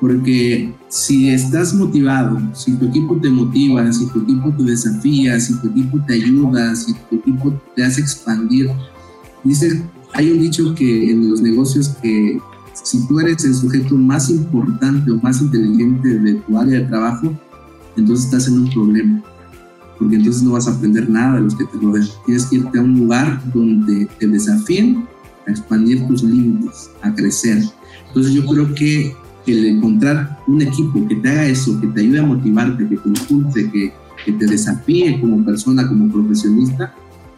Porque 0.00 0.72
si 0.88 1.28
estás 1.28 1.74
motivado, 1.74 2.40
si 2.54 2.74
tu 2.76 2.86
equipo 2.86 3.16
te 3.16 3.28
motiva, 3.28 3.92
si 3.92 4.06
tu 4.08 4.20
equipo 4.20 4.50
te 4.56 4.64
desafía, 4.64 5.38
si 5.38 5.54
tu 5.60 5.68
equipo 5.68 5.98
te 6.06 6.14
ayuda, 6.14 6.74
si 6.74 6.94
tu 6.94 7.16
equipo 7.16 7.52
te 7.76 7.84
hace 7.84 8.00
expandir, 8.00 8.70
dice, 9.44 9.82
hay 10.14 10.30
un 10.30 10.40
dicho 10.40 10.74
que 10.74 11.10
en 11.10 11.30
los 11.30 11.40
negocios 11.40 11.88
que 12.02 12.40
si 12.82 13.06
tú 13.06 13.20
eres 13.20 13.44
el 13.44 13.54
sujeto 13.54 13.96
más 13.96 14.30
importante 14.30 15.10
o 15.10 15.16
más 15.16 15.40
inteligente 15.40 16.18
de 16.18 16.34
tu 16.34 16.58
área 16.58 16.80
de 16.80 16.86
trabajo, 16.86 17.32
entonces 17.96 18.26
estás 18.26 18.48
en 18.48 18.60
un 18.60 18.70
problema. 18.70 19.22
Porque 19.98 20.16
entonces 20.16 20.42
no 20.42 20.52
vas 20.52 20.66
a 20.66 20.72
aprender 20.72 21.08
nada 21.10 21.36
de 21.36 21.42
los 21.42 21.54
que 21.54 21.64
te 21.66 21.76
rodean. 21.76 22.08
Tienes 22.24 22.46
que 22.46 22.56
irte 22.56 22.78
a 22.78 22.82
un 22.82 22.98
lugar 22.98 23.42
donde 23.52 24.08
te 24.18 24.26
desafíen 24.26 25.06
a 25.46 25.50
expandir 25.50 26.06
tus 26.06 26.22
límites, 26.22 26.90
a 27.02 27.14
crecer. 27.14 27.62
Entonces 28.08 28.32
yo 28.32 28.46
creo 28.46 28.74
que 28.74 29.14
el 29.46 29.66
encontrar 29.66 30.38
un 30.46 30.62
equipo 30.62 31.06
que 31.06 31.16
te 31.16 31.28
haga 31.28 31.46
eso, 31.46 31.78
que 31.80 31.86
te 31.88 32.00
ayude 32.00 32.20
a 32.20 32.26
motivarte, 32.26 32.88
que 32.88 32.96
te 32.96 33.08
impulse, 33.08 33.70
que, 33.70 33.92
que 34.24 34.32
te 34.32 34.46
desafíe 34.46 35.20
como 35.20 35.44
persona, 35.44 35.86
como 35.86 36.10
profesionista, 36.10 36.94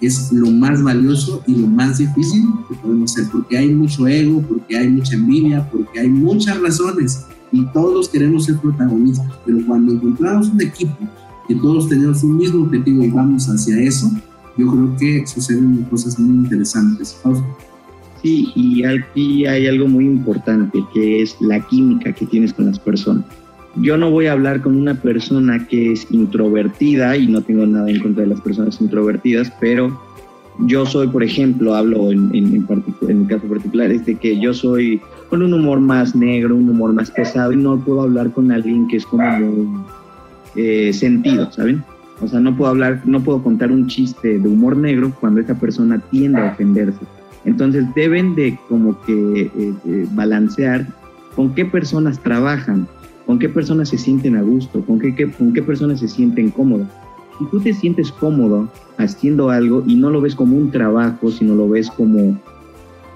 es 0.07 0.33
lo 0.33 0.51
más 0.51 0.83
valioso 0.83 1.43
y 1.47 1.55
lo 1.55 1.67
más 1.67 1.99
difícil 1.99 2.49
que 2.69 2.75
podemos 2.77 3.13
hacer, 3.13 3.31
porque 3.31 3.59
hay 3.59 3.75
mucho 3.75 4.07
ego, 4.07 4.43
porque 4.43 4.77
hay 4.77 4.89
mucha 4.89 5.15
envidia, 5.15 5.69
porque 5.71 6.01
hay 6.01 6.09
muchas 6.09 6.61
razones 6.61 7.27
y 7.53 7.65
todos 7.67 8.09
queremos 8.09 8.47
ser 8.47 8.57
protagonistas, 8.59 9.31
pero 9.45 9.59
cuando 9.67 9.93
encontramos 9.93 10.49
un 10.49 10.61
equipo 10.61 10.97
que 11.47 11.55
todos 11.57 11.89
tenemos 11.89 12.23
un 12.23 12.37
mismo 12.37 12.65
objetivo 12.65 13.03
y 13.03 13.11
vamos 13.11 13.47
hacia 13.47 13.79
eso, 13.81 14.11
yo 14.57 14.67
creo 14.67 14.97
que 14.97 15.27
suceden 15.27 15.87
cosas 15.91 16.19
muy 16.19 16.45
interesantes. 16.45 17.17
Sí, 18.23 18.53
y 18.55 18.85
aquí 18.85 19.47
hay 19.47 19.67
algo 19.67 19.89
muy 19.89 20.07
importante 20.07 20.85
que 20.95 21.23
es 21.23 21.37
la 21.41 21.61
química 21.67 22.13
que 22.13 22.27
tienes 22.27 22.53
con 22.53 22.67
las 22.67 22.79
personas. 22.79 23.25
Yo 23.77 23.97
no 23.97 24.11
voy 24.11 24.27
a 24.27 24.33
hablar 24.33 24.61
con 24.61 24.77
una 24.77 24.95
persona 24.95 25.67
que 25.67 25.93
es 25.93 26.07
introvertida 26.11 27.17
y 27.17 27.27
no 27.27 27.41
tengo 27.41 27.67
nada 27.67 27.91
en 27.91 28.01
contra 28.01 28.23
de 28.23 28.31
las 28.31 28.41
personas 28.41 28.81
introvertidas, 28.81 29.51
pero 29.61 29.99
yo 30.61 30.85
soy, 30.85 31.09
por 31.09 31.23
ejemplo, 31.23 31.75
hablo 31.75 32.13
en, 32.13 32.31
en, 32.35 33.25
caso 33.25 33.47
particular, 33.47 33.91
es 33.91 34.05
de 34.05 34.17
que 34.17 34.39
yo 34.39 34.53
soy 34.53 35.01
con 35.31 35.43
un 35.43 35.55
humor 35.55 35.81
más 35.81 36.15
negro, 36.15 36.55
un 36.55 36.69
humor 36.69 36.93
más 36.93 37.11
pesado 37.11 37.53
y 37.53 37.57
no 37.57 37.79
puedo 37.81 38.03
hablar 38.03 38.31
con 38.33 38.53
alguien 38.53 38.87
que 38.89 38.99
es 38.99 39.07
como 39.07 39.87
eh, 40.55 40.93
sentido, 40.93 41.51
¿saben? 41.51 41.83
O 42.21 42.29
sea, 42.29 42.39
no 42.41 42.55
puedo 42.57 42.71
hablar, 42.71 43.01
no 43.05 43.21
puedo 43.23 43.43
contar 43.43 43.73
un 43.73 43.87
chiste 43.87 44.39
de 44.39 44.49
humor 44.49 44.77
negro 44.77 45.13
cuando 45.19 45.41
esa 45.41 45.59
persona 45.59 45.99
tiende 46.11 46.41
a 46.41 46.53
ofenderse. 46.53 47.01
Entonces 47.45 47.85
deben 47.95 48.35
de 48.35 48.59
como 48.69 49.01
que 49.03 49.51
eh, 49.57 49.75
eh, 49.87 50.07
balancear 50.13 50.87
con 51.35 51.55
qué 51.55 51.65
personas 51.65 52.21
trabajan, 52.21 52.87
con 53.27 53.39
qué 53.39 53.49
personas 53.49 53.89
se 53.89 53.99
sienten 53.99 54.37
a 54.37 54.43
gusto, 54.43 54.85
con 54.85 54.99
qué, 54.99 55.31
con 55.31 55.53
qué 55.53 55.63
personas 55.63 56.01
se 56.01 56.09
sienten 56.09 56.51
cómodos. 56.51 56.89
Si 57.39 57.45
tú 57.47 57.61
te 57.61 57.73
sientes 57.73 58.13
cómodo 58.13 58.69
haciendo 58.99 59.51
algo 59.51 59.83
y 59.87 59.97
no 59.97 60.11
lo 60.11 60.21
ves 60.21 60.35
como 60.35 60.57
un 60.57 60.71
trabajo, 60.71 61.31
sino 61.31 61.55
lo 61.55 61.69
ves 61.69 61.91
como 61.91 62.39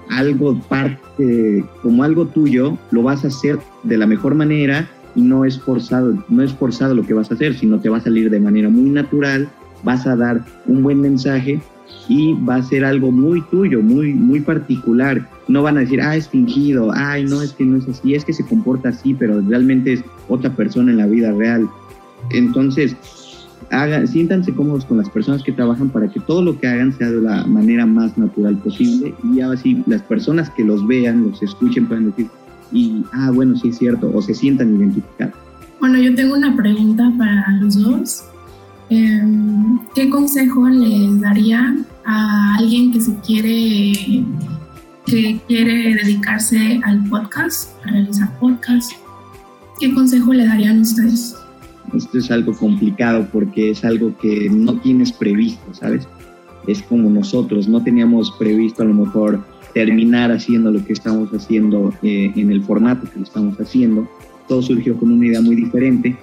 algo 0.09 0.59
parte, 0.69 1.63
como 1.81 2.03
algo 2.03 2.25
tuyo, 2.25 2.77
lo 2.91 3.03
vas 3.03 3.23
a 3.23 3.27
hacer 3.27 3.59
de 3.83 3.97
la 3.97 4.07
mejor 4.07 4.35
manera 4.35 4.89
y 5.15 5.21
no 5.21 5.45
es 5.45 5.59
forzado, 5.59 6.15
no 6.29 6.43
es 6.43 6.53
forzado 6.53 6.95
lo 6.95 7.03
que 7.03 7.13
vas 7.13 7.31
a 7.31 7.33
hacer, 7.33 7.55
sino 7.55 7.79
te 7.79 7.89
va 7.89 7.97
a 7.97 8.01
salir 8.01 8.29
de 8.29 8.39
manera 8.39 8.69
muy 8.69 8.89
natural, 8.89 9.49
vas 9.83 10.07
a 10.07 10.15
dar 10.15 10.43
un 10.65 10.83
buen 10.83 11.01
mensaje 11.01 11.61
y 12.07 12.33
va 12.33 12.55
a 12.55 12.63
ser 12.63 12.85
algo 12.85 13.11
muy 13.11 13.41
tuyo, 13.49 13.81
muy, 13.81 14.13
muy 14.13 14.39
particular. 14.39 15.27
No 15.47 15.63
van 15.63 15.77
a 15.77 15.81
decir, 15.81 16.01
ah, 16.01 16.15
es 16.15 16.29
fingido, 16.29 16.91
ay, 16.93 17.25
no, 17.25 17.41
es 17.41 17.53
que 17.53 17.65
no 17.65 17.77
es 17.77 17.87
así, 17.87 18.15
es 18.15 18.23
que 18.23 18.33
se 18.33 18.45
comporta 18.45 18.89
así, 18.89 19.13
pero 19.13 19.41
realmente 19.41 19.93
es 19.93 20.03
otra 20.27 20.55
persona 20.55 20.91
en 20.91 20.97
la 20.97 21.07
vida 21.07 21.31
real. 21.31 21.67
Entonces, 22.31 22.95
hagan, 23.71 24.07
siéntanse 24.07 24.53
cómodos 24.53 24.85
con 24.85 24.97
las 24.97 25.09
personas 25.09 25.43
que 25.43 25.51
trabajan 25.51 25.89
para 25.89 26.07
que 26.07 26.19
todo 26.19 26.41
lo 26.41 26.59
que 26.59 26.67
hagan 26.67 26.93
sea 26.93 27.11
de 27.11 27.21
la 27.21 27.45
manera 27.45 27.85
más 27.85 28.17
natural 28.17 28.57
posible 28.57 29.13
y 29.33 29.41
así 29.41 29.83
las 29.87 30.01
personas 30.01 30.49
que 30.51 30.63
los 30.63 30.85
vean, 30.87 31.29
los 31.29 31.41
escuchen, 31.43 31.87
puedan 31.87 32.11
decir, 32.11 32.27
y, 32.71 33.03
ah, 33.13 33.31
bueno, 33.33 33.55
sí 33.55 33.69
es 33.69 33.77
cierto, 33.77 34.11
o 34.13 34.21
se 34.21 34.33
sientan 34.33 34.75
identificados. 34.75 35.35
Bueno, 35.79 35.99
yo 35.99 36.13
tengo 36.15 36.35
una 36.35 36.55
pregunta 36.55 37.11
para 37.17 37.51
los 37.61 37.81
dos. 37.81 38.23
Em, 38.89 39.79
¿Qué 39.93 40.09
consejo 40.09 40.67
les 40.69 41.21
daría 41.21 41.75
a 42.05 42.55
alguien 42.57 42.91
que 42.91 43.01
se 43.01 43.15
quiere 43.17 44.23
que 45.05 45.39
quiere 45.47 45.95
dedicarse 45.95 46.79
al 46.83 47.03
podcast, 47.05 47.71
a 47.85 47.91
realizar 47.91 48.37
podcast? 48.39 48.91
¿qué 49.79 49.93
consejo 49.93 50.33
le 50.33 50.45
darían 50.45 50.81
ustedes? 50.81 51.35
Esto 51.95 52.17
es 52.17 52.31
algo 52.31 52.53
complicado 52.53 53.27
porque 53.31 53.71
es 53.71 53.85
algo 53.85 54.15
que 54.17 54.49
no 54.49 54.79
tienes 54.79 55.11
previsto, 55.11 55.73
¿sabes? 55.73 56.07
Es 56.67 56.81
como 56.83 57.09
nosotros, 57.09 57.67
no 57.67 57.81
teníamos 57.81 58.31
previsto 58.37 58.83
a 58.83 58.85
lo 58.85 58.93
mejor 58.93 59.45
terminar 59.73 60.31
haciendo 60.31 60.71
lo 60.71 60.83
que 60.83 60.93
estamos 60.93 61.29
haciendo 61.31 61.93
eh, 62.01 62.31
en 62.35 62.51
el 62.51 62.63
formato 62.63 63.09
que 63.09 63.19
lo 63.19 63.23
estamos 63.23 63.57
haciendo. 63.59 64.07
Todo 64.47 64.61
surgió 64.61 64.97
con 64.97 65.11
una 65.11 65.27
idea 65.27 65.41
muy 65.41 65.55
diferente, 65.55 66.17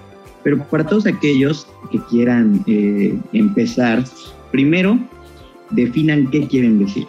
pero 0.44 0.58
para 0.68 0.86
todos 0.86 1.06
aquellos 1.06 1.66
que 1.90 1.98
quieran 2.10 2.62
eh, 2.66 3.18
empezar, 3.32 4.04
primero 4.52 4.98
definan 5.70 6.30
qué 6.30 6.46
quieren 6.46 6.78
decir, 6.78 7.06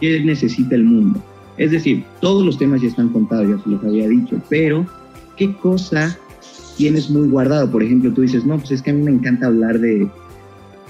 qué 0.00 0.20
necesita 0.20 0.76
el 0.76 0.84
mundo. 0.84 1.20
Es 1.56 1.70
decir, 1.70 2.04
todos 2.20 2.44
los 2.44 2.58
temas 2.58 2.82
ya 2.82 2.88
están 2.88 3.08
contados, 3.08 3.48
ya 3.48 3.64
se 3.64 3.70
los 3.70 3.82
había 3.82 4.06
dicho, 4.06 4.40
pero 4.50 4.86
qué 5.36 5.56
cosa 5.56 6.16
tienes 6.76 7.08
muy 7.10 7.28
guardado. 7.28 7.70
Por 7.70 7.82
ejemplo, 7.82 8.12
tú 8.12 8.20
dices, 8.20 8.44
no, 8.44 8.58
pues 8.58 8.70
es 8.70 8.82
que 8.82 8.90
a 8.90 8.94
mí 8.94 9.02
me 9.02 9.10
encanta 9.10 9.46
hablar 9.46 9.78
de, 9.78 10.06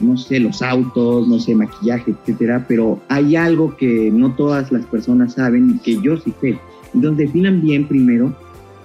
no 0.01 0.17
sé, 0.17 0.41
los 0.41 0.63
autos, 0.63 1.29
no 1.29 1.39
sé, 1.39 1.55
maquillaje, 1.55 2.11
etcétera, 2.11 2.65
pero 2.67 3.01
hay 3.09 3.37
algo 3.37 3.77
que 3.77 4.11
no 4.11 4.35
todas 4.35 4.73
las 4.73 4.85
personas 4.87 5.35
saben 5.35 5.71
y 5.71 5.79
que 5.79 6.03
yo 6.03 6.17
sí 6.17 6.35
sé. 6.41 6.59
Entonces 6.95 7.27
definan 7.29 7.63
bien 7.63 7.87
primero 7.87 8.37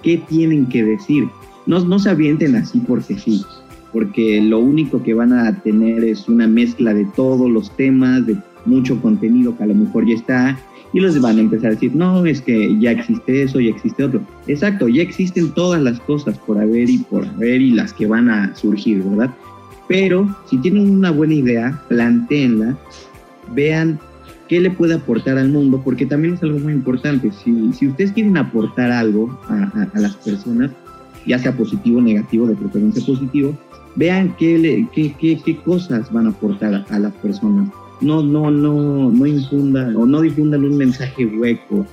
qué 0.02 0.18
tienen 0.28 0.68
que 0.68 0.84
decir. 0.84 1.24
No, 1.66 1.80
no 1.84 1.98
se 1.98 2.10
avienten 2.10 2.56
así 2.56 2.80
porque 2.80 3.18
sí, 3.18 3.44
porque 3.92 4.40
lo 4.40 4.58
único 4.58 5.02
que 5.02 5.14
van 5.14 5.32
a 5.32 5.60
tener 5.62 6.04
es 6.04 6.28
una 6.28 6.46
mezcla 6.46 6.94
de 6.94 7.04
todos 7.16 7.50
los 7.50 7.74
temas, 7.76 8.26
de 8.26 8.36
mucho 8.64 9.00
contenido 9.00 9.56
que 9.56 9.64
a 9.64 9.66
lo 9.66 9.74
mejor 9.74 10.06
ya 10.06 10.14
está, 10.14 10.58
y 10.92 11.00
los 11.00 11.18
van 11.20 11.38
a 11.38 11.40
empezar 11.40 11.68
a 11.68 11.74
decir, 11.74 11.94
no, 11.94 12.24
es 12.26 12.40
que 12.40 12.78
ya 12.78 12.92
existe 12.92 13.42
eso, 13.42 13.60
ya 13.60 13.70
existe 13.70 14.04
otro. 14.04 14.20
Exacto, 14.46 14.88
ya 14.88 15.02
existen 15.02 15.50
todas 15.52 15.80
las 15.80 15.98
cosas 16.00 16.36
por 16.38 16.58
haber 16.58 16.90
y 16.90 16.98
por 16.98 17.26
haber 17.26 17.62
y 17.62 17.70
las 17.70 17.92
que 17.92 18.06
van 18.06 18.28
a 18.28 18.54
surgir, 18.54 19.02
¿verdad? 19.02 19.34
Pero 19.88 20.34
si 20.48 20.58
tienen 20.58 20.90
una 20.90 21.10
buena 21.10 21.34
idea, 21.34 21.82
planteenla, 21.88 22.76
vean 23.54 23.98
qué 24.48 24.60
le 24.60 24.70
puede 24.70 24.94
aportar 24.94 25.38
al 25.38 25.48
mundo, 25.48 25.80
porque 25.82 26.04
también 26.04 26.34
es 26.34 26.42
algo 26.42 26.58
muy 26.58 26.74
importante. 26.74 27.30
Si, 27.32 27.72
si 27.72 27.88
ustedes 27.88 28.12
quieren 28.12 28.36
aportar 28.36 28.92
algo 28.92 29.38
a, 29.48 29.88
a, 29.94 29.98
las 29.98 30.14
personas, 30.16 30.70
ya 31.26 31.38
sea 31.38 31.56
positivo 31.56 31.98
o 31.98 32.02
negativo, 32.02 32.46
de 32.46 32.54
preferencia 32.54 33.04
positivo, 33.04 33.56
vean 33.96 34.34
qué, 34.38 34.86
qué, 34.94 35.14
qué, 35.18 35.40
qué 35.44 35.56
cosas 35.56 36.12
van 36.12 36.26
a 36.26 36.30
aportar 36.30 36.84
a 36.88 36.98
las 36.98 37.12
personas 37.14 37.68
no, 38.02 38.22
no, 38.22 38.50
no, 38.50 39.10
no 39.10 39.26
infundan 39.26 39.96
o 39.96 40.04
no 40.04 40.20
difundan 40.20 40.64
un 40.64 40.76
mensaje 40.76 41.24
hueco, 41.24 41.86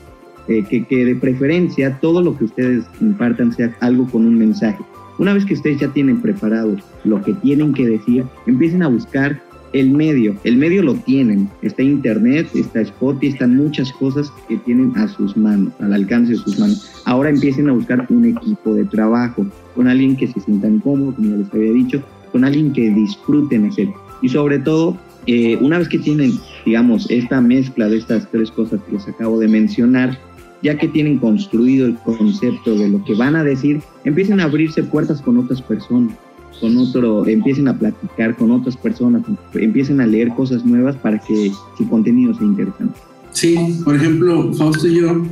eh, 0.48 0.66
que, 0.68 0.84
que, 0.86 1.06
de 1.06 1.16
preferencia 1.16 2.00
todo 2.02 2.22
lo 2.22 2.38
que 2.38 2.46
ustedes 2.46 2.86
impartan 3.00 3.54
sea 3.54 3.76
algo 3.80 4.08
con 4.10 4.26
un 4.26 4.38
mensaje. 4.38 4.80
Una 5.20 5.34
vez 5.34 5.46
que 5.46 5.54
ustedes 5.54 5.80
ya 5.80 5.90
tienen 5.90 6.22
preparado 6.22 6.76
lo 7.04 7.22
que 7.22 7.34
tienen 7.36 7.74
que 7.74 7.88
decir, 7.88 8.26
empiecen 8.48 8.82
a 8.84 8.88
buscar 8.88 9.42
el 9.74 9.92
medio. 9.92 10.36
El 10.44 10.58
medio 10.58 10.84
lo 10.84 10.96
tienen. 10.96 11.50
Está 11.62 11.84
Internet, 11.84 12.48
está 12.56 12.82
Spotify, 12.82 13.28
están 13.28 13.56
muchas 13.56 13.92
cosas 13.94 14.32
que 14.48 14.58
tienen 14.58 14.96
a 14.98 15.08
sus 15.08 15.36
manos, 15.38 15.74
al 15.80 15.94
alcance 15.94 16.34
de 16.34 16.38
sus 16.38 16.60
manos. 16.60 17.04
Ahora 17.06 17.30
empiecen 17.30 17.70
a 17.70 17.74
buscar 17.74 18.06
un 18.10 18.26
equipo 18.26 18.74
de 18.74 18.86
trabajo 18.86 19.46
con 19.76 19.88
alguien 19.88 20.16
que 20.16 20.28
se 20.28 20.40
sientan 20.40 20.80
cómodo, 20.80 21.16
como 21.16 21.30
ya 21.30 21.38
les 21.38 21.54
había 21.54 21.72
dicho, 21.72 22.04
con 22.32 22.44
alguien 22.44 22.74
que 22.74 22.90
disfruten 22.90 23.66
hacer. 23.66 23.88
Y 24.22 24.30
sobre 24.30 24.60
todo, 24.60 24.98
eh, 25.26 25.58
una 25.62 25.78
vez 25.78 25.90
que 25.90 26.00
tienen, 26.00 26.34
digamos, 26.66 27.10
esta 27.10 27.42
mezcla 27.42 27.88
de 27.88 27.98
estas 27.98 28.30
tres 28.32 28.52
cosas 28.52 28.82
que 28.84 28.94
les 28.94 29.08
acabo 29.08 29.40
de 29.40 29.48
mencionar, 29.48 30.18
ya 30.62 30.78
que 30.78 30.88
tienen 30.88 31.20
construido 31.20 31.86
el 31.86 31.96
concepto 31.96 32.76
de 32.76 32.90
lo 32.90 33.04
que 33.06 33.16
van 33.16 33.36
a 33.36 33.44
decir, 33.44 33.82
empiecen 34.04 34.40
a 34.40 34.46
abrirse 34.46 34.84
puertas 34.84 35.22
con 35.22 35.38
otras 35.38 35.62
personas, 35.62 36.14
con 36.60 36.78
otro, 36.78 37.26
empiecen 37.28 37.68
a 37.68 37.78
platicar 37.78 38.36
con 38.36 38.52
otras 38.52 38.76
personas, 38.78 39.24
empiecen 39.54 40.02
a 40.02 40.06
leer 40.06 40.30
cosas 40.36 40.66
nuevas 40.66 40.96
para 40.98 41.20
que 41.20 41.52
su 41.78 41.90
contenido 41.90 42.34
sea 42.34 42.46
interesante. 42.46 43.00
Sí, 43.32 43.80
por 43.84 43.96
ejemplo, 43.96 44.54
Fausto 44.54 44.88
y 44.88 45.00
yo, 45.00 45.24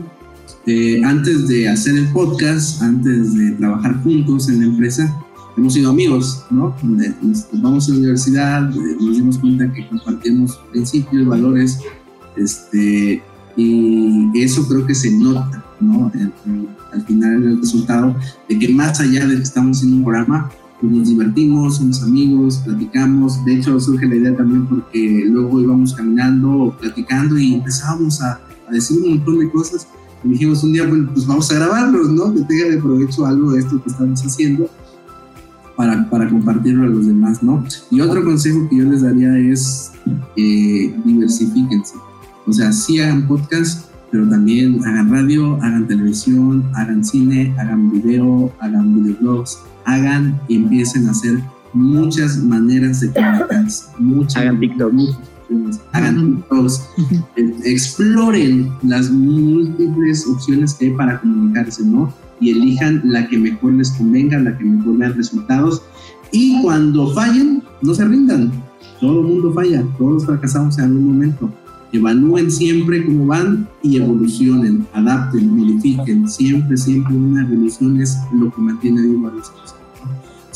eh, 0.65 1.01
antes 1.03 1.47
de 1.47 1.67
hacer 1.67 1.97
el 1.97 2.07
podcast, 2.09 2.81
antes 2.81 3.33
de 3.35 3.51
trabajar 3.51 4.01
juntos 4.03 4.49
en 4.49 4.59
la 4.59 4.65
empresa, 4.65 5.17
hemos 5.57 5.73
sido 5.73 5.89
amigos, 5.89 6.45
¿no? 6.49 6.75
Nos, 6.83 7.47
vamos 7.53 7.89
a 7.89 7.93
la 7.93 7.97
universidad, 7.99 8.61
nos 8.61 9.17
dimos 9.17 9.37
cuenta 9.39 9.71
que 9.73 9.87
compartimos 9.87 10.59
principios, 10.71 11.25
valores, 11.25 11.79
este, 12.35 13.21
y 13.55 14.31
eso 14.35 14.67
creo 14.67 14.85
que 14.85 14.93
se 14.93 15.11
nota, 15.11 15.63
¿no? 15.79 16.11
al 16.93 17.05
final 17.05 17.43
el 17.43 17.59
resultado 17.59 18.15
de 18.47 18.57
que 18.57 18.69
más 18.69 18.99
allá 18.99 19.25
de 19.25 19.35
que 19.35 19.43
estamos 19.43 19.83
en 19.83 19.93
un 19.93 20.03
programa, 20.03 20.49
pues 20.79 20.91
nos 20.91 21.07
divertimos, 21.07 21.77
somos 21.77 22.03
amigos, 22.03 22.57
platicamos. 22.63 23.43
De 23.45 23.55
hecho, 23.55 23.79
surge 23.79 24.05
la 24.05 24.15
idea 24.15 24.35
también 24.35 24.65
porque 24.67 25.25
luego 25.27 25.61
íbamos 25.61 25.93
caminando, 25.93 26.75
platicando 26.79 27.37
y 27.37 27.55
empezábamos 27.55 28.21
a, 28.21 28.39
a 28.67 28.71
decir 28.71 29.01
un 29.01 29.09
montón 29.09 29.39
de 29.39 29.49
cosas. 29.49 29.87
Y 30.23 30.29
dijimos 30.29 30.63
un 30.63 30.73
día, 30.73 30.87
bueno, 30.87 31.09
pues 31.13 31.25
vamos 31.25 31.51
a 31.51 31.55
grabarlos, 31.55 32.09
¿no? 32.11 32.33
Que 32.33 32.41
tenga 32.41 32.69
de 32.69 32.77
provecho 32.77 33.25
algo 33.25 33.51
de 33.51 33.59
esto 33.59 33.81
que 33.81 33.89
estamos 33.89 34.21
haciendo 34.21 34.69
para, 35.75 36.09
para 36.09 36.27
compartirlo 36.27 36.83
a 36.83 36.87
los 36.87 37.05
demás, 37.05 37.41
¿no? 37.41 37.63
Y 37.91 38.01
otro 38.01 38.23
consejo 38.23 38.67
que 38.69 38.77
yo 38.77 38.85
les 38.85 39.01
daría 39.03 39.37
es 39.37 39.91
eh, 40.35 40.93
diversifíquense. 41.05 41.95
O 42.45 42.53
sea, 42.53 42.71
sí 42.71 42.99
hagan 42.99 43.27
podcast, 43.27 43.89
pero 44.11 44.27
también 44.27 44.83
hagan 44.85 45.11
radio, 45.11 45.55
hagan 45.61 45.87
televisión, 45.87 46.63
hagan 46.73 47.03
cine, 47.03 47.55
hagan 47.59 47.91
video, 47.91 48.51
hagan 48.59 48.95
videoblogs, 48.95 49.59
hagan 49.87 50.39
y 50.47 50.57
empiecen 50.57 51.07
a 51.07 51.11
hacer 51.11 51.39
muchas 51.73 52.37
maneras 52.37 53.01
de 53.01 53.11
comunicarse. 53.11 53.85
Muchas, 53.97 54.37
hagan 54.37 54.59
TikTok. 54.59 54.93
hagan 55.93 56.35
TikToks, 56.35 56.81
exploren 57.65 58.71
las 58.83 59.09
múltiples 59.09 60.27
opciones 60.27 60.75
que 60.75 60.85
hay 60.85 60.91
para 60.91 61.19
comunicarse, 61.19 61.83
¿no? 61.83 62.13
y 62.39 62.51
elijan 62.51 63.01
la 63.03 63.27
que 63.27 63.37
mejor 63.37 63.73
les 63.73 63.91
convenga, 63.91 64.39
la 64.39 64.57
que 64.57 64.63
mejor 64.63 64.97
vean 64.97 65.15
resultados. 65.15 65.81
Y 66.31 66.61
cuando 66.61 67.13
fallen, 67.13 67.63
no 67.81 67.93
se 67.93 68.05
rindan. 68.05 68.51
Todo 68.99 69.21
el 69.21 69.27
mundo 69.27 69.53
falla, 69.53 69.83
todos 69.97 70.25
fracasamos 70.25 70.77
en 70.77 70.85
algún 70.85 71.07
momento. 71.07 71.51
Evalúen 71.93 72.51
siempre 72.51 73.05
cómo 73.05 73.27
van 73.27 73.67
y 73.81 73.97
evolucionen, 73.97 74.85
adapten, 74.93 75.55
modifiquen. 75.55 76.27
Siempre, 76.27 76.75
siempre 76.75 77.15
una 77.15 77.43
evolución 77.43 78.01
es 78.01 78.17
lo 78.33 78.53
que 78.53 78.61
mantiene 78.61 79.01
vivo 79.03 79.27
a. 79.27 79.31
O 79.31 79.66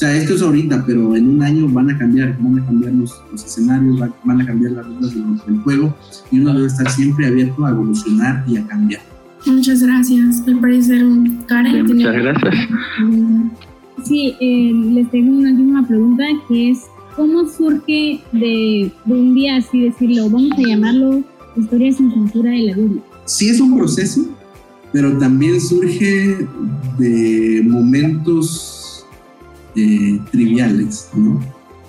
sea, 0.02 0.18
esto 0.18 0.34
es 0.34 0.42
ahorita, 0.42 0.84
pero 0.86 1.16
en 1.16 1.30
un 1.30 1.44
año 1.44 1.70
van 1.70 1.92
a 1.92 1.98
cambiar, 1.98 2.36
van 2.40 2.58
a 2.58 2.66
cambiar 2.66 2.94
los, 2.94 3.22
escenarios, 3.36 4.00
van 4.24 4.42
a 4.42 4.46
cambiar 4.46 4.72
las 4.72 4.88
reglas 4.88 5.46
del 5.46 5.58
juego 5.60 5.96
y 6.32 6.40
uno 6.40 6.54
debe 6.56 6.66
estar 6.66 6.90
siempre 6.90 7.28
abierto 7.28 7.66
a 7.66 7.70
evolucionar 7.70 8.44
y 8.48 8.58
a 8.58 8.66
cambiar. 8.66 9.02
Muchas 9.46 9.84
gracias. 9.84 10.46
Me 10.48 10.56
parece 10.56 11.06
Karen. 11.48 11.86
muchas 11.86 12.16
gracias. 12.16 12.56
Sí, 14.04 14.34
eh, 14.40 14.72
les 14.74 15.12
tengo 15.12 15.38
una 15.38 15.52
última 15.52 15.88
pregunta 15.88 16.24
que 16.48 16.72
es, 16.72 16.80
¿cómo 17.16 17.48
surge 17.48 18.20
de, 18.32 18.92
de, 19.06 19.14
un 19.14 19.36
día, 19.36 19.58
así 19.58 19.84
decirlo, 19.84 20.28
vamos 20.28 20.58
a 20.58 20.62
llamarlo 20.62 21.24
Historia 21.56 21.94
sin 21.94 22.12
censura 22.12 22.50
de 22.50 22.64
la 22.64 22.76
Biblia? 22.76 23.04
Sí 23.26 23.50
es 23.50 23.60
un 23.62 23.78
proceso, 23.78 24.26
pero 24.92 25.16
también 25.20 25.62
surge 25.62 26.48
de 26.98 27.64
momentos 27.68 28.71
eh, 29.76 30.20
triviales, 30.32 31.10
¿no? 31.16 31.40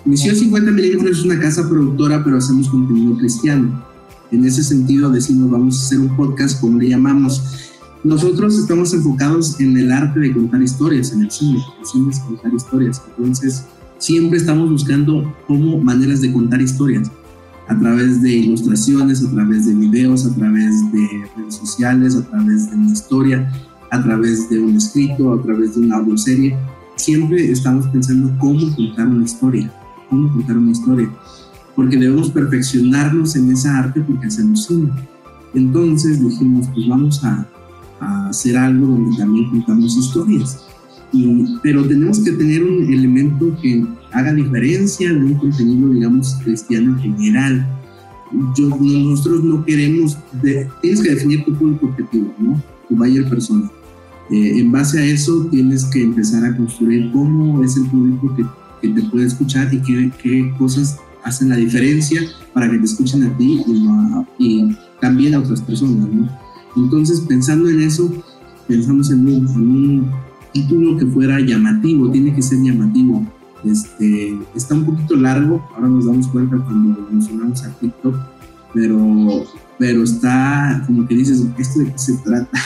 Misión 0.05 0.35
50 0.35 0.71
milímetros 0.71 1.19
es 1.19 1.25
una 1.25 1.39
casa 1.39 1.67
productora, 1.67 2.23
pero 2.23 2.37
hacemos 2.37 2.67
contenido 2.69 3.17
cristiano 3.17 3.83
en 4.33 4.45
ese 4.45 4.63
sentido 4.63 5.11
decimos, 5.11 5.51
vamos 5.51 5.79
a 5.79 5.85
hacer 5.85 5.99
un 5.99 6.15
podcast, 6.15 6.59
como 6.59 6.79
le 6.79 6.89
llamamos. 6.89 7.71
Nosotros 8.03 8.57
estamos 8.57 8.93
enfocados 8.93 9.59
en 9.59 9.77
el 9.77 9.91
arte 9.91 10.19
de 10.19 10.33
contar 10.33 10.61
historias, 10.61 11.13
en 11.13 11.21
el 11.21 11.31
cine. 11.31 11.63
El 11.79 11.85
cine 11.85 12.11
es 12.11 12.19
contar 12.19 12.51
historias. 12.51 13.01
Entonces, 13.15 13.63
siempre 13.99 14.39
estamos 14.39 14.71
buscando 14.71 15.31
cómo 15.47 15.77
maneras 15.77 16.21
de 16.21 16.33
contar 16.33 16.61
historias 16.61 17.11
a 17.67 17.77
través 17.79 18.21
de 18.23 18.31
ilustraciones, 18.31 19.23
a 19.23 19.31
través 19.31 19.67
de 19.67 19.75
videos, 19.75 20.25
a 20.25 20.33
través 20.33 20.91
de 20.91 21.07
redes 21.37 21.55
sociales, 21.55 22.15
a 22.15 22.27
través 22.27 22.71
de 22.71 22.75
una 22.75 22.91
historia, 22.91 23.51
a 23.91 24.03
través 24.03 24.49
de 24.49 24.59
un 24.59 24.75
escrito, 24.75 25.31
a 25.31 25.41
través 25.43 25.75
de 25.75 25.81
una 25.81 25.97
audioserie. 25.97 26.57
Siempre 27.03 27.51
estamos 27.51 27.85
pensando 27.87 28.33
cómo 28.39 28.73
contar 28.73 29.09
una 29.09 29.25
historia, 29.25 29.69
cómo 30.09 30.31
contar 30.31 30.57
una 30.57 30.71
historia 30.71 31.09
porque 31.75 31.97
debemos 31.97 32.29
perfeccionarnos 32.29 33.35
en 33.35 33.51
esa 33.51 33.77
arte 33.77 33.99
porque 33.99 34.27
hacemos 34.27 34.67
cine. 34.67 34.89
Entonces 35.53 36.23
dijimos, 36.23 36.69
pues 36.73 36.87
vamos 36.87 37.21
a, 37.25 37.45
a 37.99 38.29
hacer 38.29 38.55
algo 38.55 38.87
donde 38.87 39.17
también 39.17 39.49
contamos 39.49 39.97
historias. 39.97 40.65
Y, 41.11 41.57
pero 41.61 41.85
tenemos 41.85 42.19
que 42.19 42.31
tener 42.31 42.63
un 42.63 42.93
elemento 42.93 43.53
que 43.61 43.85
haga 44.13 44.33
diferencia 44.33 45.11
de 45.11 45.19
un 45.19 45.33
contenido, 45.33 45.89
digamos, 45.89 46.35
cristiano 46.41 46.97
en 46.97 47.17
general. 47.17 47.67
Yo, 48.57 48.69
nosotros 48.69 49.43
no 49.43 49.65
queremos, 49.65 50.17
tienes 50.81 51.01
que 51.01 51.09
definir 51.15 51.43
tu 51.43 51.53
público 51.53 51.87
objetivo, 51.87 52.33
¿no? 52.39 52.63
Tu 52.87 52.95
buyer 52.95 53.29
persona. 53.29 53.69
Eh, 54.29 54.59
en 54.59 54.71
base 54.71 54.99
a 54.99 55.05
eso 55.05 55.47
tienes 55.51 55.85
que 55.85 56.01
empezar 56.01 56.45
a 56.45 56.55
construir 56.55 57.11
cómo 57.11 57.61
es 57.63 57.75
el 57.75 57.85
público 57.87 58.33
que, 58.35 58.45
te 58.81 59.01
puede 59.03 59.27
escuchar 59.27 59.73
y 59.73 59.79
qué, 59.79 60.53
cosas 60.57 60.97
hacen 61.23 61.49
la 61.49 61.55
diferencia 61.55 62.21
para 62.53 62.69
que 62.69 62.77
te 62.77 62.83
escuchen 62.83 63.23
a 63.23 63.37
ti 63.37 63.61
y, 64.37 64.75
también 64.99 65.35
a 65.35 65.39
otras 65.39 65.61
personas, 65.61 66.07
¿no? 66.09 66.29
Entonces, 66.75 67.21
pensando 67.21 67.69
en 67.69 67.81
eso, 67.81 68.11
pensamos 68.67 69.11
en 69.11 69.27
un, 69.27 70.11
título 70.53 70.97
que 70.97 71.05
fuera 71.07 71.39
llamativo, 71.39 72.11
tiene 72.11 72.33
que 72.33 72.41
ser 72.41 72.59
llamativo. 72.61 73.25
Este, 73.65 74.37
está 74.55 74.75
un 74.75 74.85
poquito 74.85 75.15
largo, 75.15 75.67
ahora 75.75 75.87
nos 75.87 76.05
damos 76.05 76.27
cuenta 76.27 76.57
cuando 76.57 77.07
mencionamos 77.09 77.63
a 77.63 77.69
TikTok, 77.79 78.15
pero, 78.73 79.45
pero 79.79 80.03
está 80.03 80.83
como 80.85 81.07
que 81.07 81.15
dices, 81.15 81.43
¿esto 81.57 81.79
de 81.79 81.91
qué 81.91 81.97
se 81.97 82.13
trata? 82.17 82.59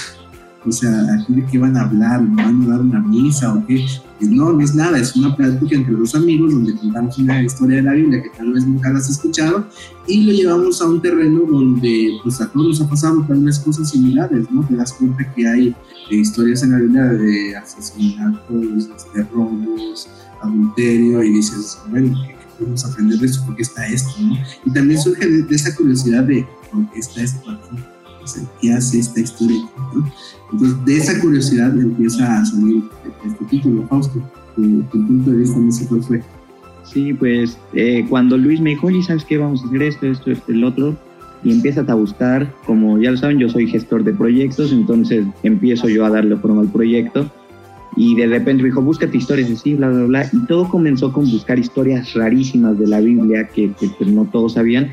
O 0.68 0.72
sea, 0.72 0.91
¿aquí 1.13 1.34
de 1.34 1.45
qué 1.45 1.57
van 1.57 1.78
a 1.78 1.84
hablar? 1.84 2.22
¿Van 2.36 2.63
a 2.63 2.68
dar 2.68 2.82
una 2.82 2.99
misa 2.99 3.53
o 3.53 3.65
qué? 3.65 3.86
no, 4.20 4.51
no 4.51 4.61
es 4.61 4.74
nada, 4.74 4.97
es 4.97 5.15
una 5.15 5.36
plática 5.36 5.76
entre 5.76 5.93
dos 5.93 6.15
amigos 6.15 6.51
donde 6.51 6.76
contamos 6.76 7.18
una 7.20 7.41
historia 7.43 7.78
de 7.78 7.84
la 7.84 7.93
Biblia 7.93 8.24
que 8.24 8.30
tal 8.30 8.51
vez 8.51 8.65
nunca 8.65 8.89
la 8.89 8.97
has 8.97 9.09
escuchado 9.09 9.68
y 10.07 10.24
lo 10.24 10.34
llevamos 10.34 10.82
a 10.82 10.88
un 10.88 11.01
terreno 11.01 11.41
donde 11.47 12.18
pues 12.24 12.41
a 12.41 12.51
todos 12.51 12.68
nos 12.68 12.82
ha 12.82 12.89
pasado 12.89 13.24
tal 13.28 13.43
vez 13.43 13.59
cosas 13.59 13.89
similares, 13.91 14.49
¿no? 14.51 14.65
Te 14.65 14.76
das 14.76 14.93
cuenta 14.93 15.32
que 15.34 15.47
hay 15.47 15.76
historias 16.09 16.63
en 16.63 16.72
la 16.72 16.80
Biblia 16.80 17.03
de 17.03 17.57
asesinatos, 17.57 18.89
de 19.13 19.24
robos, 19.24 20.09
adulterio 20.41 21.24
y 21.24 21.34
dices, 21.34 21.78
bueno, 21.89 22.15
¿qué, 22.28 22.36
podemos 22.57 22.86
aprender 22.86 23.20
de 23.20 23.26
eso? 23.28 23.45
¿Por 23.45 23.55
qué 23.55 23.61
está 23.61 23.86
esto? 23.88 24.09
¿no? 24.20 24.36
Y 24.65 24.72
también 24.72 24.99
surge 24.99 25.28
de, 25.28 25.55
esa 25.55 25.76
curiosidad 25.76 26.24
de 26.24 26.47
por 26.72 26.89
qué 26.91 26.99
está 26.99 27.22
esto 27.22 27.51
aquí, 27.51 27.84
o 28.28 28.30
sea, 28.30 28.44
qué 28.62 28.74
hace 28.74 29.00
esta 29.00 29.20
historia. 29.20 29.62
¿no? 29.94 30.12
Entonces, 30.52 30.86
de 30.86 30.98
esa 30.98 31.20
curiosidad 31.22 31.78
empieza 31.78 32.40
a 32.40 32.46
salir 32.46 32.84
este 33.26 33.46
título, 33.46 33.88
Fausto. 33.88 34.22
Tu, 34.56 34.84
punto 34.90 35.32
de 35.32 35.38
vista, 35.38 35.60
no 35.60 35.72
sé 35.72 35.88
cuál 35.88 36.04
fue. 36.04 36.22
Sí, 36.84 37.14
pues 37.14 37.58
eh, 37.74 38.06
cuando 38.10 38.38
Luis 38.38 38.60
me 38.60 38.72
dijo, 38.72 38.88
oye, 38.88 39.04
¿sabes 39.04 39.24
qué? 39.24 39.38
Vamos 39.38 39.64
a 39.64 39.68
hacer 39.68 39.84
esto, 39.84 40.08
esto, 40.08 40.32
esto, 40.32 40.52
el 40.52 40.64
otro. 40.64 40.98
Y 41.44 41.52
empiezas 41.52 41.88
a 41.88 41.94
buscar, 41.94 42.52
como 42.66 43.00
ya 43.00 43.12
lo 43.12 43.18
saben, 43.18 43.38
yo 43.38 43.50
soy 43.50 43.68
gestor 43.68 44.04
de 44.04 44.14
proyectos, 44.14 44.72
entonces 44.72 45.26
empiezo 45.44 45.88
yo 45.88 46.04
a 46.06 46.10
darle 46.10 46.36
forma 46.38 46.62
al 46.62 46.70
proyecto. 46.70 47.30
Y 47.96 48.16
de 48.16 48.28
repente 48.28 48.64
me 48.64 48.70
dijo, 48.70 48.82
búscate 48.82 49.18
historias 49.18 49.52
así, 49.52 49.76
bla, 49.76 49.90
bla, 49.90 50.06
bla. 50.06 50.30
Y 50.34 50.46
todo 50.48 50.68
comenzó 50.68 51.14
con 51.14 51.30
buscar 51.30 51.60
historias 51.60 52.14
rarísimas 52.14 52.78
de 52.80 52.88
la 52.88 53.00
Biblia 53.00 53.48
que, 53.48 53.72
que, 53.80 53.94
que 53.96 54.06
no 54.06 54.26
todos 54.26 54.54
sabían 54.54 54.92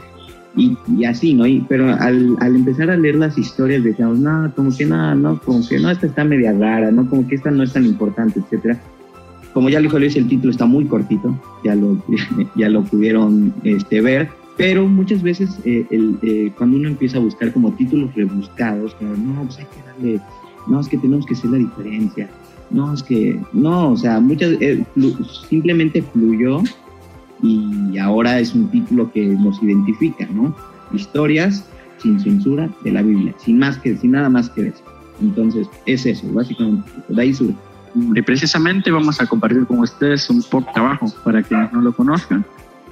y, 0.56 0.76
y 0.96 1.04
así, 1.04 1.34
¿no? 1.34 1.46
Y, 1.46 1.64
pero 1.68 1.88
al, 1.88 2.36
al, 2.40 2.54
empezar 2.54 2.90
a 2.90 2.96
leer 2.96 3.16
las 3.16 3.36
historias 3.36 3.82
decíamos, 3.82 4.18
no, 4.18 4.52
como 4.54 4.76
que 4.76 4.86
no, 4.86 5.14
no, 5.14 5.40
como 5.40 5.66
que 5.66 5.78
no, 5.78 5.90
esta 5.90 6.06
está 6.06 6.24
media 6.24 6.52
rara, 6.52 6.90
¿no? 6.90 7.08
Como 7.08 7.26
que 7.26 7.34
esta 7.34 7.50
no 7.50 7.62
es 7.62 7.72
tan 7.72 7.84
importante, 7.84 8.40
etcétera. 8.40 8.80
Como 9.52 9.68
ya 9.68 9.78
lo 9.78 9.84
dijo 9.84 9.98
Luis, 9.98 10.16
el 10.16 10.28
título 10.28 10.50
está 10.50 10.66
muy 10.66 10.84
cortito, 10.84 11.38
ya 11.64 11.74
lo, 11.74 12.02
ya 12.56 12.68
lo 12.68 12.82
pudieron 12.82 13.52
este, 13.64 14.00
ver, 14.00 14.28
pero 14.56 14.86
muchas 14.86 15.22
veces 15.22 15.58
eh, 15.64 15.86
el, 15.90 16.18
eh, 16.22 16.52
cuando 16.56 16.76
uno 16.76 16.88
empieza 16.88 17.18
a 17.18 17.20
buscar 17.20 17.52
como 17.52 17.72
títulos 17.72 18.14
rebuscados, 18.14 18.94
claro, 18.94 19.16
no, 19.16 19.42
pues 19.44 19.58
hay 19.58 19.66
que 19.66 19.86
darle, 19.86 20.20
no, 20.68 20.80
es 20.80 20.88
que 20.88 20.98
tenemos 20.98 21.26
que 21.26 21.34
hacer 21.34 21.50
la 21.50 21.58
diferencia, 21.58 22.28
no, 22.70 22.92
es 22.92 23.02
que, 23.02 23.40
no, 23.52 23.92
o 23.92 23.96
sea, 23.96 24.20
muchas, 24.20 24.52
eh, 24.60 24.84
simplemente 25.48 26.02
fluyó 26.02 26.60
y 27.44 27.98
ahora 27.98 28.40
es 28.40 28.54
un 28.54 28.68
título 28.68 29.12
que 29.12 29.26
nos 29.26 29.62
identifica, 29.62 30.26
¿no? 30.32 30.54
Historias 30.92 31.68
sin 31.98 32.18
censura 32.18 32.70
de 32.82 32.92
la 32.92 33.02
Biblia, 33.02 33.34
sin 33.38 33.58
más 33.58 33.76
que, 33.78 33.96
sin 33.96 34.12
nada 34.12 34.28
más 34.30 34.48
que 34.50 34.68
eso. 34.68 34.82
Entonces, 35.20 35.68
es 35.86 36.06
eso, 36.06 36.26
básicamente, 36.32 36.90
de 37.08 37.22
ahí. 37.22 37.34
Y 38.14 38.22
precisamente 38.22 38.90
vamos 38.90 39.20
a 39.20 39.26
compartir 39.26 39.66
con 39.66 39.78
ustedes 39.80 40.28
un 40.30 40.42
poco 40.42 40.72
trabajo 40.72 41.06
para 41.22 41.42
quienes 41.42 41.72
no 41.72 41.80
lo 41.80 41.92
conozcan, 41.94 42.44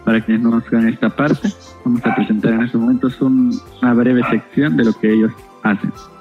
para 0.05 0.21
quienes 0.25 0.43
no 0.43 0.51
conozcan 0.51 0.89
esta 0.89 1.09
parte. 1.09 1.49
Vamos 1.85 2.05
a 2.05 2.15
presentar 2.15 2.53
en 2.53 2.63
estos 2.63 2.81
momentos 2.81 3.21
una 3.21 3.95
breve 3.95 4.23
sección 4.31 4.77
de 4.77 4.85
lo 4.85 4.93
que 4.93 5.13
ellos 5.13 5.33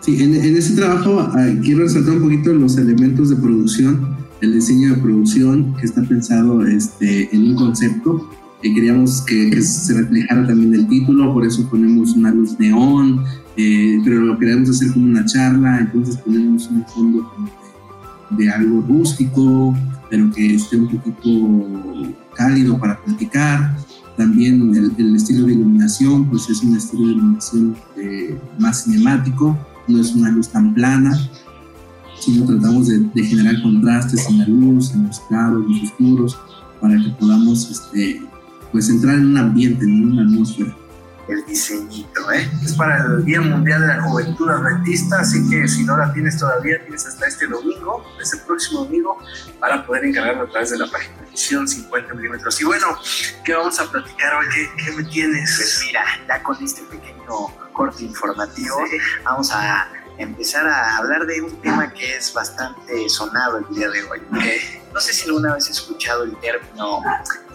Sí, 0.01 0.23
en, 0.23 0.35
en 0.35 0.55
ese 0.55 0.75
trabajo 0.75 1.29
uh, 1.33 1.61
quiero 1.61 1.81
resaltar 1.83 2.15
un 2.15 2.23
poquito 2.23 2.53
los 2.53 2.77
elementos 2.77 3.29
de 3.29 3.35
producción 3.35 4.21
el 4.41 4.53
diseño 4.53 4.95
de 4.95 5.01
producción 5.01 5.75
que 5.77 5.85
está 5.85 6.01
pensado 6.01 6.65
este, 6.65 7.33
en 7.33 7.49
un 7.49 7.55
concepto. 7.55 8.29
que 8.61 8.73
queríamos 8.73 9.21
que, 9.21 9.49
que, 9.49 9.61
se 9.61 9.93
reflejara 9.93 10.45
también 10.45 10.75
el 10.75 10.87
título, 10.87 11.33
por 11.33 11.45
eso 11.45 11.67
ponemos 11.67 12.15
una 12.15 12.31
luz 12.31 12.59
neón, 12.59 13.23
eh, 13.57 13.99
pero 14.03 14.21
lo 14.21 14.37
queríamos 14.37 14.69
hacer 14.69 14.91
como 14.93 15.05
una 15.07 15.25
charla, 15.25 15.79
entonces 15.79 16.17
ponemos 16.17 16.69
un 16.69 16.85
fondo 16.85 17.31
de, 18.29 18.43
de, 18.43 18.51
algo 18.51 18.83
rústico, 18.87 19.75
pero 20.11 20.29
que 20.31 20.55
esté 20.55 20.77
un 20.77 20.89
poquito 20.89 22.27
cálido 22.35 22.77
para 22.77 23.01
platicar. 23.03 23.77
También 24.17 24.75
el, 24.75 25.15
estilo 25.15 25.45
de 25.45 25.53
iluminación, 25.53 26.29
pues 26.29 26.49
es 26.49 26.61
un 26.63 26.75
estilo 26.75 27.07
de 27.07 27.13
iluminación 27.13 27.75
eh, 27.97 28.37
más 28.59 28.83
cinemático, 28.83 29.57
no 29.87 29.99
es 29.99 30.13
una 30.13 30.29
luz 30.29 30.49
tan 30.49 30.73
plana, 30.73 31.17
sino 32.19 32.45
tratamos 32.45 32.87
de, 32.87 32.99
de, 32.99 33.23
generar 33.23 33.61
contrastes 33.61 34.27
en 34.29 34.39
la 34.39 34.47
luz, 34.47 34.93
en 34.93 35.07
los 35.07 35.19
claros, 35.21 35.65
en 35.65 35.71
los 35.71 35.83
oscuros, 35.91 36.37
para 36.79 37.01
que 37.01 37.09
podamos 37.11 37.69
este, 37.71 38.21
pues 38.71 38.89
entrar 38.89 39.17
en 39.17 39.27
un 39.27 39.37
ambiente, 39.37 39.85
en 39.85 40.11
una 40.11 40.23
atmósfera. 40.23 40.75
El 41.31 41.45
diseñito, 41.45 42.29
¿eh? 42.29 42.51
Es 42.61 42.73
para 42.73 43.05
el 43.05 43.23
Día 43.23 43.39
Mundial 43.39 43.79
de 43.79 43.87
la 43.87 44.01
Juventud 44.01 44.49
Adventista, 44.49 45.21
así 45.21 45.49
que 45.49 45.65
si 45.65 45.85
no 45.85 45.95
la 45.95 46.11
tienes 46.11 46.37
todavía, 46.37 46.81
tienes 46.81 47.05
hasta 47.05 47.25
este 47.25 47.47
domingo, 47.47 48.05
este 48.21 48.35
próximo 48.39 48.81
domingo, 48.81 49.17
para 49.57 49.85
poder 49.85 50.03
encargarlo 50.03 50.43
a 50.43 50.49
través 50.49 50.71
de 50.71 50.79
la 50.79 50.91
página 50.91 51.15
edición 51.29 51.65
50 51.65 52.13
milímetros. 52.15 52.59
Y 52.59 52.65
bueno, 52.65 52.85
¿qué 53.45 53.53
vamos 53.53 53.79
a 53.79 53.89
platicar 53.89 54.35
hoy? 54.35 54.45
¿Qué, 54.53 54.83
¿Qué, 54.83 54.91
me 54.91 55.03
tienes? 55.05 55.55
Pues 55.55 55.83
mira, 55.85 56.03
ya 56.27 56.43
con 56.43 56.61
este 56.61 56.81
pequeño 56.81 57.47
corte 57.71 58.03
informativo, 58.03 58.75
sí. 58.89 58.97
vamos 59.23 59.53
a 59.53 59.87
empezar 60.17 60.67
a 60.67 60.97
hablar 60.97 61.25
de 61.25 61.41
un 61.41 61.61
tema 61.61 61.93
que 61.93 62.17
es 62.17 62.33
bastante 62.33 63.07
sonado 63.07 63.59
el 63.59 63.73
día 63.73 63.89
de 63.89 64.03
hoy. 64.03 64.21
Eh, 64.43 64.81
no 64.93 64.99
sé 64.99 65.13
si 65.13 65.29
alguna 65.29 65.53
vez 65.53 65.69
has 65.69 65.77
escuchado 65.77 66.23
el 66.23 66.35
término 66.41 67.01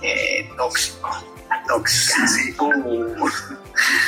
eh, 0.01 0.49
tóxico. 0.57 1.36
Tóxica. 1.67 2.29
Sí, 2.29 2.55
uh, 2.59 3.27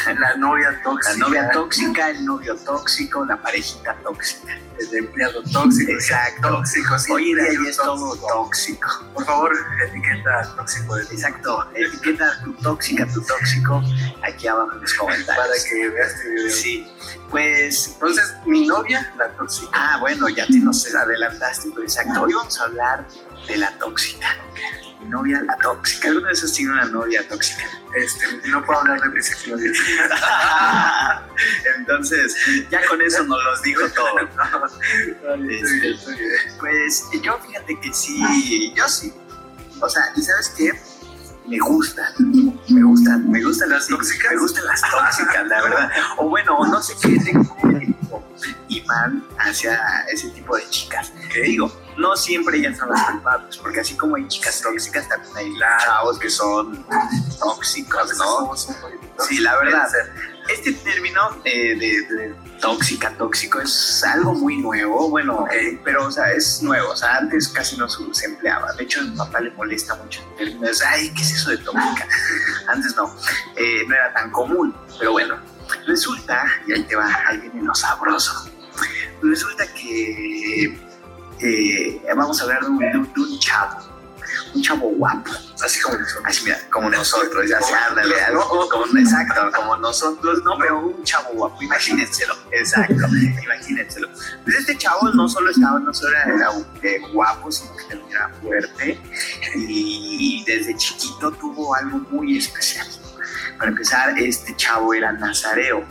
la 0.19 0.37
novia 0.37 0.81
tóxica. 0.83 1.13
La 1.13 1.19
novia 1.19 1.51
tóxica, 1.51 2.11
el 2.11 2.25
novio 2.25 2.57
tóxico, 2.57 3.25
la 3.25 3.41
parejita 3.41 3.97
tóxica. 4.03 4.59
El 4.79 4.95
empleado 4.95 5.43
tóxico. 5.43 5.93
Exacto. 5.93 6.49
Tóxico, 6.49 6.99
sí. 6.99 7.13
Hoy 7.13 7.35
día 7.35 7.53
ya 7.65 7.71
es 7.71 7.77
todo 7.77 8.17
tóxico. 8.17 8.89
Por 9.13 9.25
favor, 9.25 9.53
etiqueta 9.89 10.55
tóxico. 10.57 10.97
De 10.97 11.03
Exacto. 11.03 11.69
Etiqueta 11.75 12.41
tu 12.45 12.53
tóxica, 12.55 13.07
tu 13.07 13.21
tóxico, 13.23 13.83
aquí 14.23 14.47
abajo 14.47 14.73
en 14.75 14.81
los 14.81 14.95
comentarios. 14.95 15.47
Para 15.47 15.69
que 15.69 15.89
veas 15.89 16.13
este 16.13 16.31
video. 16.31 16.51
Sí. 16.51 16.93
Pues. 17.31 17.89
Entonces, 17.95 18.35
mi 18.47 18.67
novia, 18.67 19.13
la 19.19 19.29
tóxica. 19.37 19.71
Ah, 19.73 19.99
bueno, 20.01 20.29
ya 20.29 20.47
te 20.47 20.59
nos 20.59 20.95
adelantaste, 20.95 21.71
pero 21.71 21.83
exacto. 21.83 22.23
Hoy 22.23 22.33
vamos 22.33 22.61
a 22.61 22.65
hablar 22.65 23.07
de 23.49 23.57
la 23.57 23.73
tóxica. 23.79 24.37
Mi 25.01 25.09
novia, 25.09 25.43
la 25.43 25.57
tóxica. 25.57 26.09
¿Alguna 26.09 26.29
vez 26.29 26.45
has 26.45 26.53
tenido 26.53 26.75
una 26.75 26.85
novia 26.87 27.27
tóxica? 27.29 27.65
Este, 27.97 28.27
no 28.49 28.65
puedo 28.65 28.81
hablar 28.81 29.01
de 29.01 29.09
mis 29.09 29.31
exnovias. 29.31 29.79
Entonces, 31.79 32.37
ya 32.71 32.85
con 32.87 33.01
eso 33.01 33.25
nos 33.25 33.43
los 33.45 33.63
dijo 33.63 33.83
todo. 33.95 34.19
este, 35.49 35.97
pues 36.61 37.05
yo 37.23 37.39
fíjate 37.39 37.81
que 37.81 37.93
sí, 37.93 38.73
yo 38.77 38.89
sí. 38.89 39.13
O 39.81 39.89
sea, 39.89 40.13
¿y 40.15 40.23
sabes 40.23 40.53
qué? 40.57 40.73
Me 41.47 41.59
gustan, 41.61 42.13
me 42.69 42.83
gustan, 42.83 43.31
me 43.31 43.43
gustan 43.43 43.71
las 43.71 43.89
tóxicas, 43.89 44.33
me 44.33 44.39
gustan 44.39 44.67
las 44.67 44.83
tóxicas, 44.83 45.47
la 45.47 45.63
verdad. 45.63 45.91
O 46.19 46.29
bueno, 46.29 46.59
no 46.67 46.83
sé 46.83 46.93
qué 47.01 47.19
tengo 47.21 47.57
imán 48.69 49.25
hacia 49.39 49.81
ese 50.13 50.31
tipo 50.31 50.57
de 50.57 50.69
chicas. 50.69 51.13
Que 51.33 51.43
digo, 51.43 51.73
no 51.97 52.17
siempre 52.17 52.59
ellas 52.59 52.79
son 52.79 52.91
las 52.91 53.05
culpables, 53.11 53.57
porque 53.59 53.81
así 53.81 53.97
como 53.97 54.17
hay 54.17 54.27
chicas 54.29 54.61
tóxicas, 54.63 55.09
también 55.09 55.37
hay 55.37 55.53
chavos 55.85 56.19
que 56.19 56.31
son 56.31 56.87
tóxicos, 57.39 58.17
¿no? 58.17 58.55
Sí, 59.27 59.39
la 59.39 59.57
verdad. 59.57 59.89
Este 60.49 60.73
término 60.73 61.43
eh, 61.45 61.77
de, 61.77 62.15
de, 62.15 62.35
tóxica, 62.61 63.13
tóxico, 63.19 63.61
es 63.61 64.03
algo 64.03 64.33
muy 64.33 64.57
nuevo, 64.57 65.11
bueno, 65.11 65.47
eh, 65.53 65.79
pero, 65.85 66.07
o 66.07 66.11
sea, 66.11 66.33
es 66.33 66.63
nuevo, 66.63 66.93
o 66.93 66.97
sea, 66.97 67.17
antes 67.17 67.49
casi 67.49 67.77
no 67.77 67.87
se 67.89 68.25
empleaba. 68.25 68.73
De 68.73 68.85
hecho, 68.85 69.01
a 69.01 69.05
mi 69.05 69.17
papá 69.17 69.41
le 69.41 69.51
molesta 69.51 69.95
mucho 69.97 70.23
el 70.23 70.37
término, 70.37 70.69
es, 70.69 70.83
ay, 70.83 71.13
¿qué 71.13 71.21
es 71.21 71.33
eso 71.33 71.51
de 71.51 71.59
tóxica? 71.59 72.09
Antes 72.69 72.97
no, 72.97 73.15
eh, 73.57 73.85
no 73.87 73.95
era 73.95 74.13
tan 74.15 74.31
común, 74.31 74.75
pero 74.99 75.13
bueno, 75.13 75.39
resulta, 75.89 76.45
y 76.67 76.73
ahí 76.73 76.85
te 76.85 76.95
va, 76.95 77.09
ahí 77.27 77.39
viene 77.39 77.63
lo 77.63 77.75
sabroso. 77.75 78.49
Resulta 79.23 79.67
que 79.75 80.79
eh, 81.41 82.03
vamos 82.17 82.41
a 82.41 82.45
hablar 82.45 82.63
de 82.63 82.69
un, 82.69 82.79
de, 82.79 82.99
un, 82.99 83.39
chavo, 83.39 83.79
un 84.55 84.63
chavo 84.63 84.89
guapo, 84.91 85.31
así 85.65 85.81
como 85.81 85.99
nosotros, 85.99 86.25
así, 86.27 86.45
mira, 86.45 86.61
como 86.71 86.91
nosotros, 86.91 87.49
ya 87.49 87.61
sea, 87.61 87.87
ándale, 87.87 88.21
algo, 88.23 88.69
como, 88.69 88.87
exacto, 88.97 89.51
como 89.57 89.77
nosotros, 89.79 90.43
no, 90.45 90.57
pero 90.59 90.79
un 90.79 91.03
chavo 91.03 91.31
guapo, 91.33 91.63
imagínenselo, 91.63 92.37
exacto, 92.53 92.95
imagínenselo. 93.43 94.09
Pues 94.45 94.57
este 94.57 94.77
chavo 94.79 95.09
no 95.11 95.29
solo 95.29 95.51
estaba, 95.51 95.81
no 95.81 95.93
solo 95.93 96.17
era, 96.17 96.51
guapo, 97.13 97.51
sino 97.51 97.75
que 97.77 97.85
también 97.85 98.11
era 98.11 98.29
fuerte. 98.41 99.01
Y 99.57 100.45
desde 100.47 100.77
chiquito 100.77 101.33
tuvo 101.33 101.75
algo 101.75 101.99
muy 102.11 102.39
especial. 102.39 102.87
Para 103.59 103.71
empezar, 103.71 104.19
este 104.19 104.55
chavo 104.57 104.95
era 104.95 105.13
nazareo, 105.13 105.85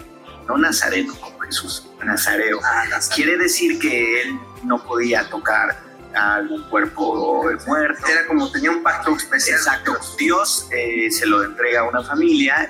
no 0.47 0.57
nazareno 0.57 1.13
como 1.19 1.39
Jesús, 1.39 1.87
nazareo. 2.03 2.59
Ah, 2.63 2.85
Quiere 3.13 3.37
decir 3.37 3.79
que 3.79 4.21
él 4.21 4.39
no 4.63 4.83
podía 4.83 5.29
tocar 5.29 5.77
a 6.15 6.35
algún 6.35 6.63
cuerpo 6.69 7.43
muerto. 7.65 8.07
Era 8.07 8.25
como 8.27 8.49
tenía 8.51 8.71
un 8.71 8.81
pacto 8.81 9.15
especial. 9.15 9.57
Exacto. 9.57 9.97
Dios 10.17 10.67
eh, 10.71 11.09
se 11.11 11.25
lo 11.25 11.43
entrega 11.43 11.81
a 11.81 11.83
una 11.83 12.03
familia 12.03 12.69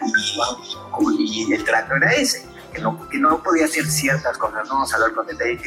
y, 0.99 1.47
y 1.49 1.53
el 1.53 1.63
trato 1.63 1.95
era 1.95 2.11
ese 2.13 2.47
que 2.73 2.81
no, 2.81 3.07
que 3.09 3.17
no 3.17 3.41
podía 3.41 3.65
hacer 3.65 3.85
ciertas 3.85 4.37
cosas, 4.37 4.67
no 4.67 4.75
vamos 4.75 4.91
a 4.93 4.95
hablar 4.97 5.13
con 5.13 5.25
detalle 5.25 5.57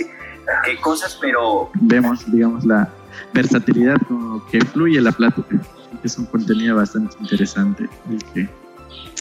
qué 0.65 0.81
cosas, 0.81 1.17
pero... 1.21 1.71
Vemos, 1.75 2.31
digamos, 2.31 2.65
la 2.65 2.89
versatilidad 3.33 3.97
con 4.07 4.45
que 4.47 4.61
fluye 4.65 5.01
la 5.01 5.13
plática. 5.13 5.57
Es 6.03 6.17
un 6.19 6.27
contenido 6.27 6.77
bastante 6.77 7.17
interesante 7.21 7.89
el 8.09 8.25
que 8.33 8.49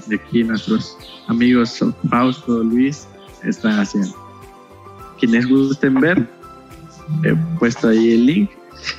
de 0.08 0.16
aquí 0.16 0.44
nuestros 0.44 0.98
amigos 1.28 1.80
Fausto, 2.10 2.64
Luis, 2.64 3.08
están 3.44 3.80
haciendo. 3.80 4.16
Quienes 5.20 5.48
gusten 5.48 5.96
ver, 5.96 6.28
he 7.24 7.36
puesto 7.58 7.90
ahí 7.90 8.14
el 8.14 8.26
link. 8.26 8.50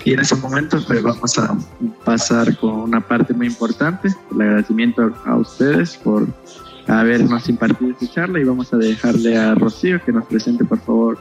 Y 0.04 0.12
en 0.12 0.20
estos 0.20 0.40
momentos 0.40 0.84
pues 0.86 1.02
vamos 1.02 1.38
a 1.38 1.56
pasar 2.04 2.54
con 2.58 2.72
una 2.72 3.00
parte 3.00 3.32
muy 3.32 3.46
importante, 3.46 4.14
el 4.30 4.40
agradecimiento 4.42 5.14
a 5.24 5.36
ustedes 5.36 5.96
por 5.96 6.28
habernos 6.86 7.48
impartido 7.48 7.92
esta 7.92 8.06
charla 8.06 8.40
y 8.40 8.44
vamos 8.44 8.72
a 8.74 8.76
dejarle 8.76 9.38
a 9.38 9.54
Rocío 9.54 10.02
que 10.04 10.12
nos 10.12 10.26
presente 10.26 10.64
por 10.64 10.80
favor 10.80 11.18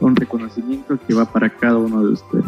un 0.00 0.16
reconocimiento 0.16 0.98
que 1.06 1.14
va 1.14 1.24
para 1.24 1.48
cada 1.48 1.76
uno 1.76 2.04
de 2.04 2.12
ustedes, 2.14 2.44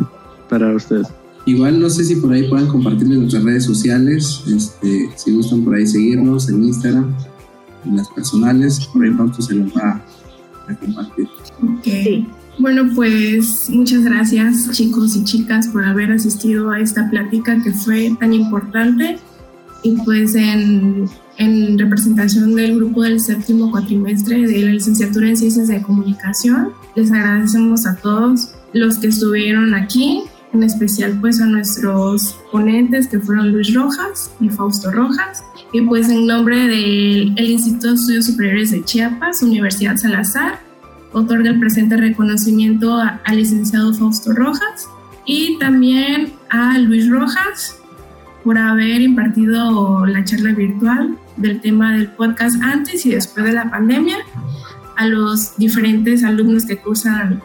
para 0.48 0.74
ustedes. 0.74 1.06
Igual 1.46 1.80
no 1.80 1.88
sé 1.88 2.04
si 2.04 2.16
por 2.16 2.32
ahí 2.32 2.48
puedan 2.48 2.66
compartirles 2.66 3.18
nuestras 3.18 3.44
redes 3.44 3.64
sociales, 3.64 4.42
este, 4.48 5.08
si 5.14 5.32
gustan 5.32 5.62
por 5.62 5.76
ahí 5.76 5.86
seguirnos 5.86 6.48
en 6.48 6.64
Instagram, 6.64 7.14
en 7.84 7.96
las 7.96 8.08
personales, 8.10 8.84
por 8.92 9.04
ahí 9.04 9.12
pronto 9.12 9.40
se 9.40 9.54
los 9.54 9.72
va 9.72 10.02
a 10.68 10.74
compartir. 10.74 11.28
Ok. 11.62 12.26
Bueno, 12.58 12.90
pues 12.94 13.70
muchas 13.70 14.02
gracias 14.02 14.70
chicos 14.72 15.14
y 15.14 15.24
chicas 15.24 15.68
por 15.68 15.84
haber 15.84 16.10
asistido 16.10 16.70
a 16.70 16.80
esta 16.80 17.08
plática 17.10 17.62
que 17.62 17.72
fue 17.72 18.16
tan 18.18 18.32
importante 18.32 19.18
y 19.82 19.92
pues 20.04 20.34
en, 20.34 21.08
en 21.36 21.78
representación 21.78 22.56
del 22.56 22.76
grupo 22.76 23.02
del 23.02 23.20
séptimo 23.20 23.70
cuatrimestre 23.70 24.46
de 24.46 24.62
la 24.62 24.72
licenciatura 24.72 25.28
en 25.28 25.36
Ciencias 25.36 25.68
de 25.68 25.82
Comunicación, 25.82 26.70
les 26.96 27.12
agradecemos 27.12 27.86
a 27.86 27.94
todos 27.96 28.50
los 28.72 28.98
que 28.98 29.08
estuvieron 29.08 29.74
aquí, 29.74 30.22
en 30.56 30.64
especial 30.64 31.18
pues 31.20 31.40
a 31.40 31.46
nuestros 31.46 32.38
ponentes 32.50 33.08
que 33.08 33.20
fueron 33.20 33.52
Luis 33.52 33.74
Rojas 33.74 34.30
y 34.40 34.48
Fausto 34.48 34.90
Rojas, 34.90 35.44
y 35.72 35.80
pues 35.82 36.08
en 36.08 36.26
nombre 36.26 36.56
del 36.58 37.38
Instituto 37.38 37.88
de 37.88 37.94
Estudios 37.94 38.26
Superiores 38.26 38.70
de 38.70 38.84
Chiapas, 38.84 39.42
Universidad 39.42 39.96
Salazar, 39.96 40.60
otorga 41.12 41.50
el 41.50 41.60
presente 41.60 41.96
reconocimiento 41.96 42.98
al 42.98 43.36
licenciado 43.36 43.94
Fausto 43.94 44.32
Rojas 44.32 44.88
y 45.24 45.58
también 45.58 46.32
a 46.50 46.78
Luis 46.78 47.08
Rojas 47.08 47.78
por 48.44 48.58
haber 48.58 49.00
impartido 49.00 50.06
la 50.06 50.24
charla 50.24 50.52
virtual 50.52 51.18
del 51.36 51.60
tema 51.60 51.92
del 51.94 52.08
podcast 52.08 52.62
antes 52.62 53.04
y 53.04 53.10
después 53.10 53.44
de 53.44 53.52
la 53.52 53.70
pandemia 53.70 54.18
a 54.96 55.06
los 55.06 55.56
diferentes 55.56 56.24
alumnos 56.24 56.64
que 56.64 56.78
cursan 56.78 57.42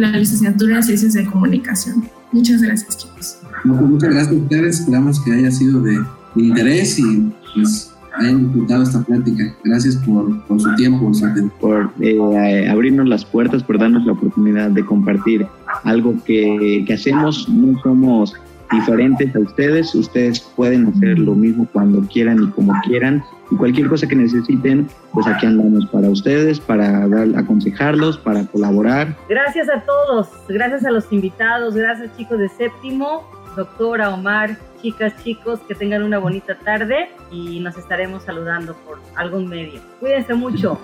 la 0.00 0.10
licenciatura 0.12 0.76
en 0.76 0.82
Ciencias 0.82 1.12
de 1.12 1.26
Comunicación. 1.26 2.04
Muchas 2.32 2.62
gracias, 2.62 2.96
chicos. 2.96 3.38
Pues 3.62 3.80
muchas 3.80 4.10
gracias 4.10 4.32
a 4.32 4.36
ustedes. 4.36 4.80
Esperamos 4.80 5.20
que 5.20 5.32
haya 5.32 5.50
sido 5.50 5.80
de, 5.82 5.98
interés 6.36 6.98
y 6.98 7.32
pues 7.54 7.92
hayan 8.18 8.44
disfrutado 8.44 8.82
esta 8.82 9.02
plática. 9.02 9.54
Gracias 9.64 9.96
por, 9.96 10.42
por 10.46 10.60
su 10.60 10.74
tiempo, 10.76 11.12
por 11.60 11.92
eh, 12.00 12.68
abrirnos 12.68 13.08
las 13.08 13.24
puertas, 13.24 13.62
por 13.62 13.78
darnos 13.78 14.06
la 14.06 14.12
oportunidad 14.12 14.70
de 14.70 14.84
compartir 14.84 15.46
algo 15.84 16.14
que, 16.24 16.84
que 16.86 16.94
hacemos. 16.94 17.48
No 17.48 17.78
somos 17.82 18.34
diferentes 18.70 19.34
a 19.34 19.40
ustedes. 19.40 19.94
Ustedes 19.94 20.40
pueden 20.40 20.86
hacer 20.86 21.18
lo 21.18 21.34
mismo 21.34 21.66
cuando 21.72 22.00
quieran 22.08 22.42
y 22.42 22.46
como 22.50 22.72
quieran. 22.82 23.22
Y 23.50 23.56
cualquier 23.56 23.88
cosa 23.88 24.06
que 24.06 24.14
necesiten, 24.14 24.88
pues 25.12 25.26
aquí 25.26 25.46
andamos 25.46 25.86
para 25.86 26.08
ustedes, 26.08 26.60
para 26.60 27.08
dar, 27.08 27.28
aconsejarlos, 27.36 28.16
para 28.18 28.44
colaborar. 28.46 29.16
Gracias 29.28 29.68
a 29.68 29.80
todos, 29.80 30.28
gracias 30.48 30.84
a 30.84 30.90
los 30.92 31.12
invitados, 31.12 31.74
gracias 31.74 32.16
chicos 32.16 32.38
de 32.38 32.48
séptimo, 32.48 33.28
doctora 33.56 34.14
Omar, 34.14 34.56
chicas, 34.80 35.12
chicos, 35.22 35.58
que 35.66 35.74
tengan 35.74 36.02
una 36.04 36.18
bonita 36.18 36.56
tarde 36.58 37.08
y 37.30 37.60
nos 37.60 37.76
estaremos 37.76 38.22
saludando 38.22 38.74
por 38.86 39.00
algún 39.16 39.48
medio. 39.48 39.80
Cuídense 39.98 40.34
mucho. 40.34 40.78